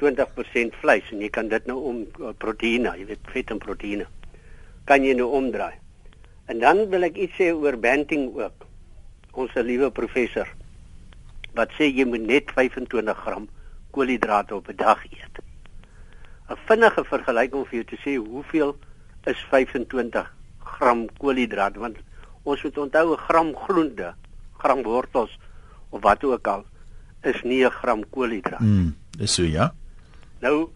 20% 0.00 0.74
vleis 0.80 1.10
en 1.12 1.20
jy 1.20 1.28
kan 1.28 1.48
dit 1.48 1.66
nou 1.66 1.78
om 1.90 1.98
uh, 2.20 2.32
proteïene, 2.38 2.94
jy 2.96 3.06
weet 3.06 3.32
vet 3.34 3.50
en 3.50 3.58
proteïene. 3.58 4.06
Kan 4.84 5.04
jy 5.04 5.12
nou 5.14 5.28
omdraai. 5.36 5.76
En 6.50 6.58
dan 6.58 6.88
wil 6.90 7.06
ek 7.06 7.18
iets 7.22 7.38
sê 7.38 7.52
oor 7.54 7.76
Banting 7.78 8.32
ook. 8.34 8.66
Ons 9.38 9.54
liewe 9.54 9.90
professor 9.94 10.48
wat 11.54 11.70
sê 11.78 11.88
jy 11.90 12.06
moet 12.06 12.22
net 12.26 12.50
25 12.54 13.18
gram 13.24 13.46
koolhidrate 13.94 14.54
op 14.54 14.68
'n 14.70 14.76
dag 14.76 15.02
eet. 15.04 15.38
'n 16.50 16.58
Vinnige 16.66 17.04
vergelyking 17.04 17.66
vir 17.68 17.76
jou 17.78 17.86
te 17.90 17.98
sê 18.04 18.14
hoeveel 18.16 18.76
is 19.26 19.38
25 19.50 20.26
gram 20.58 21.06
koolhidrate 21.18 21.78
want 21.78 21.96
ons 22.42 22.62
moet 22.62 22.78
onthou 22.78 23.12
'n 23.12 23.22
gram 23.28 23.54
groente, 23.54 24.14
gram 24.58 24.82
wortels 24.82 25.38
of 25.90 26.02
wat 26.02 26.24
ook 26.24 26.46
al 26.46 26.64
is 27.22 27.42
nie 27.42 27.64
'n 27.64 27.70
gram 27.70 28.02
koolhidraat. 28.10 28.60
Mm. 28.60 28.94
Dis 29.18 29.34
so 29.34 29.42
ja. 29.42 29.74
Nou 30.40 30.70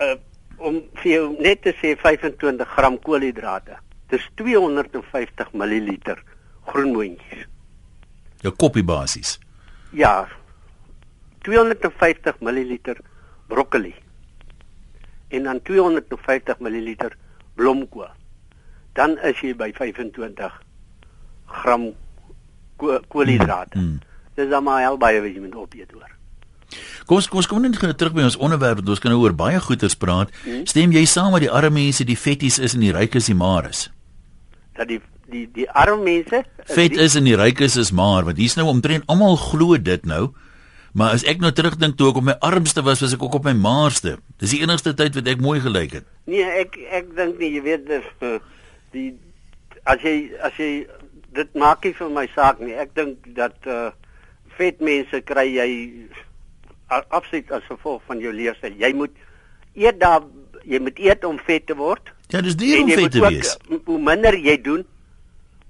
uh 0.00 0.16
om 0.58 0.82
vir 0.94 1.12
jou 1.12 1.36
net 1.38 1.62
te 1.62 1.72
sê 1.72 1.96
25 1.96 2.68
gram 2.68 2.98
koolhidrate. 2.98 3.76
Dis 4.08 4.24
250 4.40 5.52
ml 5.52 6.16
groenboontjies. 6.68 7.46
Jou 8.44 8.52
koppie 8.56 8.84
basies. 8.84 9.36
Ja. 9.90 10.28
250 11.44 12.40
ml 12.40 12.96
broccoli. 13.48 13.94
En 15.28 15.42
dan 15.42 15.62
250 15.62 16.60
ml 16.60 16.94
blomkool. 17.54 18.10
Dan 18.92 19.18
is 19.22 19.40
jy 19.40 19.54
by 19.54 19.72
25 19.76 20.60
gram 21.62 21.90
ko 22.76 23.00
koolhidrate. 23.08 23.78
Mm. 23.78 23.98
Dis 24.38 24.48
dan 24.48 24.64
maar 24.64 24.86
al 24.86 24.98
baie 24.98 25.20
wat 25.20 25.34
jy 25.34 25.42
moet 25.42 25.58
opeet 25.58 25.92
hoor. 25.92 26.14
Kom 27.08 27.16
ons 27.16 27.28
kom 27.28 27.40
ons 27.40 27.48
kom 27.48 27.62
net 27.64 27.98
terug 27.98 28.12
by 28.12 28.26
ons 28.26 28.36
onderwerp. 28.36 28.82
want 28.82 28.88
Ons 28.88 29.00
kan 29.02 29.12
nou 29.12 29.22
oor 29.22 29.34
baie 29.34 29.60
goeters 29.60 29.96
praat. 29.96 30.32
Stem 30.68 30.92
jy 30.92 31.04
saam 31.08 31.32
met 31.32 31.46
die 31.46 31.50
arme 31.50 31.80
mense 31.80 32.04
die 32.04 32.18
vetties 32.18 32.58
is 32.58 32.74
en 32.76 32.84
die 32.84 32.92
rykes 32.92 33.30
die 33.30 33.38
mares? 33.38 33.88
Dat 34.78 34.88
die 34.90 35.00
die 35.28 35.44
die 35.52 35.66
arme 35.76 36.04
mense 36.06 36.44
Vet 36.70 36.94
die, 36.94 37.00
is 37.04 37.16
en 37.18 37.26
die 37.28 37.36
rykes 37.36 37.76
is 37.76 37.90
maar, 37.92 38.24
want 38.24 38.38
hier's 38.40 38.56
nou 38.56 38.68
omtrent 38.70 39.04
almal 39.10 39.36
glo 39.40 39.76
dit 39.76 40.06
nou. 40.08 40.30
Maar 40.96 41.18
as 41.18 41.24
ek 41.28 41.42
nou 41.42 41.50
terugdink 41.52 41.98
toe 41.98 42.08
ek 42.12 42.20
op 42.20 42.26
my 42.26 42.36
armste 42.44 42.82
was, 42.86 43.02
was 43.04 43.12
ek 43.14 43.22
ook 43.22 43.36
op 43.38 43.44
my 43.46 43.54
maarste. 43.54 44.16
Dis 44.40 44.54
die 44.54 44.62
enigste 44.64 44.94
tyd 44.96 45.18
wat 45.18 45.28
ek 45.30 45.42
mooi 45.44 45.58
gelyk 45.62 45.98
het. 46.00 46.06
Nee, 46.30 46.46
ek 46.62 46.78
ek 47.00 47.12
dink 47.18 47.42
nie 47.42 47.52
jy 47.56 47.64
weet 47.66 47.84
dis 47.90 48.08
uh, 48.24 48.38
die 48.94 49.12
as 49.88 50.02
jy 50.04 50.14
as 50.44 50.56
jy 50.58 50.70
dit 51.36 51.54
maak 51.60 51.84
nie 51.84 51.94
vir 51.98 52.10
my 52.14 52.26
saak 52.34 52.62
nie. 52.64 52.74
Ek 52.74 52.94
dink 52.96 53.28
dat 53.36 53.68
uh 53.68 53.90
vet 54.58 54.80
mense 54.82 55.20
kry 55.22 55.44
jy 55.54 55.70
afsit 57.14 57.52
as 57.54 57.66
gevolg 57.70 58.02
van 58.08 58.18
jou 58.18 58.32
leefstyl. 58.34 58.74
Jy 58.74 58.90
moet 58.98 59.14
eet 59.78 60.00
daar 60.00 60.24
jy 60.66 60.80
moet 60.82 60.98
eet 60.98 61.24
om 61.24 61.38
vet 61.46 61.66
te 61.68 61.76
word. 61.78 62.10
Ja, 62.28 62.40
dis 62.44 62.54
En 62.54 62.82
om 62.82 62.88
jy 62.88 62.96
vet 63.00 63.12
te 63.12 63.22
ook, 63.22 63.30
wees. 63.30 63.56
Hoe 63.84 63.98
minder 64.00 64.36
jy 64.36 64.58
doen, 64.60 64.84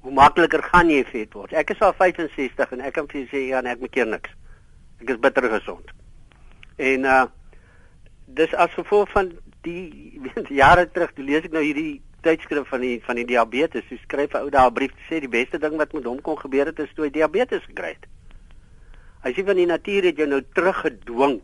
hoe 0.02 0.12
makliker 0.12 0.62
gaan 0.72 0.90
jy 0.90 1.04
vet 1.06 1.34
word. 1.36 1.54
Ek 1.54 1.70
is 1.70 1.82
al 1.86 1.94
65 1.94 2.74
en 2.74 2.82
ek 2.82 2.96
kan 2.96 3.06
vir 3.10 3.20
jou 3.20 3.28
sê 3.30 3.44
ja, 3.52 3.60
nee, 3.62 3.76
ek 3.76 3.84
maak 3.84 3.94
keer 3.94 4.08
niks. 4.10 4.32
Ek 5.02 5.12
is 5.14 5.20
bitter 5.22 5.46
gesond. 5.54 5.92
En 6.76 7.06
uh 7.06 7.26
dis 8.38 8.52
as 8.60 8.74
gevolg 8.76 9.08
van 9.14 9.30
die 9.64 9.88
weet, 10.24 10.50
jare 10.52 10.84
terug, 10.90 11.14
toe 11.16 11.24
lees 11.24 11.46
ek 11.46 11.54
nou 11.54 11.62
hierdie 11.64 12.02
tydskrif 12.26 12.66
van 12.68 12.82
die 12.82 12.98
van 13.06 13.20
die 13.20 13.26
diabetes. 13.30 13.86
Hy 13.88 14.00
skryf 14.02 14.34
'n 14.34 14.42
ou 14.42 14.50
daar 14.50 14.70
'n 14.70 14.74
brief 14.74 14.92
sê 15.08 15.22
die 15.22 15.30
beste 15.30 15.62
ding 15.62 15.78
wat 15.78 15.94
met 15.94 16.04
hom 16.04 16.20
kon 16.20 16.36
gebeur 16.36 16.66
het 16.66 16.78
is 16.78 16.92
toe 16.94 17.06
hy 17.06 17.10
diabetes 17.14 17.62
gekry 17.70 17.94
het. 17.94 18.10
Hy 19.22 19.32
sê 19.32 19.46
van 19.46 19.56
die 19.56 19.66
natuur 19.66 20.10
het 20.10 20.16
jou 20.16 20.28
nou 20.28 20.42
teruggedwing 20.54 21.40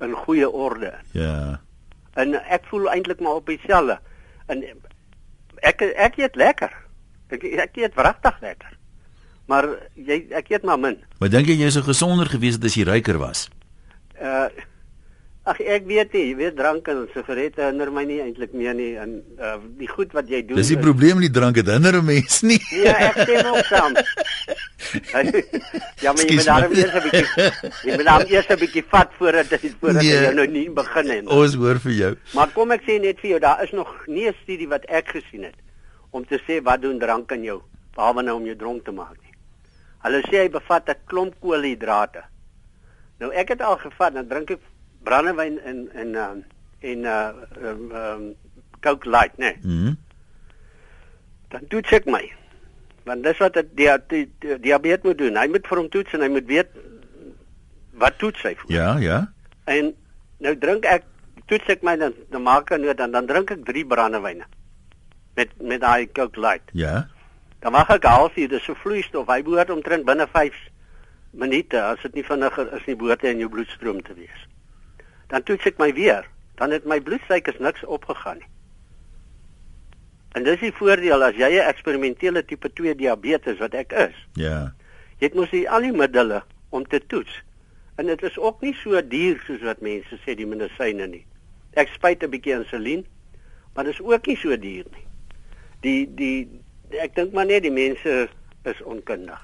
in 0.00 0.12
goeie 0.12 0.50
orde. 0.50 0.92
Ja. 1.12 1.60
En 2.14 2.34
ek 2.34 2.66
voel 2.66 2.90
eintlik 2.90 3.20
maar 3.20 3.40
op 3.40 3.46
dieselfde. 3.46 3.98
En 4.48 4.62
ek 5.62 5.82
ek 5.96 6.18
eet 6.18 6.36
lekker. 6.36 6.72
Ek 7.30 7.44
ek 7.44 7.76
eet 7.76 7.94
wragtig 7.98 8.40
lekker. 8.40 8.72
Maar 9.48 9.68
jy 9.96 10.26
ek 10.36 10.50
eet 10.52 10.64
maar 10.64 10.78
min. 10.80 10.96
Maar 11.20 11.30
dink 11.32 11.46
jy 11.48 11.56
jy 11.62 11.70
sou 11.70 11.82
gesonder 11.86 12.28
gewees 12.28 12.56
het 12.58 12.64
as 12.68 12.74
jy 12.76 12.84
ryker 12.88 13.18
was? 13.20 13.48
Uh 14.20 14.48
ag 15.48 15.60
ek 15.64 15.86
weet 15.88 16.12
nie, 16.12 16.22
jy 16.28 16.34
weet 16.36 16.56
drank 16.58 16.88
en 16.92 17.06
sigarette 17.14 17.62
hinder 17.64 17.88
my 17.90 18.02
nie 18.04 18.18
eintlik 18.20 18.52
meer 18.52 18.74
nie 18.76 18.90
en 19.00 19.14
uh 19.40 19.54
die 19.78 19.88
goed 19.88 20.12
wat 20.12 20.28
jy 20.28 20.42
doen. 20.44 20.58
Dis 20.60 20.68
die 20.68 20.76
is- 20.76 20.82
probleem 20.84 21.16
met 21.16 21.32
die 21.32 21.40
drank, 21.40 21.54
dit 21.56 21.66
hinder 21.72 21.96
'n 21.96 22.04
mens 22.04 22.42
nie. 22.42 22.60
Ja, 22.84 22.92
ek 23.08 23.16
stem 23.24 23.46
ook 23.54 23.64
saam. 23.72 23.96
ja, 26.04 26.12
maar 26.12 26.24
jy 26.24 26.34
moet 26.34 26.44
daarom 26.46 26.72
my. 26.72 26.78
eers 26.78 26.94
'n 26.94 27.02
bietjie 27.06 27.26
jy 27.84 27.96
moet 27.96 28.04
daarom 28.10 28.28
eers 28.32 28.48
'n 28.48 28.58
bietjie 28.58 28.84
vat 28.90 29.10
voordat 29.18 29.50
jy 29.50 29.70
voordat 29.80 30.02
Nee. 30.02 30.20
jy 30.22 30.32
nou 30.34 30.46
nie 30.46 30.70
begin 30.70 31.08
het. 31.10 31.24
nie. 31.24 31.30
Ons 31.32 31.54
hoor 31.54 31.78
vir 31.80 31.92
jou. 31.92 32.12
Maar 32.34 32.48
kom 32.54 32.70
ek 32.72 32.82
sê 32.82 33.00
net 33.00 33.20
vir 33.20 33.30
jou, 33.30 33.40
daar 33.40 33.62
is 33.64 33.72
nog 33.72 33.90
nie 34.06 34.26
'n 34.28 34.34
studie 34.42 34.68
wat 34.68 34.84
ek 34.88 35.08
gesien 35.08 35.42
het 35.44 35.54
om 36.10 36.24
te 36.26 36.38
sê 36.48 36.62
wat 36.62 36.80
doen 36.82 36.98
drank 36.98 37.32
aan 37.32 37.42
jou 37.42 37.62
behalwe 37.94 38.22
nou 38.22 38.36
om 38.36 38.44
jou 38.46 38.56
dronk 38.56 38.84
te 38.84 38.90
maak 38.92 39.16
nie. 39.22 39.32
Hulle 40.02 40.20
sê 40.30 40.42
hy 40.42 40.48
bevat 40.48 40.88
'n 40.88 40.94
klomp 41.06 41.34
koolhidrate. 41.40 42.22
Nou 43.18 43.32
ek 43.32 43.48
het 43.48 43.60
al 43.62 43.76
gevat, 43.76 44.14
dan 44.14 44.28
drink 44.28 44.50
ek 44.50 44.60
brandewyn 45.04 45.58
en 45.64 45.88
en 45.94 46.14
uh, 46.14 46.30
en 46.80 47.04
uh 47.04 47.30
um, 47.62 47.90
um, 47.92 48.34
Coke 48.80 49.08
Light, 49.10 49.36
né? 49.38 49.56
Nee. 49.62 49.74
Mhm. 49.74 49.94
Dan 51.50 51.66
toets 51.68 51.92
ek 51.92 52.04
my. 52.06 52.32
Want 53.08 53.24
dis 53.24 53.38
wat 53.40 53.56
'n 53.56 53.70
dia, 53.72 53.96
die, 54.08 54.26
die, 54.38 54.58
diabetes 54.60 55.04
moet 55.04 55.18
doen. 55.18 55.36
Hy 55.36 55.46
moet 55.48 55.66
vir 55.66 55.78
hom 55.80 55.88
toets 55.88 56.12
en 56.12 56.20
hy 56.20 56.28
moet 56.28 56.46
weet 56.46 56.68
wat 57.96 58.18
toets 58.18 58.42
hy 58.42 58.54
vir. 58.54 58.72
Ja, 58.72 58.96
ja. 59.00 59.18
En 59.64 59.94
nou 60.44 60.54
drink 60.58 60.84
ek 60.84 61.06
toets 61.48 61.72
ek 61.72 61.82
my 61.82 61.96
dan 61.96 62.14
dan 62.30 62.42
maak 62.42 62.70
ek 62.70 62.80
nou 62.80 62.94
dan 62.94 63.14
dan 63.16 63.26
drink 63.26 63.50
ek 63.50 63.64
3 63.64 63.84
brandewyne 63.86 64.44
met 65.38 65.54
met 65.60 65.80
daai 65.80 66.12
Coke 66.12 66.40
Light. 66.40 66.68
Ja. 66.72 67.08
Dan 67.64 67.72
wag 67.72 67.90
ek 67.90 68.04
halfuur, 68.04 68.48
dis 68.48 68.68
'n 68.68 68.74
vloeistof. 68.74 69.26
Hy 69.26 69.42
behoort 69.42 69.70
omtrent 69.70 70.04
binne 70.04 70.26
5 70.26 70.54
minute 71.30 71.80
as 71.82 72.02
dit 72.02 72.14
nie 72.14 72.24
vinniger 72.24 72.74
is 72.76 72.84
nie 72.86 72.96
behoort 72.96 73.22
hy 73.22 73.32
in 73.34 73.42
jou 73.44 73.48
bloedstroom 73.48 74.02
te 74.02 74.14
wees. 74.14 74.46
Dan 75.28 75.42
toets 75.42 75.66
ek 75.66 75.78
my 75.78 75.92
weer, 75.94 76.28
dan 76.56 76.70
het 76.70 76.84
my 76.84 77.00
bloedsuikers 77.00 77.58
niks 77.58 77.84
opgegaan 77.84 78.38
nie. 78.38 78.48
En 80.36 80.44
dis 80.44 80.60
die 80.60 80.72
voordeel 80.72 81.24
as 81.24 81.36
jy 81.36 81.48
'n 81.56 81.68
eksperimentele 81.68 82.44
tipe 82.44 82.68
2 82.72 82.94
diabetes 82.94 83.58
wat 83.58 83.74
ek 83.74 83.92
is. 83.92 84.16
Ja. 84.32 84.74
Jy 85.18 85.26
het 85.26 85.34
mos 85.34 85.50
die 85.50 85.68
al 85.70 85.82
die 85.82 85.92
middele 85.92 86.42
om 86.70 86.84
te 86.86 87.00
toets. 87.06 87.42
En 87.96 88.06
dit 88.06 88.22
is 88.22 88.38
ook 88.38 88.60
nie 88.60 88.74
so 88.74 89.00
duur 89.02 89.40
soos 89.46 89.62
wat 89.66 89.80
mense 89.80 90.18
sê 90.22 90.34
die 90.38 90.46
medisyne 90.46 91.06
nie. 91.06 91.24
Ek 91.74 91.88
spuit 91.88 92.22
'n 92.22 92.30
bietjie 92.30 92.54
insulien, 92.54 93.06
maar 93.74 93.84
dit 93.84 93.94
is 93.94 94.00
ook 94.00 94.26
nie 94.26 94.36
so 94.36 94.56
duur 94.56 94.84
nie. 94.94 95.06
Die 95.80 96.08
die 96.14 96.48
ek 96.90 97.14
dink 97.14 97.32
maar 97.32 97.46
net 97.46 97.62
die 97.62 97.72
mense 97.72 98.28
is 98.64 98.82
onkundig. 98.82 99.42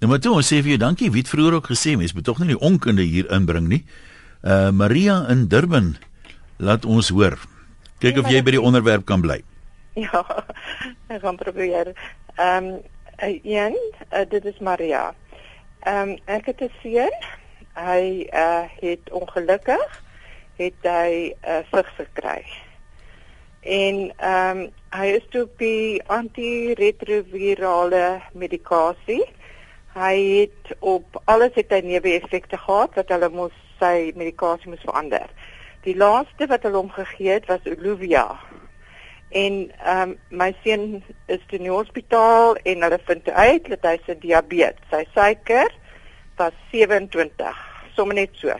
Nou 0.00 0.10
maar 0.10 0.20
toe, 0.20 0.34
ons 0.34 0.52
sê 0.52 0.60
vir 0.60 0.76
jou 0.76 0.78
dankie. 0.78 1.10
Wie 1.10 1.22
het 1.22 1.28
vroeër 1.28 1.52
ook 1.52 1.70
gesê 1.72 1.96
mens 1.96 2.12
moet 2.12 2.24
tog 2.24 2.38
nie 2.38 2.52
die 2.52 2.60
onkunde 2.60 3.02
hier 3.02 3.30
inbring 3.32 3.68
nie. 3.68 3.84
Uh 4.44 4.70
Maria 4.70 5.24
in 5.28 5.48
Durban, 5.48 5.96
laat 6.56 6.84
ons 6.84 7.08
hoor. 7.08 7.38
Kyk 7.98 8.18
of 8.18 8.28
jy 8.30 8.42
by 8.42 8.50
die 8.50 8.60
onderwerp 8.60 9.06
kan 9.08 9.20
bly. 9.20 9.42
Ja, 10.04 10.44
ek 11.08 11.20
gaan 11.20 11.36
probeer. 11.36 11.92
Ehm 12.34 12.64
um, 12.64 12.80
een, 13.16 13.78
uh, 14.12 14.20
dit 14.28 14.44
is 14.44 14.58
Maria. 14.58 15.14
Ehm 15.80 16.08
um, 16.08 16.18
ek 16.24 16.46
het 16.46 16.60
'n 16.60 16.70
seun. 16.82 17.12
Hy 17.74 18.28
uh 18.32 18.62
het 18.80 19.10
ongelukkig 19.10 20.02
het 20.56 20.74
hy 20.82 21.32
'n 21.32 21.36
uh, 21.48 21.58
vigs 21.72 21.94
gekry. 21.96 22.44
En 23.60 24.12
ehm 24.16 24.58
um, 24.58 24.72
hy 24.90 25.06
is 25.06 25.26
toe 25.28 25.42
op 25.42 25.58
die 25.58 26.02
antiretrovirale 26.06 28.20
medikasie. 28.32 29.24
Hy 29.94 30.40
het 30.40 30.76
op 30.78 31.22
alles 31.24 31.54
het 31.54 31.70
hy 31.70 31.80
neeweffekte 31.80 32.56
gehad 32.56 32.94
wat 32.94 33.08
hulle 33.08 33.28
moes 33.28 33.52
sy 33.80 34.12
medikasie 34.16 34.68
moes 34.68 34.84
verander. 34.84 35.28
Die 35.80 35.96
laaste 35.96 36.46
wat 36.46 36.62
hulle 36.62 36.76
hom 36.76 36.90
gegee 36.90 37.32
het 37.32 37.46
was 37.46 37.64
Oluvia. 37.64 38.38
En 39.28 39.72
ehm 39.84 40.10
um, 40.10 40.18
my 40.28 40.54
seun 40.62 41.02
is 41.26 41.40
toe 41.46 41.58
in 41.58 41.66
die 41.66 41.72
hospitaal 41.72 42.56
en 42.62 42.82
hulle 42.82 42.98
vind 43.06 43.30
uit 43.30 43.68
dat 43.68 43.86
hy 43.88 43.96
se 44.04 44.14
diabetes, 44.22 44.82
sy 44.90 45.02
suiker 45.14 45.72
was 46.38 46.54
27, 46.70 47.56
sommer 47.96 48.14
net 48.14 48.30
so 48.38 48.54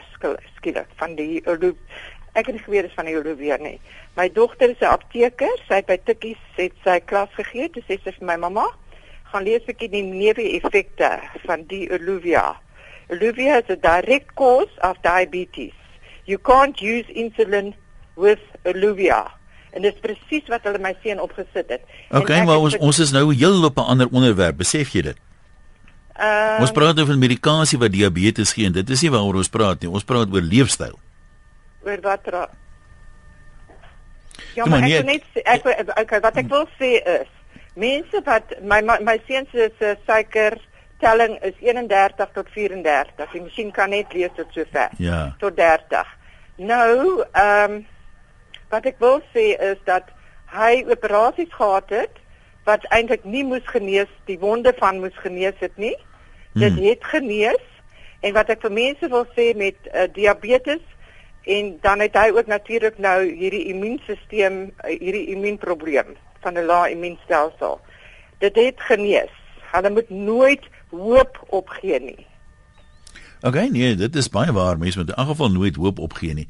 skielik 0.57 0.89
van 0.99 1.15
die. 1.15 1.39
Ek 1.47 2.49
het 2.49 2.55
nie 2.57 2.63
geweet 2.65 2.89
dit 2.89 2.97
van 2.97 3.07
die 3.07 3.15
Oluvia 3.15 3.57
nie. 3.61 3.77
My 4.19 4.27
dogter 4.33 4.69
is 4.75 4.81
'n 4.81 4.91
apteker, 4.91 5.55
sy 5.69 5.79
het 5.79 5.87
by 5.87 5.97
Tikkies 6.03 6.43
het 6.57 6.75
sy 6.83 6.99
klas 6.99 7.31
gegee, 7.39 7.69
dis 7.69 7.87
sê 7.87 7.97
sy 8.03 8.11
vir 8.11 8.27
my 8.27 8.35
mamma, 8.35 8.67
gaan 9.31 9.43
lees 9.43 9.63
'n 9.63 9.71
bietjie 9.71 9.89
die 9.89 10.03
neeweffekte 10.03 11.21
van 11.45 11.63
die 11.67 11.87
Oluvia. 11.91 12.59
Oluvia 13.09 13.63
is 13.63 13.69
a 13.69 13.75
direct 13.75 14.35
cause 14.35 14.73
of 14.81 15.01
diabetes. 15.01 15.73
You 16.25 16.37
can't 16.37 16.81
use 16.81 17.07
insulin 17.07 17.73
with 18.15 18.43
Oluvia 18.65 19.36
en 19.77 19.85
dit 19.85 19.93
is 19.93 20.03
presies 20.03 20.51
wat 20.51 20.65
hulle 20.67 20.81
my 20.83 20.93
seun 21.03 21.21
opgesit 21.23 21.71
het. 21.77 21.87
Okay, 22.09 22.41
maar 22.47 22.63
ons 22.65 22.77
ons 22.81 22.99
is 23.05 23.13
nou 23.15 23.29
heel 23.33 23.63
op 23.69 23.77
'n 23.77 23.89
ander 23.95 24.11
onderwerp, 24.11 24.57
besef 24.57 24.93
jy 24.93 25.01
dit? 25.11 25.17
Uh, 26.17 26.57
ons 26.65 26.73
praat 26.73 26.97
oor 26.99 27.17
medikasie 27.17 27.77
wat 27.77 27.93
diabetes 27.93 28.53
gee 28.57 28.65
en 28.65 28.73
dit 28.73 28.89
is 28.89 29.01
nie 29.05 29.11
waaroor 29.13 29.43
ons 29.43 29.53
praat 29.53 29.81
nie. 29.81 29.89
Ons 29.89 30.03
praat 30.03 30.31
oor 30.33 30.41
leefstyl. 30.41 30.97
Oor 31.85 32.01
wat 32.01 32.27
ra 32.33 32.49
Ja, 34.57 34.65
maar 34.65 34.81
ek 34.81 35.05
net 35.05 35.23
ek 35.45 35.67
okay, 36.01 36.19
wat 36.19 36.37
ek 36.41 36.49
wil 36.49 36.65
sê 36.79 36.97
is 37.01 37.29
mense 37.77 38.21
wat 38.25 38.55
my 38.65 38.81
my, 38.81 38.97
my 39.05 39.19
seun 39.27 39.45
se 39.53 39.69
suiker 40.07 40.57
telling 40.99 41.37
is 41.45 41.53
31 41.61 42.33
tot 42.33 42.49
34. 42.55 43.29
Die 43.33 43.41
masjien 43.41 43.69
kan 43.71 43.93
net 43.93 44.13
lees 44.17 44.33
tot 44.35 44.49
sover. 44.55 44.89
Ja. 44.97 45.35
Tot 45.41 45.57
30. 45.57 46.15
Nou, 46.57 47.21
ehm 47.31 47.77
um, 47.77 47.85
wat 48.69 48.85
ek 48.85 48.99
wil 48.99 49.21
sê 49.33 49.53
is 49.71 49.79
dat 49.85 50.09
hy 50.51 50.83
operasies 50.87 51.51
gehad 51.53 51.89
het 51.89 52.23
wat 52.67 52.83
eintlik 52.91 53.23
nie 53.23 53.45
moes 53.47 53.63
genees, 53.71 54.11
die 54.27 54.39
wonde 54.39 54.73
van 54.75 54.99
moes 54.99 55.15
genees 55.23 55.55
het 55.63 55.75
nie. 55.79 55.95
Dit 56.51 56.73
hmm. 56.75 56.83
het 56.83 57.03
genees 57.13 57.65
en 58.19 58.33
wat 58.35 58.49
ek 58.51 58.63
vir 58.65 58.73
mense 58.75 59.09
wil 59.13 59.25
sê 59.37 59.53
met 59.55 59.77
uh, 59.93 60.07
diabetes 60.11 60.83
en 61.47 61.77
dan 61.81 62.03
het 62.03 62.17
hy 62.19 62.31
ook 62.35 62.49
natuurlik 62.51 62.97
nou 62.99 63.19
hierdie 63.23 63.67
immuunstelsel 63.71 64.57
uh, 64.67 64.91
hierdie 64.91 65.27
immuunprobleem 65.35 66.17
van 66.43 66.59
'n 66.59 66.67
lae 66.67 66.91
immuunstelsel. 66.91 67.79
Dit 68.43 68.55
het 68.55 68.81
genees. 68.89 69.31
Hulle 69.71 69.89
moet 69.89 70.09
nooit 70.09 70.63
hoop 70.91 71.39
opgee 71.49 71.99
nie. 71.99 72.25
Okay, 73.41 73.67
nee, 73.67 73.95
dit 73.95 74.15
is 74.15 74.29
baie 74.29 74.51
waar. 74.51 74.77
Mense 74.77 74.97
moet 74.97 75.09
in 75.09 75.15
elk 75.15 75.27
geval 75.27 75.51
nooit 75.51 75.75
hoop 75.75 75.99
opgee 75.99 76.33
nie. 76.33 76.47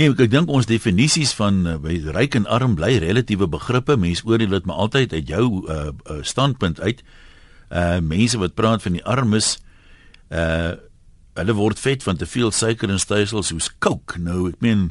Nee, 0.00 0.08
ek 0.16 0.30
dink 0.32 0.48
ons 0.48 0.64
definisies 0.64 1.34
van 1.36 1.58
uh, 1.68 1.74
ryk 2.16 2.38
en 2.38 2.46
arm 2.48 2.72
bly 2.72 2.94
relatiewe 3.02 3.44
begrippe. 3.52 3.98
Mense 4.00 4.24
oordeel 4.24 4.54
dit 4.54 4.68
maar 4.68 4.78
altyd 4.86 5.12
uit 5.12 5.28
jou 5.28 5.42
uh, 5.68 5.90
uh 5.92 6.22
standpunt 6.24 6.78
uit. 6.80 7.02
Uh 7.68 7.98
mense 8.00 8.38
wat 8.40 8.54
praat 8.56 8.80
van 8.80 8.94
die 8.96 9.04
armes 9.04 9.58
uh 10.32 10.78
hulle 11.36 11.54
word 11.54 11.78
vet 11.78 12.02
van 12.02 12.16
te 12.16 12.24
veel 12.26 12.48
suiker 12.50 12.88
en 12.88 13.00
stysels 13.00 13.52
soos 13.52 13.68
Coke. 13.78 14.16
Nou, 14.18 14.46
ek 14.48 14.64
meen 14.64 14.86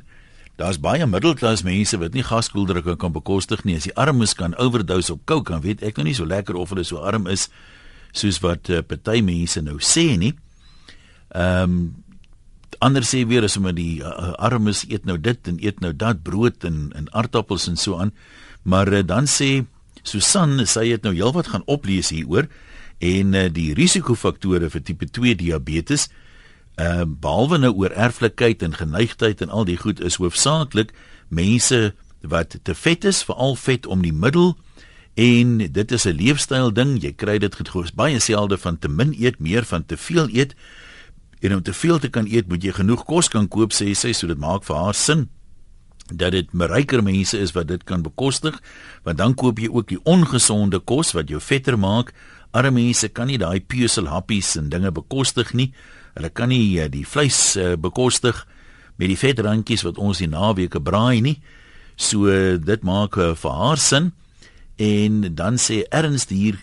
daar's 0.62 0.78
baie 0.78 1.08
middelklas 1.10 1.66
mense 1.66 1.98
wat 1.98 2.14
nie 2.14 2.24
gaskoeldrukke 2.28 2.94
kan 3.02 3.14
bekostig 3.16 3.64
nie. 3.66 3.80
As 3.82 3.88
die 3.90 3.96
armes 3.98 4.36
kan 4.38 4.54
overdose 4.62 5.16
op 5.16 5.24
Coke, 5.26 5.50
dan 5.50 5.66
weet 5.66 5.82
ek 5.90 5.98
nou 5.98 6.06
nie 6.06 6.14
so 6.20 6.30
lekker 6.30 6.58
of 6.58 6.70
hulle 6.70 6.86
so 6.86 7.02
arm 7.02 7.26
is 7.26 7.48
soos 8.14 8.38
wat 8.46 8.70
uh, 8.70 8.86
party 8.86 9.24
mense 9.26 9.58
nou 9.66 9.80
sê 9.82 10.06
nie. 10.22 10.36
Ehm 11.34 11.66
um, 11.66 11.82
ander 12.80 13.04
sê 13.04 13.26
weer 13.28 13.44
as 13.44 13.58
om 13.60 13.68
die 13.76 14.00
uh, 14.02 14.34
armes 14.40 14.86
eet 14.88 15.06
nou 15.06 15.18
dit 15.18 15.48
en 15.48 15.60
eet 15.60 15.80
nou 15.84 15.94
dat 15.94 16.24
brood 16.24 16.64
en 16.64 16.92
en 16.96 17.12
aardappels 17.14 17.68
en 17.68 17.78
so 17.78 18.00
aan. 18.00 18.14
Maar 18.64 18.94
uh, 18.94 19.04
dan 19.06 19.28
sê 19.28 19.66
Susan, 20.04 20.66
sy 20.66 20.88
het 20.94 21.04
nou 21.04 21.14
heelwat 21.14 21.52
gaan 21.52 21.66
oplees 21.68 22.10
hieroor 22.16 22.48
en 23.00 23.36
uh, 23.36 23.48
die 23.52 23.74
risikofaktore 23.76 24.70
vir 24.72 24.84
tipe 24.84 25.06
2 25.06 25.36
diabetes 25.40 26.08
uh, 26.80 27.04
behalwe 27.04 27.60
nou 27.60 27.74
oor 27.84 27.92
erflikheid 27.92 28.64
en 28.64 28.76
geneigtheid 28.76 29.42
en 29.44 29.52
al 29.52 29.68
die 29.68 29.78
goed 29.78 30.00
is 30.00 30.20
hoofsaaklik 30.20 30.94
mense 31.28 31.92
wat 32.22 32.58
te 32.64 32.76
vet 32.76 33.06
is, 33.08 33.24
veral 33.24 33.56
vet 33.56 33.88
om 33.88 34.04
die 34.04 34.16
middel 34.16 34.56
en 35.20 35.58
dit 35.60 35.92
is 35.92 36.06
'n 36.06 36.16
leefstyl 36.16 36.72
ding. 36.72 37.02
Jy 37.04 37.14
kry 37.14 37.38
dit 37.38 37.56
goed 37.56 37.96
baie 37.96 38.20
selde 38.20 38.58
van 38.58 38.80
te 38.80 38.88
min 38.88 39.16
eet, 39.20 39.40
meer 39.40 39.66
van 39.66 39.86
te 39.86 39.98
veel 39.98 40.28
eet. 40.32 40.56
En 41.40 41.56
om 41.56 41.64
te 41.64 41.74
veel 41.74 42.00
te 42.00 42.10
kan 42.10 42.28
eet, 42.28 42.48
moet 42.48 42.64
jy 42.64 42.74
genoeg 42.76 43.06
kos 43.08 43.30
kan 43.32 43.48
koop, 43.48 43.72
sê 43.76 43.94
sy, 43.96 44.12
so 44.14 44.28
dit 44.28 44.40
maak 44.40 44.66
vir 44.68 44.76
haar 44.76 44.98
sin 44.98 45.30
dat 46.10 46.34
dit 46.34 46.50
ryker 46.54 47.04
mense 47.04 47.38
is 47.38 47.54
wat 47.54 47.68
dit 47.70 47.84
kan 47.86 48.02
bekostig, 48.02 48.56
want 49.06 49.18
dan 49.18 49.36
koop 49.38 49.60
jy 49.60 49.70
ook 49.70 49.88
die 49.92 50.00
ongesonde 50.10 50.80
kos 50.80 51.14
wat 51.14 51.30
jou 51.30 51.42
vetter 51.42 51.78
maak. 51.78 52.14
Arme 52.52 52.82
mense 52.82 53.10
kan 53.14 53.30
nie 53.30 53.38
daai 53.38 53.60
pesel 53.62 54.10
happies 54.10 54.56
en 54.58 54.70
dinge 54.70 54.92
bekostig 54.92 55.54
nie. 55.54 55.72
Hulle 56.18 56.32
kan 56.34 56.50
nie 56.50 56.80
uh, 56.82 56.88
die 56.90 57.06
vleis 57.06 57.56
uh, 57.58 57.76
bekostig 57.78 58.46
met 58.98 59.12
die 59.12 59.20
vetrandjies 59.20 59.86
wat 59.86 60.02
ons 60.02 60.20
die 60.24 60.30
naweke 60.30 60.82
braai 60.82 61.22
nie. 61.22 61.38
So 61.96 62.26
uh, 62.26 62.58
dit 62.58 62.84
maak 62.84 63.20
vir 63.20 63.60
haar 63.62 63.78
sin 63.78 64.12
en 64.80 65.22
dan 65.36 65.60
sê 65.62 65.84
Ernst 65.92 66.32
hier 66.34 66.58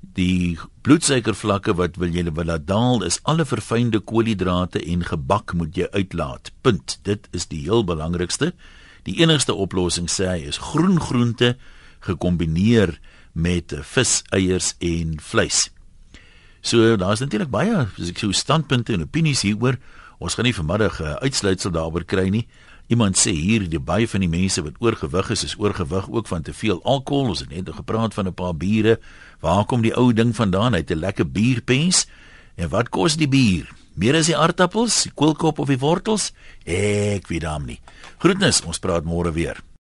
die 0.00 0.56
bloedsuikervlakke 0.86 1.74
wat 1.76 1.98
wil 2.00 2.12
jy 2.14 2.24
wil 2.30 2.48
laat 2.48 2.66
daal 2.68 3.02
is 3.04 3.18
alle 3.24 3.44
verfynde 3.44 4.00
koolhidrate 4.00 4.80
en 4.80 5.04
gebak 5.04 5.52
moet 5.52 5.76
jy 5.76 5.88
uitlaat. 5.92 6.52
Punt. 6.62 6.98
Dit 7.02 7.28
is 7.32 7.48
die 7.52 7.64
heel 7.66 7.84
belangrikste. 7.84 8.52
Die 9.04 9.20
enigste 9.20 9.54
oplossing 9.54 10.08
sê 10.10 10.30
hy 10.32 10.40
is 10.50 10.58
groen 10.72 11.00
groente 11.00 11.54
gekombineer 12.06 12.96
met 13.36 13.74
vis, 13.92 14.22
eiers 14.32 14.74
en 14.80 15.18
vleis. 15.20 15.66
So 16.66 16.96
daar's 16.98 17.20
natuurlik 17.22 17.52
baie 17.52 17.84
as 17.84 18.10
ek 18.10 18.18
sou 18.22 18.32
standpunte 18.34 18.96
en 18.96 19.04
opinies 19.06 19.44
hieroor. 19.46 19.78
Ons 20.18 20.34
gaan 20.34 20.48
nie 20.48 20.56
vanmiddag 20.56 21.00
'n 21.00 21.04
uh, 21.04 21.14
uitsluitsel 21.22 21.70
daaroor 21.70 22.04
kry 22.04 22.28
nie. 22.28 22.46
Iemand 22.86 23.18
sê 23.18 23.32
hier 23.34 23.64
die 23.66 23.80
baie 23.82 24.06
van 24.06 24.22
die 24.22 24.30
mense 24.30 24.62
wat 24.62 24.78
oorgewig 24.78 25.30
is, 25.34 25.42
is 25.42 25.56
oorgewig 25.58 26.06
ook 26.10 26.28
van 26.30 26.42
te 26.46 26.52
veel 26.54 26.78
alkohol. 26.84 27.32
Ons 27.34 27.42
het 27.42 27.50
net 27.50 27.72
gepraat 27.74 28.14
van 28.14 28.28
'n 28.28 28.34
paar 28.34 28.54
biere. 28.54 29.00
Waar 29.40 29.64
kom 29.64 29.82
die 29.82 29.96
ou 29.96 30.12
ding 30.12 30.36
vandaan? 30.36 30.72
Hy 30.72 30.78
het 30.78 30.90
'n 30.90 31.02
lekker 31.02 31.30
bierpens. 31.30 32.06
En 32.54 32.68
wat 32.68 32.88
kos 32.88 33.16
die 33.16 33.28
bier? 33.28 33.66
Meer 33.94 34.14
as 34.14 34.26
die 34.26 34.36
aardappels, 34.36 35.02
die 35.02 35.12
koolkop 35.14 35.58
of 35.58 35.68
die 35.68 35.78
wortels? 35.78 36.32
Ek 36.64 37.26
weet 37.26 37.44
hom 37.44 37.64
nie. 37.64 37.80
Groetnis, 38.18 38.62
ons 38.62 38.78
praat 38.78 39.04
môre 39.04 39.32
weer. 39.32 39.66